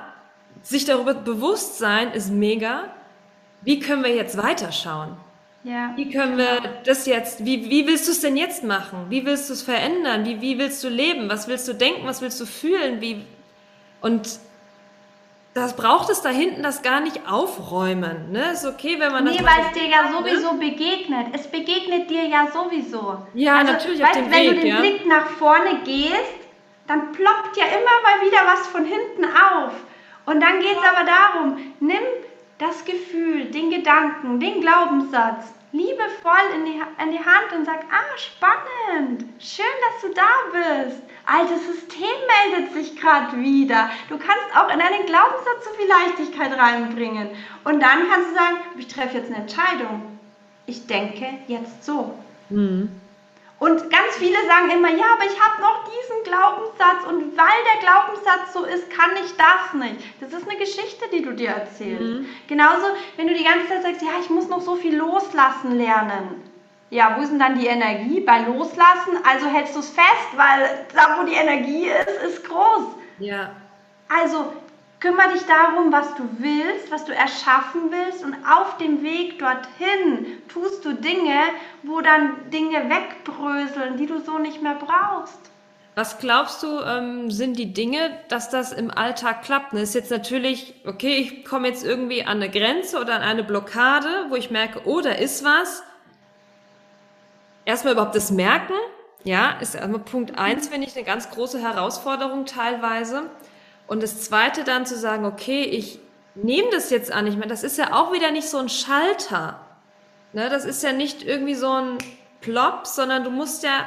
Sich 0.61 0.85
darüber 0.85 1.15
bewusst 1.15 1.79
sein 1.79 2.11
ist 2.13 2.31
mega. 2.31 2.83
Wie 3.63 3.79
können 3.79 4.03
wir 4.03 4.13
jetzt 4.13 4.37
weiterschauen? 4.37 5.17
Ja, 5.63 5.93
wie 5.95 6.09
können 6.09 6.37
wir 6.37 6.57
genau. 6.57 6.69
das 6.83 7.05
jetzt, 7.05 7.45
wie, 7.45 7.69
wie 7.69 7.87
willst 7.87 8.07
du 8.07 8.11
es 8.11 8.19
denn 8.19 8.35
jetzt 8.35 8.63
machen? 8.65 9.05
Wie 9.09 9.25
willst 9.25 9.49
du 9.49 9.53
es 9.53 9.61
verändern? 9.61 10.25
Wie, 10.25 10.41
wie 10.41 10.57
willst 10.57 10.83
du 10.83 10.89
leben? 10.89 11.29
Was 11.29 11.47
willst 11.47 11.67
du 11.69 11.73
denken? 11.73 12.05
Was 12.05 12.21
willst 12.21 12.39
du 12.41 12.45
fühlen? 12.45 12.99
Wie, 12.99 13.25
und 14.01 14.39
das 15.53 15.75
braucht 15.75 16.09
es 16.09 16.21
da 16.21 16.29
hinten 16.29 16.63
das 16.63 16.81
gar 16.81 16.99
nicht 16.99 17.29
aufräumen. 17.29 18.31
Ne? 18.31 18.51
Ist 18.51 18.65
okay, 18.65 18.99
wenn 18.99 19.11
man 19.11 19.25
das. 19.25 19.37
Nee, 19.37 19.45
weil 19.45 19.65
es 19.67 19.71
dir 19.71 19.87
ja 19.87 20.09
ne? 20.09 20.17
sowieso 20.17 20.53
ne? 20.53 20.59
begegnet. 20.59 21.27
Es 21.33 21.47
begegnet 21.47 22.09
dir 22.09 22.25
ja 22.25 22.47
sowieso. 22.51 23.19
Ja, 23.33 23.57
also, 23.57 23.73
natürlich 23.73 24.01
weißt, 24.01 24.17
auf 24.17 24.23
dem 24.23 24.31
wenn 24.31 24.41
Weg. 24.41 24.49
Wenn 24.49 24.55
du 24.55 24.61
den 24.61 24.67
ja? 24.67 24.79
Blick 24.79 25.07
nach 25.07 25.27
vorne 25.27 25.79
gehst, 25.85 26.39
dann 26.87 27.11
ploppt 27.13 27.55
ja 27.55 27.65
immer 27.65 27.95
mal 28.03 28.25
wieder 28.25 28.39
was 28.45 28.67
von 28.67 28.83
hinten 28.83 29.25
auf. 29.25 29.73
Und 30.25 30.41
dann 30.41 30.59
geht 30.59 30.75
es 30.77 30.89
aber 30.89 31.05
darum, 31.05 31.73
nimm 31.79 32.01
das 32.63 32.85
Gefühl, 32.85 33.45
den 33.51 33.69
Gedanken, 33.69 34.39
den 34.39 34.61
Glaubenssatz 34.61 35.53
liebevoll 35.73 36.45
in 36.55 36.65
die, 36.65 36.81
in 37.03 37.11
die 37.11 37.19
Hand 37.19 37.51
und 37.57 37.65
sag, 37.65 37.83
ah, 37.91 38.17
spannend, 38.17 39.25
schön, 39.39 39.65
dass 39.81 40.01
du 40.01 40.13
da 40.13 40.85
bist. 40.85 41.01
Altes 41.25 41.65
System 41.65 42.15
meldet 42.51 42.73
sich 42.73 42.95
gerade 42.95 43.37
wieder. 43.37 43.89
Du 44.07 44.17
kannst 44.17 44.55
auch 44.55 44.67
in 44.67 44.79
einen 44.79 45.05
Glaubenssatz 45.05 45.65
so 45.65 45.71
viel 45.71 45.87
Leichtigkeit 45.87 46.57
reinbringen. 46.57 47.29
Und 47.63 47.81
dann 47.81 48.07
kannst 48.09 48.31
du 48.31 48.35
sagen, 48.35 48.57
ich 48.77 48.87
treffe 48.87 49.17
jetzt 49.17 49.31
eine 49.31 49.41
Entscheidung. 49.41 50.19
Ich 50.65 50.85
denke 50.85 51.39
jetzt 51.47 51.83
so. 51.83 52.13
Mhm. 52.49 52.89
Und 53.63 53.89
ganz 53.89 54.17
viele 54.17 54.35
sagen 54.45 54.71
immer, 54.71 54.89
ja, 54.89 55.05
aber 55.13 55.23
ich 55.23 55.39
habe 55.39 55.61
noch 55.61 55.85
diesen 55.85 56.21
Glaubenssatz 56.25 57.07
und 57.07 57.37
weil 57.37 57.59
der 57.71 57.79
Glaubenssatz 57.79 58.51
so 58.51 58.65
ist, 58.65 58.89
kann 58.89 59.11
ich 59.23 59.37
das 59.37 59.73
nicht. 59.73 60.03
Das 60.19 60.33
ist 60.33 60.49
eine 60.49 60.59
Geschichte, 60.59 61.05
die 61.13 61.21
du 61.21 61.31
dir 61.31 61.51
erzählst. 61.51 62.01
Mhm. 62.01 62.27
Genauso, 62.49 62.87
wenn 63.15 63.29
du 63.29 63.33
die 63.33 63.45
ganze 63.45 63.69
Zeit 63.69 63.83
sagst, 63.83 64.01
ja, 64.01 64.19
ich 64.19 64.29
muss 64.29 64.49
noch 64.49 64.59
so 64.59 64.75
viel 64.75 64.97
loslassen 64.97 65.77
lernen. 65.77 66.43
Ja, 66.89 67.15
wo 67.15 67.21
ist 67.21 67.29
denn 67.29 67.39
dann 67.39 67.57
die 67.57 67.67
Energie? 67.67 68.19
Bei 68.19 68.39
Loslassen, 68.39 69.17
also 69.23 69.47
hältst 69.47 69.75
du 69.75 69.79
es 69.79 69.91
fest, 69.91 70.35
weil 70.35 70.85
da, 70.93 71.17
wo 71.17 71.25
die 71.25 71.35
Energie 71.35 71.87
ist, 71.87 72.35
ist 72.35 72.43
groß. 72.45 72.83
Ja. 73.19 73.51
Also 74.09 74.51
Kümmere 75.03 75.33
dich 75.33 75.45
darum, 75.45 75.91
was 75.91 76.15
du 76.15 76.23
willst, 76.37 76.89
was 76.89 77.03
du 77.03 77.13
erschaffen 77.13 77.91
willst 77.91 78.23
und 78.23 78.37
auf 78.49 78.77
dem 78.77 79.03
Weg 79.03 79.37
dorthin 79.37 80.41
tust 80.47 80.85
du 80.85 80.93
Dinge, 80.93 81.41
wo 81.83 81.99
dann 81.99 82.49
Dinge 82.51 82.89
wegbröseln, 82.89 83.97
die 83.97 84.05
du 84.05 84.21
so 84.21 84.37
nicht 84.37 84.61
mehr 84.61 84.75
brauchst. 84.75 85.39
Was 85.95 86.19
glaubst 86.19 86.63
du, 86.63 86.79
ähm, 86.79 87.29
sind 87.29 87.59
die 87.59 87.73
Dinge, 87.73 88.17
dass 88.29 88.49
das 88.49 88.71
im 88.71 88.91
Alltag 88.91 89.41
klappt? 89.41 89.73
Das 89.73 89.81
ist 89.81 89.93
jetzt 89.93 90.09
natürlich, 90.09 90.73
okay, 90.87 91.15
ich 91.15 91.43
komme 91.43 91.67
jetzt 91.67 91.83
irgendwie 91.83 92.23
an 92.23 92.37
eine 92.37 92.49
Grenze 92.49 92.97
oder 93.01 93.15
an 93.15 93.23
eine 93.23 93.43
Blockade, 93.43 94.27
wo 94.29 94.35
ich 94.37 94.51
merke, 94.51 94.83
oh, 94.85 95.01
da 95.01 95.11
ist 95.11 95.43
was. 95.43 95.83
Erstmal 97.65 97.91
überhaupt 97.91 98.15
das 98.15 98.31
Merken, 98.31 98.77
ja, 99.25 99.57
ist 99.59 99.75
erstmal 99.75 99.99
Punkt 99.99 100.39
eins, 100.39 100.69
finde 100.69 100.87
ich, 100.87 100.95
eine 100.95 101.03
ganz 101.03 101.29
große 101.29 101.59
Herausforderung 101.59 102.45
teilweise. 102.45 103.29
Und 103.87 104.03
das 104.03 104.21
Zweite 104.21 104.63
dann 104.63 104.85
zu 104.85 104.97
sagen, 104.97 105.25
okay, 105.25 105.63
ich 105.63 105.99
nehme 106.35 106.69
das 106.71 106.89
jetzt 106.89 107.11
an. 107.11 107.27
Ich 107.27 107.35
meine, 107.35 107.47
das 107.47 107.63
ist 107.63 107.77
ja 107.77 107.93
auch 107.93 108.13
wieder 108.13 108.31
nicht 108.31 108.47
so 108.47 108.57
ein 108.57 108.69
Schalter. 108.69 109.59
Ne? 110.33 110.49
Das 110.49 110.65
ist 110.65 110.83
ja 110.83 110.91
nicht 110.91 111.23
irgendwie 111.23 111.55
so 111.55 111.69
ein 111.69 111.97
Plop, 112.41 112.87
sondern 112.87 113.23
du 113.23 113.29
musst 113.29 113.63
ja, 113.63 113.85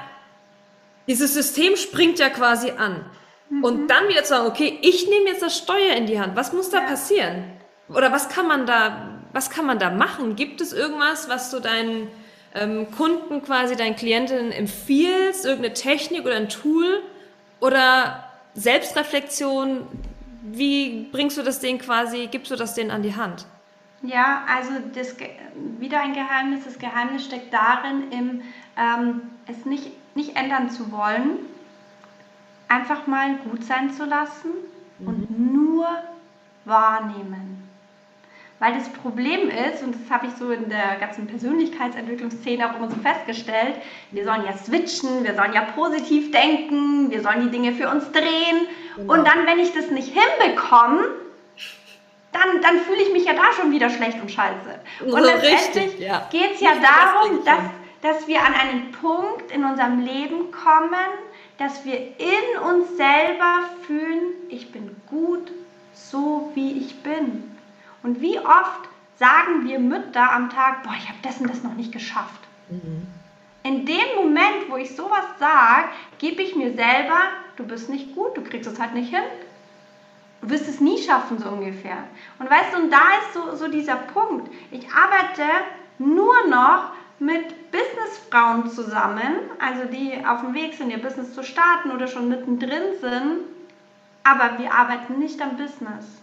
dieses 1.06 1.34
System 1.34 1.76
springt 1.76 2.18
ja 2.18 2.28
quasi 2.28 2.72
an. 2.72 3.04
Mhm. 3.50 3.64
Und 3.64 3.88
dann 3.88 4.08
wieder 4.08 4.22
zu 4.22 4.30
sagen, 4.30 4.46
okay, 4.46 4.78
ich 4.82 5.08
nehme 5.08 5.26
jetzt 5.26 5.42
das 5.42 5.56
Steuer 5.56 5.94
in 5.96 6.06
die 6.06 6.20
Hand. 6.20 6.36
Was 6.36 6.52
muss 6.52 6.70
da 6.70 6.80
passieren? 6.80 7.44
Oder 7.88 8.12
was 8.12 8.28
kann 8.28 8.48
man 8.48 8.66
da, 8.66 9.20
was 9.32 9.50
kann 9.50 9.66
man 9.66 9.78
da 9.78 9.90
machen? 9.90 10.36
Gibt 10.36 10.60
es 10.60 10.72
irgendwas, 10.72 11.28
was 11.28 11.50
du 11.50 11.60
deinen 11.60 12.08
ähm, 12.54 12.90
Kunden 12.90 13.42
quasi, 13.42 13.76
deinen 13.76 13.96
Klientinnen 13.96 14.52
empfiehlst? 14.52 15.44
Irgendeine 15.44 15.74
Technik 15.74 16.24
oder 16.24 16.36
ein 16.36 16.48
Tool? 16.48 17.02
Oder 17.60 18.25
Selbstreflexion, 18.56 19.86
wie 20.42 21.08
bringst 21.12 21.36
du 21.36 21.42
das 21.42 21.60
denen 21.60 21.78
quasi, 21.78 22.28
gibst 22.30 22.50
du 22.50 22.56
das 22.56 22.74
denen 22.74 22.90
an 22.90 23.02
die 23.02 23.14
Hand? 23.14 23.46
Ja, 24.02 24.44
also 24.48 24.70
das, 24.94 25.16
wieder 25.78 26.00
ein 26.00 26.14
Geheimnis. 26.14 26.64
Das 26.64 26.78
Geheimnis 26.78 27.24
steckt 27.24 27.52
darin, 27.52 28.10
im, 28.10 28.42
ähm, 28.76 29.22
es 29.46 29.64
nicht, 29.66 29.90
nicht 30.14 30.36
ändern 30.36 30.70
zu 30.70 30.90
wollen, 30.90 31.38
einfach 32.68 33.06
mal 33.06 33.36
gut 33.36 33.64
sein 33.64 33.92
zu 33.92 34.04
lassen 34.04 34.50
mhm. 34.98 35.06
und 35.06 35.52
nur 35.52 35.88
wahrnehmen. 36.64 37.55
Weil 38.58 38.72
das 38.72 38.88
Problem 38.88 39.50
ist, 39.50 39.82
und 39.82 39.94
das 39.94 40.10
habe 40.10 40.28
ich 40.28 40.32
so 40.38 40.50
in 40.50 40.70
der 40.70 40.96
ganzen 40.98 41.26
Persönlichkeitsentwicklungsszene 41.26 42.70
auch 42.70 42.76
immer 42.76 42.88
so 42.88 42.96
festgestellt, 42.96 43.74
wir 44.12 44.24
sollen 44.24 44.44
ja 44.46 44.56
switchen, 44.56 45.24
wir 45.24 45.34
sollen 45.34 45.52
ja 45.52 45.62
positiv 45.74 46.30
denken, 46.30 47.10
wir 47.10 47.20
sollen 47.20 47.42
die 47.42 47.50
Dinge 47.50 47.72
für 47.72 47.90
uns 47.90 48.10
drehen. 48.12 48.66
Genau. 48.96 49.12
Und 49.12 49.26
dann, 49.26 49.46
wenn 49.46 49.58
ich 49.58 49.74
das 49.74 49.90
nicht 49.90 50.08
hinbekomme, 50.08 51.06
dann, 52.32 52.62
dann 52.62 52.78
fühle 52.80 53.02
ich 53.02 53.12
mich 53.12 53.26
ja 53.26 53.34
da 53.34 53.52
schon 53.52 53.72
wieder 53.72 53.90
schlecht 53.90 54.20
und 54.20 54.30
scheiße. 54.30 54.80
Und 55.04 55.10
so 55.10 55.18
letztendlich 55.18 55.98
ja. 55.98 56.26
geht 56.30 56.54
es 56.54 56.60
ja 56.60 56.72
darum, 56.74 57.44
dass, 57.44 57.60
dass 58.00 58.26
wir 58.26 58.40
an 58.40 58.54
einen 58.54 58.92
Punkt 58.92 59.50
in 59.50 59.64
unserem 59.64 60.00
Leben 60.00 60.50
kommen, 60.50 61.10
dass 61.58 61.84
wir 61.84 61.98
in 61.98 62.58
uns 62.70 62.96
selber 62.96 63.68
fühlen, 63.86 64.32
ich 64.48 64.72
bin 64.72 64.96
gut 65.08 65.50
so, 65.92 66.50
wie 66.54 66.78
ich 66.78 67.02
bin. 67.02 67.55
Und 68.06 68.20
wie 68.20 68.38
oft 68.38 68.88
sagen 69.16 69.66
wir 69.66 69.80
Mütter 69.80 70.30
am 70.30 70.48
Tag, 70.48 70.84
boah, 70.84 70.94
ich 70.96 71.08
habe 71.08 71.18
das 71.22 71.40
und 71.40 71.50
das 71.50 71.64
noch 71.64 71.74
nicht 71.74 71.90
geschafft. 71.90 72.40
Mhm. 72.70 73.08
In 73.64 73.84
dem 73.84 74.14
Moment, 74.14 74.70
wo 74.70 74.76
ich 74.76 74.94
sowas 74.94 75.24
sage, 75.40 75.88
gebe 76.18 76.40
ich 76.40 76.54
mir 76.54 76.72
selber, 76.76 77.18
du 77.56 77.64
bist 77.64 77.90
nicht 77.90 78.14
gut, 78.14 78.36
du 78.36 78.44
kriegst 78.44 78.70
es 78.70 78.78
halt 78.78 78.94
nicht 78.94 79.10
hin. 79.12 79.24
Du 80.40 80.50
wirst 80.50 80.68
es 80.68 80.80
nie 80.80 81.02
schaffen, 81.02 81.40
so 81.40 81.48
ungefähr. 81.48 81.96
Und 82.38 82.48
weißt 82.48 82.74
du, 82.74 82.82
und 82.82 82.92
da 82.92 83.02
ist 83.18 83.34
so, 83.34 83.56
so 83.56 83.66
dieser 83.66 83.96
Punkt. 83.96 84.54
Ich 84.70 84.86
arbeite 84.92 85.42
nur 85.98 86.46
noch 86.48 86.92
mit 87.18 87.72
Businessfrauen 87.72 88.70
zusammen, 88.70 89.50
also 89.58 89.84
die 89.86 90.24
auf 90.24 90.42
dem 90.42 90.54
Weg 90.54 90.74
sind, 90.74 90.90
ihr 90.90 91.02
Business 91.02 91.34
zu 91.34 91.42
starten 91.42 91.90
oder 91.90 92.06
schon 92.06 92.28
mittendrin 92.28 93.00
sind, 93.00 93.40
aber 94.22 94.60
wir 94.60 94.72
arbeiten 94.72 95.18
nicht 95.18 95.42
am 95.42 95.56
Business. 95.56 96.22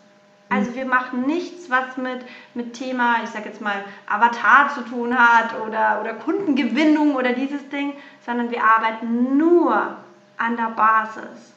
Also 0.54 0.76
wir 0.76 0.86
machen 0.86 1.26
nichts, 1.26 1.72
was 1.72 1.98
mit, 1.98 2.20
mit 2.54 2.74
Thema, 2.76 3.24
ich 3.24 3.30
sage 3.32 3.50
jetzt 3.50 3.60
mal, 3.60 3.84
Avatar 4.08 4.70
zu 4.70 4.82
tun 4.82 5.18
hat 5.18 5.60
oder, 5.62 6.00
oder 6.00 6.14
Kundengewinnung 6.14 7.16
oder 7.16 7.34
dieses 7.34 7.68
Ding, 7.70 7.94
sondern 8.24 8.52
wir 8.52 8.64
arbeiten 8.64 9.36
nur 9.36 9.98
an 10.38 10.56
der 10.56 10.70
Basis. 10.76 11.54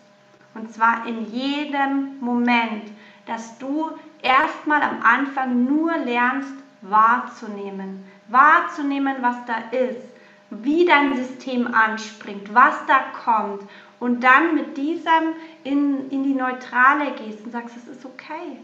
Und 0.55 0.73
zwar 0.73 1.07
in 1.07 1.31
jedem 1.31 2.19
Moment, 2.21 2.85
dass 3.27 3.59
du 3.59 3.91
erstmal 4.23 4.83
am 4.83 5.03
Anfang 5.03 5.67
nur 5.67 5.95
lernst 5.99 6.55
wahrzunehmen. 6.81 8.11
Wahrzunehmen, 8.29 9.17
was 9.21 9.37
da 9.47 9.57
ist, 9.77 10.09
wie 10.49 10.87
dein 10.87 11.15
System 11.17 11.75
anspringt, 11.75 12.55
was 12.55 12.75
da 12.87 13.01
kommt. 13.25 13.69
Und 14.01 14.25
dann 14.25 14.55
mit 14.55 14.79
diesem 14.79 15.35
in, 15.65 16.11
in 16.11 16.25
die 16.25 16.35
Neutrale 16.35 17.13
gehst 17.13 17.45
und 17.45 17.53
sagst, 17.53 17.77
es 17.77 17.89
ist 17.89 18.07
okay 18.07 18.59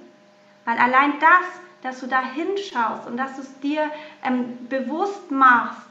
weil 0.65 0.79
allein 0.79 1.15
das, 1.21 1.47
dass 1.83 2.01
du 2.01 2.07
da 2.07 2.23
hinschaust 2.23 3.07
und 3.07 3.17
dass 3.17 3.35
du 3.37 3.43
es 3.43 3.61
dir 3.61 3.91
ähm, 4.25 4.69
bewusst 4.69 5.31
machst 5.31 5.89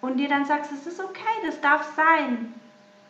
und 0.00 0.16
dir 0.16 0.28
dann 0.28 0.44
sagst, 0.44 0.70
es 0.72 0.86
ist 0.86 1.00
okay, 1.00 1.24
das 1.44 1.60
darf 1.60 1.92
sein, 1.96 2.54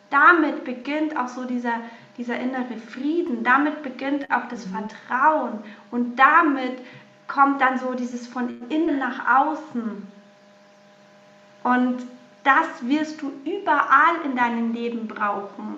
damit 0.09 0.63
beginnt 0.63 1.15
auch 1.15 1.27
so 1.27 1.45
dieser, 1.45 1.75
dieser 2.17 2.39
innere 2.39 2.77
Frieden, 2.77 3.43
damit 3.43 3.83
beginnt 3.83 4.29
auch 4.31 4.47
das 4.49 4.65
Vertrauen 4.65 5.59
und 5.91 6.17
damit 6.17 6.79
kommt 7.27 7.61
dann 7.61 7.77
so 7.77 7.93
dieses 7.93 8.27
von 8.27 8.67
innen 8.69 8.97
nach 8.97 9.41
außen. 9.41 10.07
Und 11.63 12.07
das 12.43 12.67
wirst 12.81 13.21
du 13.21 13.31
überall 13.45 14.21
in 14.25 14.35
deinem 14.35 14.73
Leben 14.73 15.07
brauchen. 15.07 15.77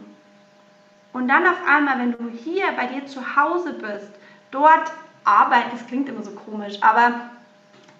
Und 1.12 1.28
dann 1.28 1.46
auf 1.46 1.58
einmal, 1.68 2.00
wenn 2.00 2.14
du 2.14 2.30
hier 2.30 2.72
bei 2.78 2.86
dir 2.86 3.06
zu 3.06 3.36
Hause 3.36 3.74
bist, 3.74 4.12
dort 4.52 4.92
arbeitest, 5.24 5.82
das 5.82 5.88
klingt 5.88 6.10
immer 6.10 6.24
so 6.24 6.32
komisch, 6.32 6.78
aber 6.82 7.32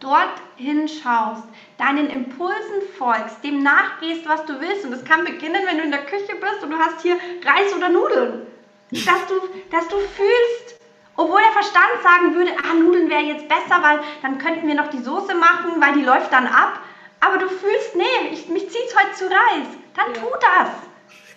dort 0.02 0.34
hinschaust, 0.58 1.44
deinen 1.78 2.10
Impulsen 2.10 2.82
folgst, 2.98 3.44
dem 3.44 3.64
nachgehst, 3.64 4.28
was 4.28 4.46
du 4.46 4.60
willst. 4.60 4.84
Und 4.84 4.92
das 4.92 5.06
kann 5.06 5.24
beginnen, 5.24 5.62
wenn 5.66 5.78
du 5.78 5.84
in 5.84 5.92
der 5.92 6.06
Küche 6.06 6.36
bist 6.36 6.64
und 6.64 6.72
du 6.72 6.78
hast 6.78 7.02
hier 7.02 7.18
Reis 7.46 7.74
oder 7.76 7.90
Nudeln. 7.90 8.48
Dass 8.92 9.26
du, 9.28 9.36
dass 9.72 9.88
du 9.88 9.98
fühlst, 9.98 10.82
obwohl 11.16 11.40
der 11.40 11.52
Verstand 11.52 12.04
sagen 12.04 12.36
würde, 12.36 12.52
ah, 12.58 12.74
Nudeln 12.74 13.10
wäre 13.10 13.22
jetzt 13.22 13.48
besser, 13.48 13.82
weil 13.82 14.00
dann 14.22 14.38
könnten 14.38 14.68
wir 14.68 14.76
noch 14.76 14.90
die 14.90 15.02
Soße 15.02 15.34
machen, 15.36 15.80
weil 15.80 15.94
die 15.94 16.04
läuft 16.04 16.34
dann 16.34 16.48
ab. 16.48 16.80
Aber 17.22 17.38
du 17.38 17.48
fühlst, 17.48 17.96
nee, 17.96 18.30
ich, 18.32 18.50
mich 18.50 18.66
es 18.66 18.96
heute 18.98 19.14
zu 19.14 19.26
Reis. 19.26 19.68
Dann 19.96 20.14
tu 20.14 20.28
das. 20.42 20.70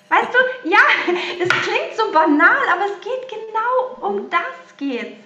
Weißt 0.08 0.34
du, 0.34 0.68
ja, 0.68 0.78
das 1.38 1.48
klingt 1.48 1.96
so 1.96 2.10
banal, 2.10 2.56
aber 2.72 2.86
es 2.86 3.00
geht 3.00 3.28
genau 3.28 4.08
um 4.08 4.30
das 4.30 4.63
geht's. 4.76 5.24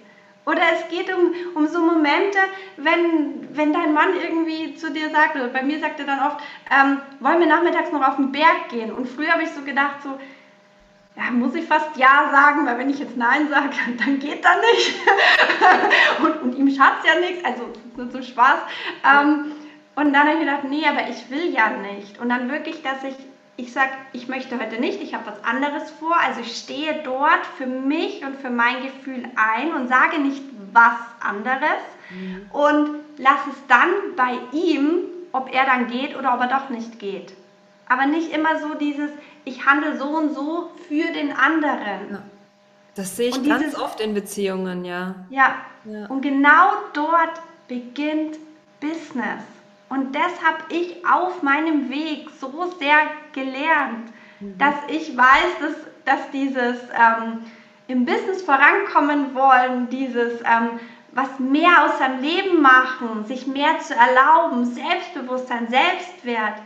Oder 0.49 0.63
es 0.73 0.89
geht 0.89 1.15
um, 1.15 1.35
um 1.55 1.67
so 1.67 1.79
Momente, 1.79 2.39
wenn, 2.79 3.55
wenn 3.55 3.75
dein 3.75 3.93
Mann 3.93 4.19
irgendwie 4.19 4.75
zu 4.77 4.91
dir 4.91 5.11
sagt, 5.11 5.37
oder 5.37 5.49
bei 5.49 5.63
mir 5.63 5.79
sagt 5.79 6.01
er 6.01 6.07
dann 6.07 6.21
oft, 6.21 6.39
ähm, 6.71 7.01
wollen 7.21 7.41
wir 7.41 7.47
nachmittags 7.47 7.93
noch 7.93 8.01
auf 8.01 8.17
den 8.17 8.33
Berg 8.33 8.71
gehen? 8.71 8.91
Und 8.91 9.07
früher 9.07 9.33
habe 9.33 9.43
ich 9.43 9.51
so 9.51 9.61
gedacht, 9.61 10.03
so, 10.03 10.19
ja, 11.17 11.31
muss 11.33 11.55
ich 11.55 11.67
fast 11.67 11.95
Ja 11.99 12.31
sagen, 12.33 12.65
weil 12.65 12.79
wenn 12.79 12.89
ich 12.89 12.99
jetzt 12.99 13.17
Nein 13.17 13.49
sage, 13.51 13.69
dann 13.99 14.19
geht 14.19 14.43
das 14.43 14.57
nicht. 14.73 14.95
und, 16.23 16.43
und 16.43 16.57
ihm 16.57 16.71
schadet 16.71 17.05
ja 17.05 17.21
nichts, 17.21 17.45
also 17.45 17.69
nur 17.97 18.11
zum 18.11 18.23
Spaß. 18.23 18.61
Ähm, 19.05 19.53
und 19.97 20.15
dann 20.15 20.29
habe 20.29 20.35
ich 20.35 20.41
gedacht, 20.41 20.65
nee, 20.65 20.87
aber 20.87 21.11
ich 21.11 21.29
will 21.29 21.53
ja 21.53 21.71
nicht. 21.71 22.19
Und 22.21 22.31
dann 22.31 22.51
wirklich, 22.51 22.83
dass 22.83 23.05
ich 23.05 23.17
ich 23.59 23.73
sage, 23.73 23.91
ich 24.13 24.29
möchte 24.29 24.59
heute 24.59 24.81
nicht, 24.81 25.03
ich 25.03 25.15
habe 25.15 25.27
was 25.27 25.45
anderes 25.45 25.91
vor. 25.91 26.17
Also 26.17 26.41
ich 26.41 26.57
stehe 26.57 27.03
dort 27.03 27.45
für 27.59 27.67
mich 27.67 28.25
und 28.25 28.37
für 28.37 28.51
mein 28.51 28.83
Gefühl 28.83 29.25
ein 29.35 29.75
und 29.75 29.89
sage 29.89 30.21
nicht 30.21 30.43
was 30.73 30.97
anderes 31.21 31.83
mhm. 32.11 32.49
und 32.53 33.01
lasse 33.19 33.51
es 33.51 33.67
dann 33.67 33.91
bei 34.17 34.39
ihm, 34.57 35.01
ob 35.33 35.53
er 35.53 35.67
dann 35.67 35.89
geht 35.89 36.17
oder 36.17 36.35
ob 36.35 36.41
er 36.41 36.47
doch 36.47 36.69
nicht 36.71 37.01
geht. 37.01 37.35
Aber 37.89 38.07
nicht 38.07 38.33
immer 38.33 38.61
so 38.61 38.75
dieses, 38.75 39.11
ich 39.45 39.67
handle 39.67 39.99
so 39.99 40.07
und 40.07 40.35
so 40.35 40.71
für 40.87 41.13
den 41.13 41.33
anderen. 41.33 42.13
Ja. 42.13 42.23
Das 42.95 43.17
sehe 43.17 43.31
ich 43.31 43.43
ganz 43.43 43.75
oft 43.75 44.01
in 44.01 44.15
Beziehungen, 44.15 44.85
ja. 44.85 45.17
ja. 45.31 45.57
Ja, 45.85 46.07
und 46.07 46.21
genau 46.21 46.73
dort 46.93 47.41
beginnt 47.67 48.37
Business. 48.81 49.43
Und 49.89 50.15
das 50.15 50.43
habe 50.45 50.65
ich 50.69 51.05
auf 51.07 51.43
meinem 51.43 51.89
Weg 51.91 52.29
so 52.41 52.71
sehr 52.79 52.99
gelernt, 53.33 54.13
mhm. 54.41 54.59
dass 54.59 54.75
ich 54.89 55.17
weiß, 55.17 55.59
dass, 55.61 55.77
dass 56.05 56.31
dieses 56.31 56.79
ähm, 56.93 57.45
im 57.87 58.05
Business 58.05 58.43
vorankommen 58.43 59.35
wollen, 59.35 59.89
dieses 59.89 60.41
ähm, 60.41 60.79
was 61.13 61.39
mehr 61.39 61.85
aus 61.85 61.99
seinem 61.99 62.23
Leben 62.23 62.61
machen, 62.61 63.25
sich 63.27 63.47
mehr 63.47 63.79
zu 63.81 63.95
erlauben, 63.95 64.67
Selbstbewusstsein, 64.67 65.69
Selbstwert, 65.69 66.61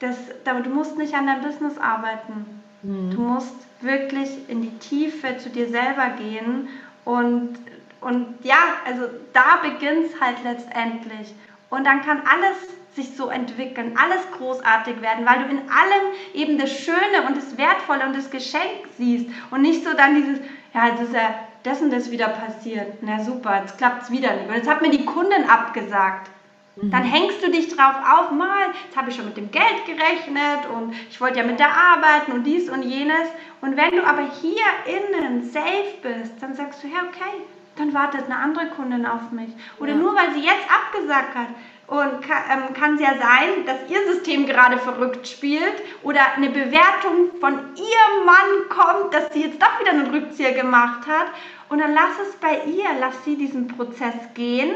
das, 0.00 0.16
du 0.44 0.70
musst 0.70 0.98
nicht 0.98 1.14
an 1.14 1.26
deinem 1.26 1.42
Business 1.42 1.78
arbeiten. 1.78 2.62
Mhm. 2.82 3.10
Du 3.10 3.20
musst 3.20 3.54
wirklich 3.80 4.28
in 4.48 4.62
die 4.62 4.76
Tiefe 4.78 5.38
zu 5.38 5.50
dir 5.50 5.68
selber 5.68 6.08
gehen 6.18 6.68
und, 7.04 7.58
und 8.00 8.34
ja, 8.42 8.58
also 8.84 9.08
da 9.32 9.60
beginnt 9.62 10.06
es 10.06 10.20
halt 10.20 10.36
letztendlich. 10.44 11.34
Und 11.70 11.84
dann 11.84 12.02
kann 12.02 12.22
alles 12.26 12.56
sich 12.94 13.14
so 13.16 13.28
entwickeln, 13.28 13.96
alles 13.96 14.22
großartig 14.38 15.02
werden, 15.02 15.26
weil 15.26 15.40
du 15.40 15.50
in 15.50 15.58
allem 15.70 16.14
eben 16.34 16.58
das 16.58 16.70
Schöne 16.70 17.26
und 17.26 17.36
das 17.36 17.58
Wertvolle 17.58 18.06
und 18.06 18.16
das 18.16 18.30
Geschenk 18.30 18.88
siehst 18.96 19.28
und 19.50 19.62
nicht 19.62 19.84
so 19.84 19.92
dann 19.94 20.14
dieses, 20.14 20.40
ja, 20.72 20.88
jetzt 20.88 21.02
ist 21.02 21.14
ja 21.14 21.34
das 21.62 21.82
und 21.82 21.92
das 21.92 22.10
wieder 22.10 22.28
passiert. 22.28 22.94
Na 23.02 23.22
super, 23.22 23.60
jetzt 23.60 23.76
klappt 23.76 24.04
es 24.04 24.10
wieder 24.10 24.32
nicht. 24.34 24.48
Und 24.48 24.54
jetzt 24.54 24.68
hat 24.68 24.82
mir 24.82 24.90
die 24.90 25.04
Kundin 25.04 25.48
abgesagt. 25.48 26.30
Mhm. 26.76 26.90
Dann 26.90 27.02
hängst 27.02 27.42
du 27.42 27.50
dich 27.50 27.68
drauf 27.68 27.96
auf, 28.08 28.30
mal, 28.30 28.68
jetzt 28.86 28.96
habe 28.96 29.10
ich 29.10 29.16
schon 29.16 29.26
mit 29.26 29.36
dem 29.36 29.50
Geld 29.50 29.84
gerechnet 29.84 30.66
und 30.74 30.94
ich 31.10 31.20
wollte 31.20 31.38
ja 31.38 31.44
mit 31.44 31.58
der 31.58 31.76
arbeiten 31.76 32.32
und 32.32 32.44
dies 32.44 32.70
und 32.70 32.82
jenes. 32.82 33.28
Und 33.60 33.76
wenn 33.76 33.90
du 33.90 34.06
aber 34.06 34.22
hier 34.40 34.64
innen 34.86 35.42
safe 35.42 35.94
bist, 36.02 36.34
dann 36.40 36.54
sagst 36.54 36.82
du, 36.82 36.88
ja, 36.88 37.00
okay, 37.08 37.42
dann 37.76 37.94
wartet 37.94 38.24
eine 38.24 38.36
andere 38.36 38.66
Kundin 38.68 39.06
auf 39.06 39.30
mich. 39.30 39.50
Oder 39.78 39.92
ja. 39.92 39.96
nur 39.96 40.14
weil 40.14 40.32
sie 40.32 40.40
jetzt 40.44 40.66
abgesagt 40.70 41.34
hat. 41.34 41.48
Und 41.86 42.20
kann, 42.22 42.42
ähm, 42.50 42.74
kann 42.74 42.94
es 42.96 43.00
ja 43.00 43.10
sein, 43.10 43.64
dass 43.64 43.88
ihr 43.88 44.12
System 44.12 44.46
gerade 44.46 44.76
verrückt 44.76 45.28
spielt 45.28 45.74
oder 46.02 46.20
eine 46.34 46.50
Bewertung 46.50 47.38
von 47.40 47.52
ihrem 47.76 48.26
Mann 48.26 48.68
kommt, 48.68 49.14
dass 49.14 49.32
sie 49.32 49.44
jetzt 49.44 49.62
doch 49.62 49.80
wieder 49.80 49.90
einen 49.90 50.10
Rückzieher 50.10 50.52
gemacht 50.52 51.06
hat. 51.06 51.28
Und 51.68 51.78
dann 51.78 51.94
lass 51.94 52.10
es 52.28 52.34
bei 52.36 52.64
ihr, 52.68 52.88
lass 52.98 53.24
sie 53.24 53.36
diesen 53.36 53.68
Prozess 53.68 54.14
gehen. 54.34 54.72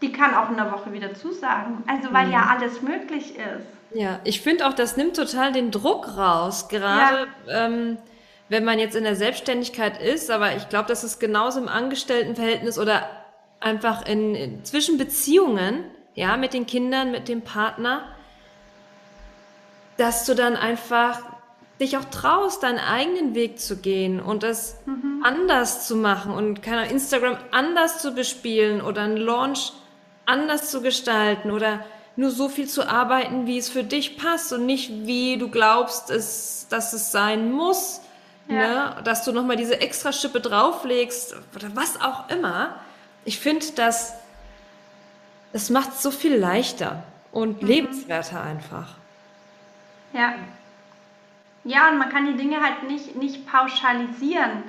Die 0.00 0.10
kann 0.10 0.34
auch 0.34 0.50
in 0.50 0.56
der 0.56 0.72
Woche 0.72 0.92
wieder 0.92 1.14
zusagen. 1.14 1.84
Also 1.86 2.12
weil 2.12 2.26
mhm. 2.26 2.32
ja 2.32 2.48
alles 2.50 2.82
möglich 2.82 3.36
ist. 3.36 3.66
Ja, 3.94 4.18
ich 4.24 4.40
finde 4.40 4.66
auch, 4.66 4.72
das 4.72 4.96
nimmt 4.96 5.14
total 5.14 5.52
den 5.52 5.70
Druck 5.70 6.16
raus. 6.16 6.68
Gerade 6.68 7.28
ja. 7.46 7.66
ähm, 7.66 7.98
wenn 8.52 8.64
man 8.64 8.78
jetzt 8.78 8.94
in 8.94 9.04
der 9.04 9.16
Selbstständigkeit 9.16 10.00
ist, 10.00 10.30
aber 10.30 10.54
ich 10.54 10.68
glaube, 10.68 10.86
das 10.86 11.04
ist 11.04 11.18
genauso 11.18 11.58
im 11.58 11.68
Angestelltenverhältnis 11.68 12.78
oder 12.78 13.08
einfach 13.60 14.04
in, 14.04 14.34
in 14.34 14.64
zwischen 14.66 14.98
Beziehungen, 14.98 15.84
ja, 16.14 16.36
mit 16.36 16.52
den 16.52 16.66
Kindern, 16.66 17.12
mit 17.12 17.28
dem 17.28 17.40
Partner, 17.40 18.04
dass 19.96 20.26
du 20.26 20.34
dann 20.34 20.56
einfach 20.56 21.20
dich 21.80 21.96
auch 21.96 22.04
traust, 22.04 22.62
deinen 22.62 22.78
eigenen 22.78 23.34
Weg 23.34 23.58
zu 23.58 23.78
gehen 23.78 24.20
und 24.20 24.44
es 24.44 24.76
mhm. 24.84 25.22
anders 25.24 25.88
zu 25.88 25.96
machen 25.96 26.34
und 26.34 26.62
keine 26.62 26.90
Instagram 26.90 27.38
anders 27.52 28.02
zu 28.02 28.12
bespielen 28.12 28.82
oder 28.82 29.00
einen 29.00 29.16
Launch 29.16 29.72
anders 30.26 30.70
zu 30.70 30.82
gestalten 30.82 31.50
oder 31.50 31.86
nur 32.16 32.30
so 32.30 32.50
viel 32.50 32.68
zu 32.68 32.86
arbeiten, 32.86 33.46
wie 33.46 33.56
es 33.56 33.70
für 33.70 33.82
dich 33.82 34.18
passt 34.18 34.52
und 34.52 34.66
nicht 34.66 35.06
wie 35.06 35.38
du 35.38 35.48
glaubst, 35.48 36.10
es, 36.10 36.66
dass 36.68 36.92
es 36.92 37.12
sein 37.12 37.50
muss 37.50 38.02
ja. 38.48 38.54
ne? 38.94 39.02
dass 39.04 39.24
du 39.24 39.32
nochmal 39.32 39.56
diese 39.56 39.80
extra 39.80 40.12
Schippe 40.12 40.40
drauflegst 40.40 41.36
oder 41.54 41.74
was 41.74 42.00
auch 42.00 42.28
immer. 42.28 42.76
Ich 43.24 43.38
finde, 43.38 43.66
das, 43.76 44.14
das 45.52 45.70
macht 45.70 45.90
es 45.90 46.02
so 46.02 46.10
viel 46.10 46.34
leichter 46.34 47.02
und 47.30 47.62
mhm. 47.62 47.68
lebenswerter 47.68 48.42
einfach. 48.42 48.94
Ja. 50.12 50.34
Ja, 51.64 51.90
und 51.90 51.98
man 51.98 52.08
kann 52.08 52.26
die 52.26 52.36
Dinge 52.36 52.60
halt 52.60 52.82
nicht, 52.88 53.14
nicht 53.14 53.46
pauschalisieren. 53.46 54.64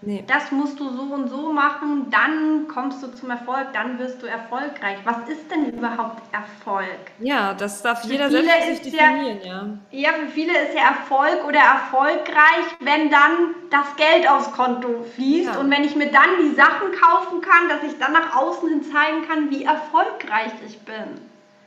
Nee. 0.00 0.22
Das 0.28 0.52
musst 0.52 0.78
du 0.78 0.90
so 0.90 1.02
und 1.02 1.28
so 1.28 1.52
machen, 1.52 2.06
dann 2.08 2.68
kommst 2.68 3.02
du 3.02 3.08
zum 3.08 3.30
Erfolg, 3.30 3.72
dann 3.72 3.98
wirst 3.98 4.22
du 4.22 4.26
erfolgreich. 4.26 4.98
Was 5.02 5.28
ist 5.28 5.50
denn 5.50 5.70
überhaupt 5.76 6.22
Erfolg? 6.32 6.86
Ja, 7.18 7.52
das 7.52 7.82
darf 7.82 8.02
für 8.02 8.12
jeder 8.12 8.30
selbst 8.30 8.84
sich 8.84 8.92
definieren, 8.92 9.40
ja, 9.42 9.66
ja. 9.90 10.10
Ja, 10.10 10.10
für 10.12 10.28
viele 10.28 10.52
ist 10.52 10.74
ja 10.74 10.90
Erfolg 10.90 11.44
oder 11.48 11.58
erfolgreich, 11.58 12.66
wenn 12.78 13.10
dann 13.10 13.56
das 13.70 13.96
Geld 13.96 14.30
aufs 14.30 14.52
Konto 14.52 15.04
fließt 15.16 15.54
ja. 15.54 15.58
und 15.58 15.68
wenn 15.68 15.82
ich 15.82 15.96
mir 15.96 16.12
dann 16.12 16.30
die 16.42 16.54
Sachen 16.54 16.92
kaufen 16.92 17.40
kann, 17.40 17.68
dass 17.68 17.82
ich 17.82 17.98
dann 17.98 18.12
nach 18.12 18.36
außen 18.36 18.68
hin 18.68 18.84
zeigen 18.84 19.26
kann, 19.26 19.50
wie 19.50 19.64
erfolgreich 19.64 20.52
ich 20.64 20.78
bin. 20.80 21.20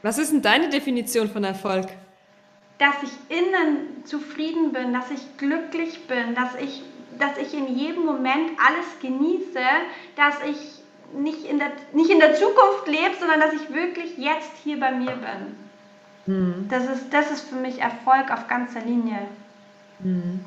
Was 0.04 0.18
ist 0.18 0.32
denn 0.32 0.42
deine 0.42 0.70
Definition 0.70 1.30
von 1.30 1.44
Erfolg? 1.44 1.88
Dass 2.78 2.96
ich 3.04 3.38
innen 3.38 4.06
zufrieden 4.06 4.72
bin, 4.72 4.94
dass 4.94 5.12
ich 5.12 5.38
glücklich 5.38 6.08
bin, 6.08 6.34
dass 6.34 6.56
ich 6.56 6.82
dass 7.20 7.38
ich 7.38 7.54
in 7.54 7.76
jedem 7.76 8.06
Moment 8.06 8.52
alles 8.66 9.00
genieße, 9.02 9.60
dass 10.16 10.36
ich 10.50 10.82
nicht 11.14 11.46
in 11.46 11.60
der, 11.60 11.72
nicht 11.94 12.10
in 12.10 12.20
der 12.20 12.36
Zukunft 12.36 12.88
lebe, 12.88 13.16
sondern 13.20 13.40
dass 13.40 13.54
ich 13.54 13.74
wirklich 13.74 14.18
jetzt 14.18 14.52
hier 14.64 14.80
bei 14.80 14.92
mir 14.92 15.12
bin. 15.12 15.56
Mhm. 16.26 16.68
Das, 16.70 16.88
ist, 16.90 17.14
das 17.14 17.32
ist 17.32 17.50
für 17.50 17.56
mich 17.56 17.82
Erfolg 17.82 18.32
auf 18.32 18.48
ganzer 18.48 18.82
Linie. 18.82 19.20
Mhm. 20.00 20.46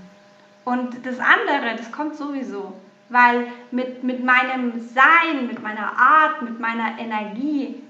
Und 0.64 1.04
das 1.04 1.18
andere, 1.18 1.76
das 1.76 1.92
kommt 1.92 2.16
sowieso. 2.16 2.74
Weil 3.10 3.48
mit, 3.70 4.02
mit 4.02 4.24
meinem 4.24 4.80
Sein, 4.80 5.46
mit 5.46 5.62
meiner 5.62 5.98
Art, 5.98 6.42
mit 6.42 6.58
meiner 6.58 6.98
Energie 6.98 7.82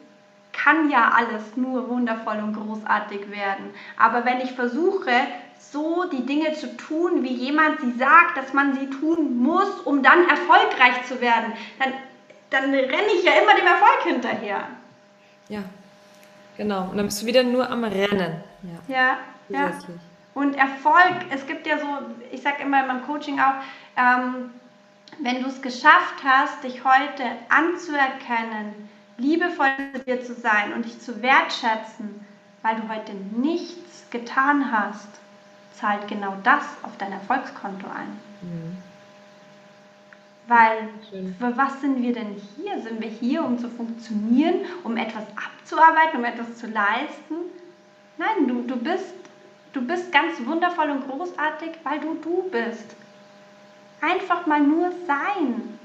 kann 0.52 0.90
ja 0.90 1.12
alles 1.14 1.56
nur 1.56 1.88
wundervoll 1.88 2.38
und 2.38 2.54
großartig 2.54 3.30
werden. 3.30 3.70
Aber 3.96 4.24
wenn 4.24 4.40
ich 4.40 4.52
versuche, 4.52 5.10
so 5.72 6.04
die 6.04 6.24
Dinge 6.24 6.52
zu 6.54 6.76
tun, 6.76 7.22
wie 7.22 7.34
jemand 7.34 7.80
sie 7.80 7.92
sagt, 7.92 8.36
dass 8.36 8.52
man 8.52 8.74
sie 8.74 8.88
tun 8.90 9.38
muss, 9.38 9.68
um 9.84 10.02
dann 10.02 10.28
erfolgreich 10.28 11.04
zu 11.06 11.20
werden, 11.20 11.52
dann, 11.78 11.92
dann 12.50 12.70
renne 12.70 13.12
ich 13.16 13.24
ja 13.24 13.32
immer 13.42 13.54
dem 13.54 13.66
Erfolg 13.66 14.02
hinterher. 14.04 14.68
Ja, 15.48 15.62
genau. 16.56 16.88
Und 16.90 16.96
dann 16.96 17.06
bist 17.06 17.22
du 17.22 17.26
wieder 17.26 17.42
nur 17.42 17.68
am 17.68 17.84
Rennen. 17.84 18.42
Ja, 18.88 18.96
ja. 18.96 19.18
ja. 19.48 19.72
Und 20.34 20.56
Erfolg, 20.56 21.26
es 21.30 21.46
gibt 21.46 21.66
ja 21.66 21.78
so, 21.78 21.86
ich 22.32 22.42
sage 22.42 22.62
immer 22.62 22.80
in 22.80 22.86
meinem 22.88 23.06
Coaching 23.06 23.38
auch, 23.38 23.54
ähm, 23.96 24.50
wenn 25.20 25.42
du 25.42 25.48
es 25.48 25.62
geschafft 25.62 26.24
hast, 26.24 26.64
dich 26.64 26.82
heute 26.84 27.22
anzuerkennen, 27.48 28.88
liebevoll 29.16 29.68
zu 29.94 30.00
dir 30.00 30.24
zu 30.24 30.34
sein 30.34 30.72
und 30.72 30.84
dich 30.86 31.00
zu 31.00 31.22
wertschätzen, 31.22 32.26
weil 32.62 32.76
du 32.76 32.88
heute 32.88 33.12
nichts 33.38 34.06
getan 34.10 34.72
hast, 34.72 35.08
zahlt 35.78 36.08
genau 36.08 36.36
das 36.42 36.64
auf 36.82 36.96
dein 36.98 37.12
Erfolgskonto 37.12 37.86
ein. 37.86 38.18
Mhm. 38.42 38.76
Weil 40.46 40.88
für 41.38 41.56
was 41.56 41.80
sind 41.80 42.02
wir 42.02 42.12
denn 42.12 42.36
hier? 42.56 42.78
Sind 42.82 43.00
wir 43.00 43.08
hier, 43.08 43.42
um 43.44 43.58
zu 43.58 43.68
funktionieren, 43.68 44.56
um 44.82 44.96
etwas 44.96 45.24
abzuarbeiten, 45.36 46.18
um 46.18 46.24
etwas 46.24 46.56
zu 46.56 46.66
leisten? 46.66 47.34
Nein, 48.18 48.46
du, 48.46 48.62
du, 48.62 48.76
bist, 48.76 49.14
du 49.72 49.80
bist 49.86 50.12
ganz 50.12 50.34
wundervoll 50.44 50.90
und 50.90 51.08
großartig, 51.08 51.70
weil 51.82 52.00
du 52.00 52.14
du 52.22 52.50
bist. 52.50 52.94
Einfach 54.02 54.46
mal 54.46 54.60
nur 54.60 54.92
sein. 55.06 55.78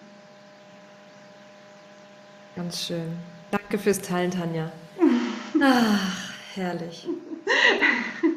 Ganz 2.56 2.84
schön. 2.84 3.18
Danke 3.52 3.80
fürs 3.80 4.02
Teilen, 4.02 4.32
Tanja. 4.32 4.70
Ach, 5.62 6.34
herrlich. 6.56 7.08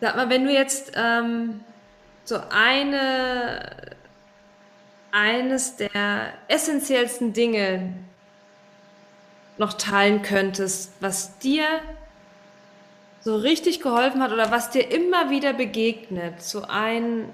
Sag 0.00 0.16
mal, 0.16 0.30
wenn 0.30 0.44
du 0.44 0.52
jetzt 0.52 0.92
ähm, 0.94 1.60
so 2.24 2.40
eine, 2.50 3.70
eines 5.12 5.76
der 5.76 6.32
essentiellsten 6.48 7.32
Dinge 7.32 7.92
noch 9.58 9.74
teilen 9.74 10.22
könntest, 10.22 10.92
was 11.00 11.38
dir 11.38 11.66
so 13.20 13.36
richtig 13.36 13.80
geholfen 13.80 14.22
hat 14.22 14.32
oder 14.32 14.50
was 14.50 14.70
dir 14.70 14.90
immer 14.90 15.28
wieder 15.28 15.52
begegnet, 15.52 16.42
so 16.42 16.62
ein 16.62 17.28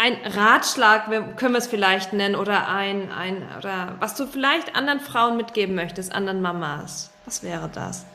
ein 0.00 0.16
Ratschlag, 0.24 1.06
können 1.36 1.54
wir 1.54 1.58
es 1.58 1.66
vielleicht 1.66 2.12
nennen, 2.12 2.36
oder 2.36 2.68
ein, 2.68 3.10
ein, 3.10 3.42
oder 3.58 3.96
was 3.98 4.14
du 4.14 4.28
vielleicht 4.28 4.76
anderen 4.76 5.00
Frauen 5.00 5.36
mitgeben 5.36 5.74
möchtest, 5.74 6.12
anderen 6.12 6.40
Mamas. 6.40 7.10
Was 7.24 7.42
wäre 7.42 7.68
das 7.68 8.06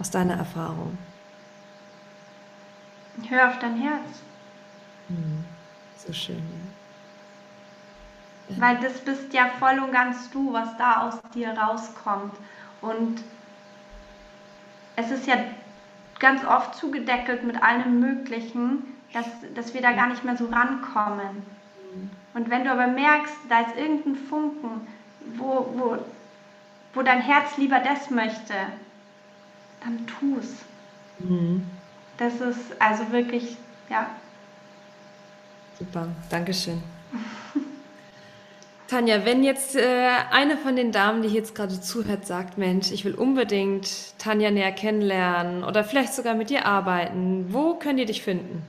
aus 0.00 0.10
deiner 0.10 0.34
Erfahrung? 0.34 0.98
Hör 3.28 3.48
auf 3.48 3.58
dein 3.58 3.76
Herz. 3.76 4.22
Hm, 5.08 5.44
so 5.96 6.12
schön, 6.12 6.42
ja. 8.48 8.60
Weil 8.60 8.78
das 8.80 9.00
bist 9.00 9.32
ja 9.32 9.46
voll 9.58 9.78
und 9.78 9.92
ganz 9.92 10.30
du, 10.30 10.52
was 10.52 10.76
da 10.76 11.02
aus 11.02 11.20
dir 11.34 11.50
rauskommt. 11.50 12.34
Und 12.80 13.22
es 14.96 15.10
ist 15.10 15.26
ja 15.26 15.36
ganz 16.18 16.44
oft 16.44 16.74
zugedeckelt 16.74 17.44
mit 17.44 17.62
allem 17.62 18.00
Möglichen 18.00 18.90
dass, 19.12 19.26
dass 19.54 19.74
wir 19.74 19.82
da 19.82 19.92
gar 19.92 20.08
nicht 20.08 20.24
mehr 20.24 20.36
so 20.36 20.46
rankommen. 20.46 21.42
Und 22.34 22.48
wenn 22.48 22.64
du 22.64 22.70
aber 22.70 22.86
merkst, 22.86 23.34
da 23.48 23.60
ist 23.60 23.76
irgendein 23.76 24.14
Funken, 24.14 24.86
wo, 25.36 25.72
wo, 25.74 25.98
wo 26.94 27.02
dein 27.02 27.20
Herz 27.20 27.56
lieber 27.56 27.80
das 27.80 28.10
möchte, 28.10 28.54
dann 29.82 30.06
tu 30.06 30.36
es. 30.38 30.54
Mhm. 31.18 31.66
Das 32.20 32.34
ist 32.34 32.78
also 32.78 33.10
wirklich, 33.12 33.56
ja. 33.88 34.10
Super, 35.78 36.08
Dankeschön. 36.28 36.82
Tanja, 38.88 39.24
wenn 39.24 39.42
jetzt 39.42 39.74
äh, 39.74 40.10
eine 40.30 40.58
von 40.58 40.76
den 40.76 40.92
Damen, 40.92 41.22
die 41.22 41.28
jetzt 41.28 41.54
gerade 41.54 41.80
zuhört, 41.80 42.26
sagt, 42.26 42.58
Mensch, 42.58 42.92
ich 42.92 43.06
will 43.06 43.14
unbedingt 43.14 44.18
Tanja 44.18 44.50
näher 44.50 44.72
kennenlernen 44.72 45.64
oder 45.64 45.82
vielleicht 45.82 46.12
sogar 46.12 46.34
mit 46.34 46.50
dir 46.50 46.66
arbeiten, 46.66 47.46
wo 47.54 47.76
können 47.76 47.96
die 47.96 48.04
dich 48.04 48.20
finden? 48.20 48.66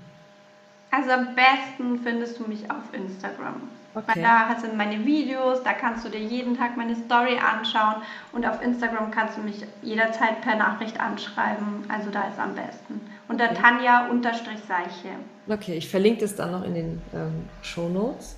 Also 0.90 1.12
am 1.12 1.36
besten 1.36 2.00
findest 2.02 2.40
du 2.40 2.48
mich 2.48 2.72
auf 2.72 2.94
Instagram. 2.94 3.64
Okay. 3.94 4.06
Weil 4.08 4.24
da 4.24 4.56
sind 4.60 4.78
meine 4.78 5.06
Videos, 5.06 5.64
da 5.64 5.74
kannst 5.74 6.06
du 6.06 6.10
dir 6.10 6.20
jeden 6.20 6.58
Tag 6.58 6.78
meine 6.78 6.96
Story 6.96 7.38
anschauen 7.38 7.96
und 8.32 8.46
auf 8.48 8.62
Instagram 8.62 9.12
kannst 9.12 9.38
du 9.38 9.42
mich 9.42 9.66
jederzeit 9.82 10.42
per 10.42 10.56
Nachricht 10.56 11.00
anschreiben. 11.00 11.86
Also 11.90 12.10
da 12.10 12.28
ist 12.30 12.40
am 12.40 12.56
besten. 12.56 13.02
Unter 13.28 13.52
okay. 13.52 13.60
Tanja-Seiche. 13.62 15.10
Okay, 15.48 15.76
ich 15.76 15.90
verlinke 15.90 16.22
das 16.22 16.36
dann 16.36 16.52
noch 16.52 16.64
in 16.64 16.74
den 16.74 17.02
ähm, 17.14 17.50
Show 17.62 17.90
Notes. 17.90 18.38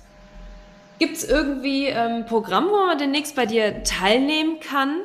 Gibt 0.98 1.16
es 1.16 1.28
irgendwie 1.28 1.88
ein 1.92 2.18
ähm, 2.18 2.26
Programm, 2.26 2.66
wo 2.70 2.86
man 2.86 2.98
demnächst 2.98 3.36
bei 3.36 3.46
dir 3.46 3.82
teilnehmen 3.84 4.58
kann? 4.60 5.00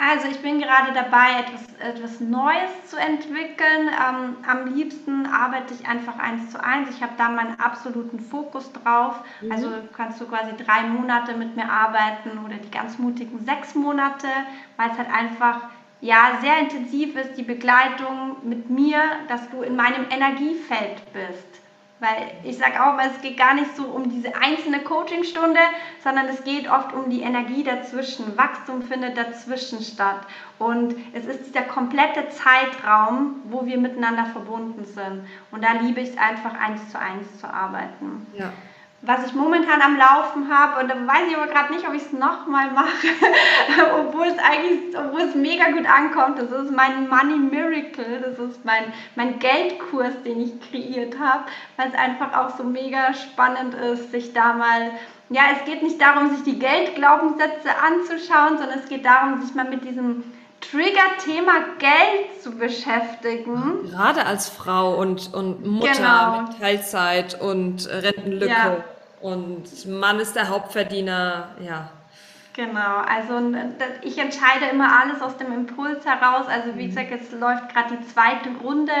Also 0.00 0.28
ich 0.28 0.40
bin 0.40 0.60
gerade 0.60 0.92
dabei, 0.92 1.40
etwas, 1.40 1.66
etwas 1.80 2.20
Neues 2.20 2.70
zu 2.88 2.96
entwickeln. 2.96 3.88
Ähm, 3.88 4.36
am 4.46 4.72
liebsten 4.72 5.26
arbeite 5.26 5.74
ich 5.74 5.88
einfach 5.88 6.16
eins 6.20 6.50
zu 6.50 6.62
eins. 6.62 6.88
Ich 6.94 7.02
habe 7.02 7.14
da 7.18 7.28
meinen 7.28 7.58
absoluten 7.58 8.20
Fokus 8.20 8.72
drauf. 8.72 9.16
Mhm. 9.40 9.50
Also 9.50 9.70
kannst 9.96 10.20
du 10.20 10.26
quasi 10.26 10.52
drei 10.56 10.84
Monate 10.84 11.34
mit 11.34 11.56
mir 11.56 11.68
arbeiten 11.68 12.38
oder 12.44 12.56
die 12.56 12.70
ganz 12.70 12.96
mutigen 12.98 13.44
sechs 13.44 13.74
Monate, 13.74 14.28
weil 14.76 14.90
es 14.92 14.98
halt 14.98 15.12
einfach 15.12 15.62
ja 16.00 16.38
sehr 16.40 16.60
intensiv 16.60 17.16
ist, 17.16 17.36
die 17.36 17.42
Begleitung 17.42 18.36
mit 18.44 18.70
mir, 18.70 19.00
dass 19.26 19.50
du 19.50 19.62
in 19.62 19.74
meinem 19.74 20.06
Energiefeld 20.10 21.02
bist. 21.12 21.60
Weil 22.00 22.30
ich 22.44 22.58
sage 22.58 22.74
auch 22.82 22.94
mal, 22.94 23.10
es 23.14 23.20
geht 23.20 23.36
gar 23.36 23.54
nicht 23.54 23.74
so 23.76 23.84
um 23.84 24.08
diese 24.08 24.34
einzelne 24.36 24.80
Coachingstunde, 24.80 25.60
sondern 26.02 26.26
es 26.26 26.44
geht 26.44 26.70
oft 26.70 26.92
um 26.92 27.10
die 27.10 27.22
Energie 27.22 27.64
dazwischen. 27.64 28.36
Wachstum 28.36 28.82
findet 28.82 29.16
dazwischen 29.16 29.80
statt. 29.80 30.20
Und 30.58 30.94
es 31.12 31.26
ist 31.26 31.46
dieser 31.46 31.62
komplette 31.62 32.28
Zeitraum, 32.28 33.42
wo 33.44 33.66
wir 33.66 33.78
miteinander 33.78 34.26
verbunden 34.26 34.84
sind. 34.84 35.26
Und 35.50 35.64
da 35.64 35.72
liebe 35.72 36.00
ich 36.00 36.10
es 36.10 36.18
einfach, 36.18 36.54
eins 36.54 36.88
zu 36.90 36.98
eins 36.98 37.38
zu 37.38 37.52
arbeiten. 37.52 38.26
Ja 38.32 38.52
was 39.02 39.24
ich 39.26 39.34
momentan 39.34 39.80
am 39.80 39.96
Laufen 39.96 40.52
habe. 40.52 40.80
Und 40.80 40.88
da 40.90 40.94
weiß 40.94 41.28
ich 41.28 41.36
aber 41.36 41.46
gerade 41.46 41.72
nicht, 41.72 41.86
ob 41.86 41.94
ich 41.94 42.02
es 42.02 42.12
nochmal 42.12 42.70
mache, 42.72 43.06
obwohl 44.00 44.26
es 44.26 44.38
eigentlich, 44.38 44.96
obwohl 44.98 45.20
es 45.20 45.34
mega 45.34 45.70
gut 45.70 45.86
ankommt. 45.86 46.38
Das 46.38 46.50
ist 46.50 46.72
mein 46.72 47.08
Money 47.08 47.38
Miracle, 47.38 48.20
das 48.20 48.38
ist 48.38 48.64
mein, 48.64 48.92
mein 49.14 49.38
Geldkurs, 49.38 50.22
den 50.24 50.40
ich 50.40 50.70
kreiert 50.70 51.18
habe, 51.18 51.44
weil 51.76 51.88
es 51.88 51.94
einfach 51.94 52.36
auch 52.36 52.56
so 52.56 52.64
mega 52.64 53.14
spannend 53.14 53.74
ist, 53.74 54.10
sich 54.10 54.32
da 54.32 54.52
mal, 54.54 54.90
ja, 55.30 55.42
es 55.52 55.64
geht 55.64 55.82
nicht 55.82 56.00
darum, 56.00 56.34
sich 56.34 56.42
die 56.42 56.58
Geldglaubenssätze 56.58 57.70
anzuschauen, 57.80 58.58
sondern 58.58 58.80
es 58.80 58.88
geht 58.88 59.04
darum, 59.04 59.40
sich 59.40 59.54
mal 59.54 59.68
mit 59.68 59.84
diesem 59.84 60.24
Trigger-Thema 60.70 61.52
Geld 61.78 62.42
zu 62.42 62.52
beschäftigen. 62.52 63.90
Gerade 63.90 64.26
als 64.26 64.48
Frau 64.48 64.96
und, 64.96 65.32
und 65.32 65.66
Mutter 65.66 65.92
genau. 65.92 66.42
mit 66.42 66.60
Teilzeit 66.60 67.40
und 67.40 67.88
Rentenlücke 67.88 68.50
ja. 68.50 68.84
und 69.20 69.86
Mann 69.86 70.20
ist 70.20 70.36
der 70.36 70.48
Hauptverdiener, 70.48 71.48
ja. 71.60 71.90
Genau, 72.58 72.96
also 73.08 73.40
ich 74.02 74.18
entscheide 74.18 74.66
immer 74.72 75.00
alles 75.00 75.22
aus 75.22 75.36
dem 75.36 75.52
Impuls 75.52 76.04
heraus. 76.04 76.46
Also 76.48 76.76
wie 76.76 76.86
mhm. 76.86 76.88
gesagt, 76.88 77.10
jetzt 77.12 77.32
läuft 77.32 77.72
gerade 77.72 77.96
die 77.96 78.06
zweite 78.08 78.48
Runde 78.60 78.92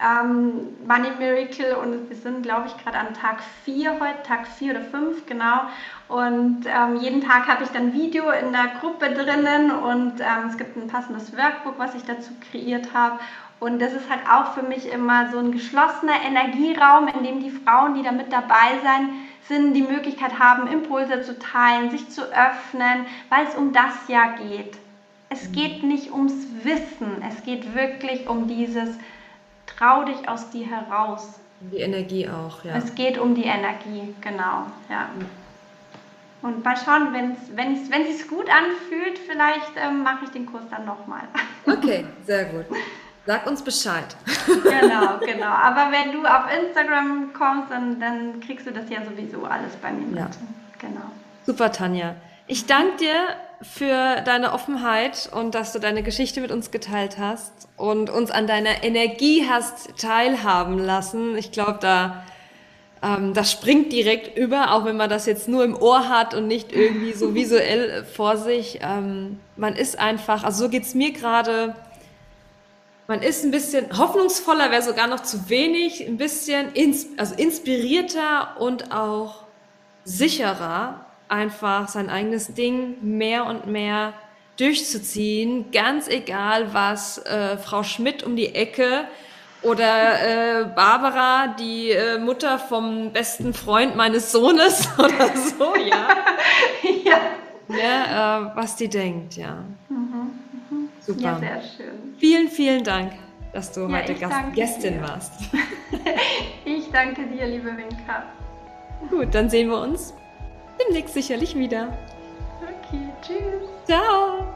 ähm, 0.00 0.76
Money 0.86 1.10
Miracle 1.18 1.76
und 1.76 2.08
wir 2.08 2.16
sind, 2.16 2.42
glaube 2.42 2.66
ich, 2.66 2.84
gerade 2.84 2.98
an 2.98 3.14
Tag 3.14 3.42
4 3.64 3.92
heute, 4.00 4.22
Tag 4.24 4.46
4 4.46 4.72
oder 4.72 4.84
5, 4.84 5.26
genau. 5.26 5.62
Und 6.08 6.66
ähm, 6.66 6.96
jeden 6.96 7.20
Tag 7.20 7.48
habe 7.48 7.64
ich 7.64 7.70
dann 7.70 7.92
Video 7.92 8.30
in 8.30 8.52
der 8.52 8.72
Gruppe 8.80 9.10
drinnen 9.10 9.70
und 9.70 10.20
ähm, 10.20 10.48
es 10.48 10.56
gibt 10.56 10.76
ein 10.76 10.88
passendes 10.88 11.36
Workbook, 11.36 11.78
was 11.78 11.94
ich 11.94 12.04
dazu 12.04 12.32
kreiert 12.50 12.94
habe. 12.94 13.18
Und 13.60 13.80
das 13.80 13.92
ist 13.92 14.10
halt 14.10 14.22
auch 14.28 14.54
für 14.54 14.62
mich 14.64 14.90
immer 14.90 15.30
so 15.30 15.38
ein 15.38 15.52
geschlossener 15.52 16.20
Energieraum, 16.26 17.06
in 17.06 17.22
dem 17.22 17.40
die 17.40 17.50
Frauen, 17.50 17.94
die 17.94 18.02
da 18.02 18.10
mit 18.10 18.32
dabei 18.32 18.80
sein, 18.82 19.10
sind, 19.46 19.74
die 19.74 19.82
Möglichkeit 19.82 20.38
haben, 20.38 20.66
Impulse 20.66 21.22
zu 21.22 21.38
teilen, 21.38 21.90
sich 21.90 22.08
zu 22.10 22.22
öffnen, 22.22 23.06
weil 23.28 23.46
es 23.46 23.54
um 23.54 23.72
das 23.72 23.94
ja 24.08 24.32
geht. 24.32 24.76
Es 25.28 25.48
mhm. 25.48 25.52
geht 25.52 25.82
nicht 25.84 26.12
ums 26.12 26.34
Wissen, 26.62 27.22
es 27.28 27.42
geht 27.44 27.74
wirklich 27.74 28.28
um 28.28 28.48
dieses 28.48 28.98
Trau 29.66 30.04
dich 30.04 30.28
aus 30.28 30.50
dir 30.50 30.66
heraus. 30.66 31.40
Die 31.60 31.78
Energie 31.78 32.28
auch, 32.28 32.64
ja. 32.64 32.76
Es 32.76 32.94
geht 32.94 33.18
um 33.18 33.34
die 33.34 33.44
Energie, 33.44 34.14
genau, 34.20 34.66
ja. 34.90 35.08
Und 36.42 36.64
mal 36.64 36.76
schauen, 36.76 37.12
wenn's, 37.12 37.38
wenn's, 37.54 37.88
wenn 37.90 38.02
es 38.02 38.18
sich 38.18 38.28
gut 38.28 38.46
anfühlt, 38.50 39.18
vielleicht 39.18 39.72
ähm, 39.76 40.02
mache 40.02 40.24
ich 40.24 40.30
den 40.30 40.46
Kurs 40.46 40.64
dann 40.70 40.84
nochmal. 40.84 41.22
Okay, 41.64 42.04
sehr 42.26 42.46
gut. 42.46 42.66
Sag 43.24 43.46
uns 43.46 43.62
Bescheid. 43.62 44.16
Genau, 44.46 45.18
genau. 45.24 45.46
Aber 45.46 45.92
wenn 45.92 46.10
du 46.10 46.26
auf 46.26 46.42
Instagram 46.52 47.32
kommst, 47.32 47.70
dann, 47.70 48.00
dann 48.00 48.40
kriegst 48.40 48.66
du 48.66 48.72
das 48.72 48.90
ja 48.90 49.04
sowieso 49.04 49.44
alles 49.44 49.76
bei 49.76 49.92
mir 49.92 50.06
mit. 50.06 50.18
Ja. 50.18 50.28
Genau. 50.80 51.04
Super, 51.46 51.70
Tanja. 51.70 52.16
Ich 52.48 52.66
danke 52.66 52.96
dir 52.96 53.14
für 53.62 54.20
deine 54.24 54.52
Offenheit 54.52 55.30
und 55.32 55.54
dass 55.54 55.72
du 55.72 55.78
deine 55.78 56.02
Geschichte 56.02 56.40
mit 56.40 56.50
uns 56.50 56.70
geteilt 56.70 57.18
hast 57.18 57.52
und 57.76 58.10
uns 58.10 58.30
an 58.30 58.46
deiner 58.46 58.82
Energie 58.82 59.46
hast 59.48 59.98
teilhaben 59.98 60.78
lassen. 60.78 61.36
Ich 61.36 61.52
glaube, 61.52 61.78
da 61.80 62.24
ähm, 63.02 63.34
das 63.34 63.50
springt 63.50 63.92
direkt 63.92 64.38
über, 64.38 64.72
auch 64.72 64.84
wenn 64.84 64.96
man 64.96 65.10
das 65.10 65.26
jetzt 65.26 65.48
nur 65.48 65.64
im 65.64 65.76
Ohr 65.76 66.08
hat 66.08 66.34
und 66.34 66.46
nicht 66.46 66.72
irgendwie 66.72 67.12
so 67.12 67.34
visuell 67.34 68.04
vor 68.04 68.36
sich. 68.36 68.78
Ähm, 68.82 69.40
man 69.56 69.74
ist 69.74 69.98
einfach, 69.98 70.44
also 70.44 70.64
so 70.64 70.70
geht's 70.70 70.94
mir 70.94 71.12
gerade. 71.12 71.74
man 73.08 73.22
ist 73.22 73.44
ein 73.44 73.50
bisschen 73.50 73.98
hoffnungsvoller, 73.98 74.70
wäre 74.70 74.82
sogar 74.82 75.08
noch 75.08 75.20
zu 75.20 75.48
wenig, 75.48 76.06
ein 76.06 76.16
bisschen 76.16 76.72
ins, 76.72 77.06
also 77.16 77.34
inspirierter 77.34 78.60
und 78.60 78.92
auch 78.92 79.42
sicherer, 80.04 81.04
einfach 81.32 81.88
sein 81.88 82.10
eigenes 82.10 82.54
Ding 82.54 82.96
mehr 83.00 83.46
und 83.46 83.66
mehr 83.66 84.12
durchzuziehen, 84.58 85.72
ganz 85.72 86.06
egal, 86.08 86.74
was 86.74 87.18
äh, 87.24 87.56
Frau 87.56 87.82
Schmidt 87.82 88.22
um 88.22 88.36
die 88.36 88.54
Ecke 88.54 89.04
oder 89.62 90.60
äh, 90.60 90.64
Barbara, 90.64 91.54
die 91.58 91.90
äh, 91.90 92.18
Mutter 92.18 92.58
vom 92.58 93.12
besten 93.12 93.54
Freund 93.54 93.96
meines 93.96 94.30
Sohnes 94.30 94.88
oder 94.98 95.34
so, 95.36 95.74
ja. 95.76 96.08
ja. 97.04 97.18
ja 97.76 98.50
äh, 98.50 98.56
was 98.56 98.76
die 98.76 98.88
denkt, 98.88 99.36
ja. 99.36 99.64
Mhm, 99.88 100.32
mhm. 100.70 100.88
Super. 101.00 101.20
Ja, 101.20 101.38
sehr 101.38 101.62
schön. 101.62 102.14
Vielen, 102.18 102.48
vielen 102.48 102.84
Dank, 102.84 103.12
dass 103.54 103.72
du 103.72 103.88
ja, 103.88 103.98
heute 103.98 104.14
Gast, 104.14 104.54
Gästin 104.54 104.94
dir. 104.94 105.08
warst. 105.08 105.32
ich 106.64 106.90
danke 106.92 107.26
dir, 107.26 107.46
liebe 107.46 107.74
Winka. 107.74 108.24
Gut, 109.08 109.34
dann 109.34 109.48
sehen 109.48 109.70
wir 109.70 109.80
uns 109.80 110.12
demnächst 110.86 111.14
sicherlich 111.14 111.56
wieder. 111.56 111.88
Okay, 112.62 113.08
tschüss. 113.22 113.68
Ciao. 113.86 114.46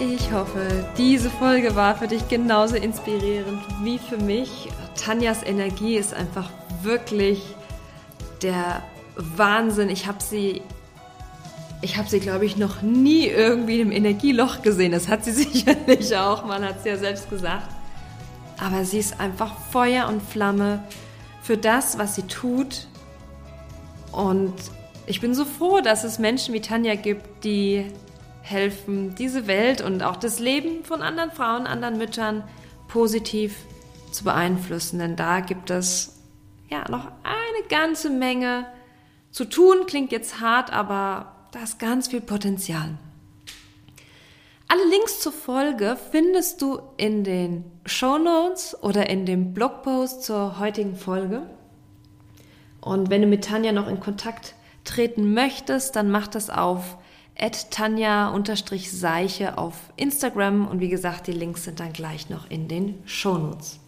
Ich 0.00 0.32
hoffe, 0.32 0.84
diese 0.98 1.30
Folge 1.30 1.76
war 1.76 1.94
für 1.94 2.08
dich 2.08 2.26
genauso 2.28 2.74
inspirierend 2.74 3.62
wie 3.82 3.98
für 3.98 4.16
mich. 4.16 4.68
Tanjas 4.96 5.44
Energie 5.44 5.96
ist 5.96 6.12
einfach 6.12 6.50
wirklich 6.82 7.54
der 8.42 8.82
Wahnsinn. 9.14 9.90
Ich 9.90 10.08
habe 10.08 10.20
sie, 10.20 10.62
ich 11.82 11.98
habe 11.98 12.08
sie, 12.08 12.18
glaube 12.18 12.46
ich, 12.46 12.56
noch 12.56 12.82
nie 12.82 13.26
irgendwie 13.26 13.80
im 13.80 13.92
Energieloch 13.92 14.62
gesehen. 14.62 14.90
Das 14.90 15.06
hat 15.06 15.24
sie 15.24 15.30
sicherlich 15.44 16.16
auch. 16.16 16.44
Man 16.46 16.64
hat 16.64 16.78
es 16.80 16.84
ja 16.84 16.96
selbst 16.96 17.30
gesagt. 17.30 17.68
Aber 18.62 18.84
sie 18.84 18.98
ist 18.98 19.18
einfach 19.18 19.58
Feuer 19.72 20.06
und 20.06 20.22
Flamme 20.22 20.84
für 21.42 21.56
das, 21.56 21.98
was 21.98 22.14
sie 22.14 22.22
tut. 22.22 22.86
Und 24.12 24.54
ich 25.06 25.20
bin 25.20 25.34
so 25.34 25.44
froh, 25.44 25.80
dass 25.80 26.04
es 26.04 26.20
Menschen 26.20 26.54
wie 26.54 26.60
Tanja 26.60 26.94
gibt, 26.94 27.42
die 27.42 27.90
helfen, 28.40 29.16
diese 29.16 29.48
Welt 29.48 29.80
und 29.80 30.04
auch 30.04 30.14
das 30.14 30.38
Leben 30.38 30.84
von 30.84 31.02
anderen 31.02 31.32
Frauen, 31.32 31.66
anderen 31.66 31.98
Müttern 31.98 32.44
positiv 32.86 33.56
zu 34.12 34.22
beeinflussen. 34.22 35.00
Denn 35.00 35.16
da 35.16 35.40
gibt 35.40 35.70
es 35.70 36.20
ja 36.70 36.88
noch 36.88 37.06
eine 37.24 37.68
ganze 37.68 38.10
Menge 38.10 38.66
zu 39.32 39.44
tun. 39.44 39.86
Klingt 39.88 40.12
jetzt 40.12 40.40
hart, 40.40 40.72
aber 40.72 41.34
da 41.50 41.64
ist 41.64 41.80
ganz 41.80 42.06
viel 42.06 42.20
Potenzial. 42.20 42.90
Alle 44.72 44.88
Links 44.88 45.20
zur 45.20 45.32
Folge 45.32 45.98
findest 46.12 46.62
du 46.62 46.80
in 46.96 47.24
den 47.24 47.62
Show 47.84 48.16
Notes 48.16 48.74
oder 48.82 49.10
in 49.10 49.26
dem 49.26 49.52
Blogpost 49.52 50.22
zur 50.22 50.58
heutigen 50.58 50.96
Folge. 50.96 51.42
Und 52.80 53.10
wenn 53.10 53.20
du 53.20 53.28
mit 53.28 53.44
Tanja 53.44 53.72
noch 53.72 53.86
in 53.86 54.00
Kontakt 54.00 54.54
treten 54.84 55.34
möchtest, 55.34 55.94
dann 55.94 56.10
mach 56.10 56.26
das 56.26 56.48
auf 56.48 56.96
tanja-seiche 57.70 59.58
auf 59.58 59.74
Instagram 59.96 60.66
und 60.66 60.80
wie 60.80 60.88
gesagt, 60.88 61.26
die 61.26 61.32
Links 61.32 61.64
sind 61.64 61.78
dann 61.78 61.92
gleich 61.92 62.30
noch 62.30 62.48
in 62.48 62.66
den 62.66 63.02
Shownotes. 63.04 63.81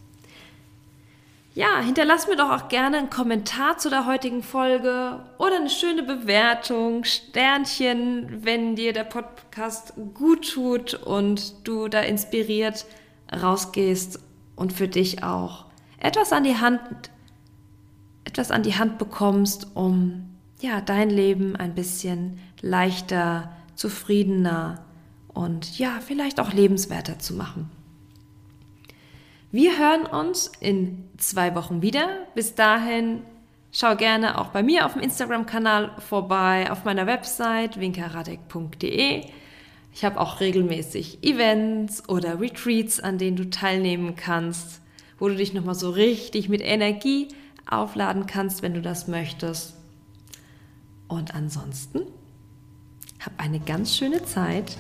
Ja, 1.57 1.81
hinterlass 1.81 2.27
mir 2.27 2.35
doch 2.35 2.51
auch 2.51 2.69
gerne 2.69 2.99
einen 2.99 3.11
Kommentar 3.11 3.79
zu 3.79 3.89
der 3.89 4.07
heutigen 4.07 4.43
Folge 4.43 5.25
oder 5.39 5.55
eine 5.55 5.71
schöne 5.71 6.03
Bewertung, 6.03 7.05
Sternchen, 7.05 8.45
wenn 8.45 8.75
dir 8.75 8.93
der 8.93 9.05
Podcast 9.05 9.93
gut 10.15 10.53
tut 10.53 10.95
und 10.95 11.67
du 11.67 11.87
da 11.87 12.01
inspiriert 12.01 12.87
rausgehst 13.33 14.19
und 14.57 14.73
für 14.73 14.89
dich 14.89 15.23
auch 15.23 15.67
etwas 16.01 16.33
an 16.33 16.43
die 16.43 16.57
Hand 16.57 16.81
etwas 18.25 18.51
an 18.51 18.65
die 18.65 18.75
Hand 18.75 18.99
bekommst, 18.99 19.69
um 19.75 20.31
ja, 20.61 20.81
dein 20.81 21.09
Leben 21.09 21.55
ein 21.55 21.75
bisschen 21.75 22.41
leichter, 22.63 23.53
zufriedener 23.77 24.85
und 25.29 25.79
ja, 25.79 26.01
vielleicht 26.05 26.41
auch 26.41 26.53
lebenswerter 26.53 27.21
zu 27.21 27.35
machen. 27.35 27.71
Wir 29.55 29.79
hören 29.79 30.05
uns 30.05 30.51
in 30.59 31.05
zwei 31.17 31.55
Wochen 31.55 31.81
wieder. 31.81 32.09
Bis 32.35 32.57
dahin 32.57 33.23
schau 33.71 33.95
gerne 33.95 34.41
auch 34.41 34.49
bei 34.49 34.65
mir 34.65 34.85
auf 34.85 34.95
dem 34.95 35.03
Instagram-Kanal 35.03 35.93
vorbei, 36.01 36.73
auf 36.73 36.85
meiner 36.85 37.07
Website 37.07 37.79
winkaradek.de. 37.79 39.25
Ich 39.93 40.05
habe 40.05 40.19
auch 40.19 40.41
regelmäßig 40.41 41.23
Events 41.23 42.09
oder 42.09 42.41
Retreats, 42.41 42.99
an 42.99 43.17
denen 43.17 43.37
du 43.37 43.49
teilnehmen 43.49 44.17
kannst, 44.17 44.81
wo 45.21 45.29
du 45.29 45.37
dich 45.37 45.55
nochmal 45.55 45.77
so 45.77 45.91
richtig 45.91 46.49
mit 46.49 46.61
Energie 46.61 47.29
aufladen 47.71 48.27
kannst, 48.27 48.63
wenn 48.63 48.75
du 48.75 48.83
das 48.83 49.07
möchtest. 49.07 49.77
Und 51.07 51.37
ansonsten, 51.37 52.01
hab 53.25 53.35
eine 53.39 53.61
ganz 53.61 53.97
schöne 53.97 54.25
Zeit. 54.25 54.79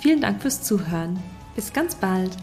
Vielen 0.00 0.20
Dank 0.20 0.42
fürs 0.42 0.64
Zuhören. 0.64 1.22
Bis 1.54 1.72
ganz 1.72 1.94
bald. 1.94 2.36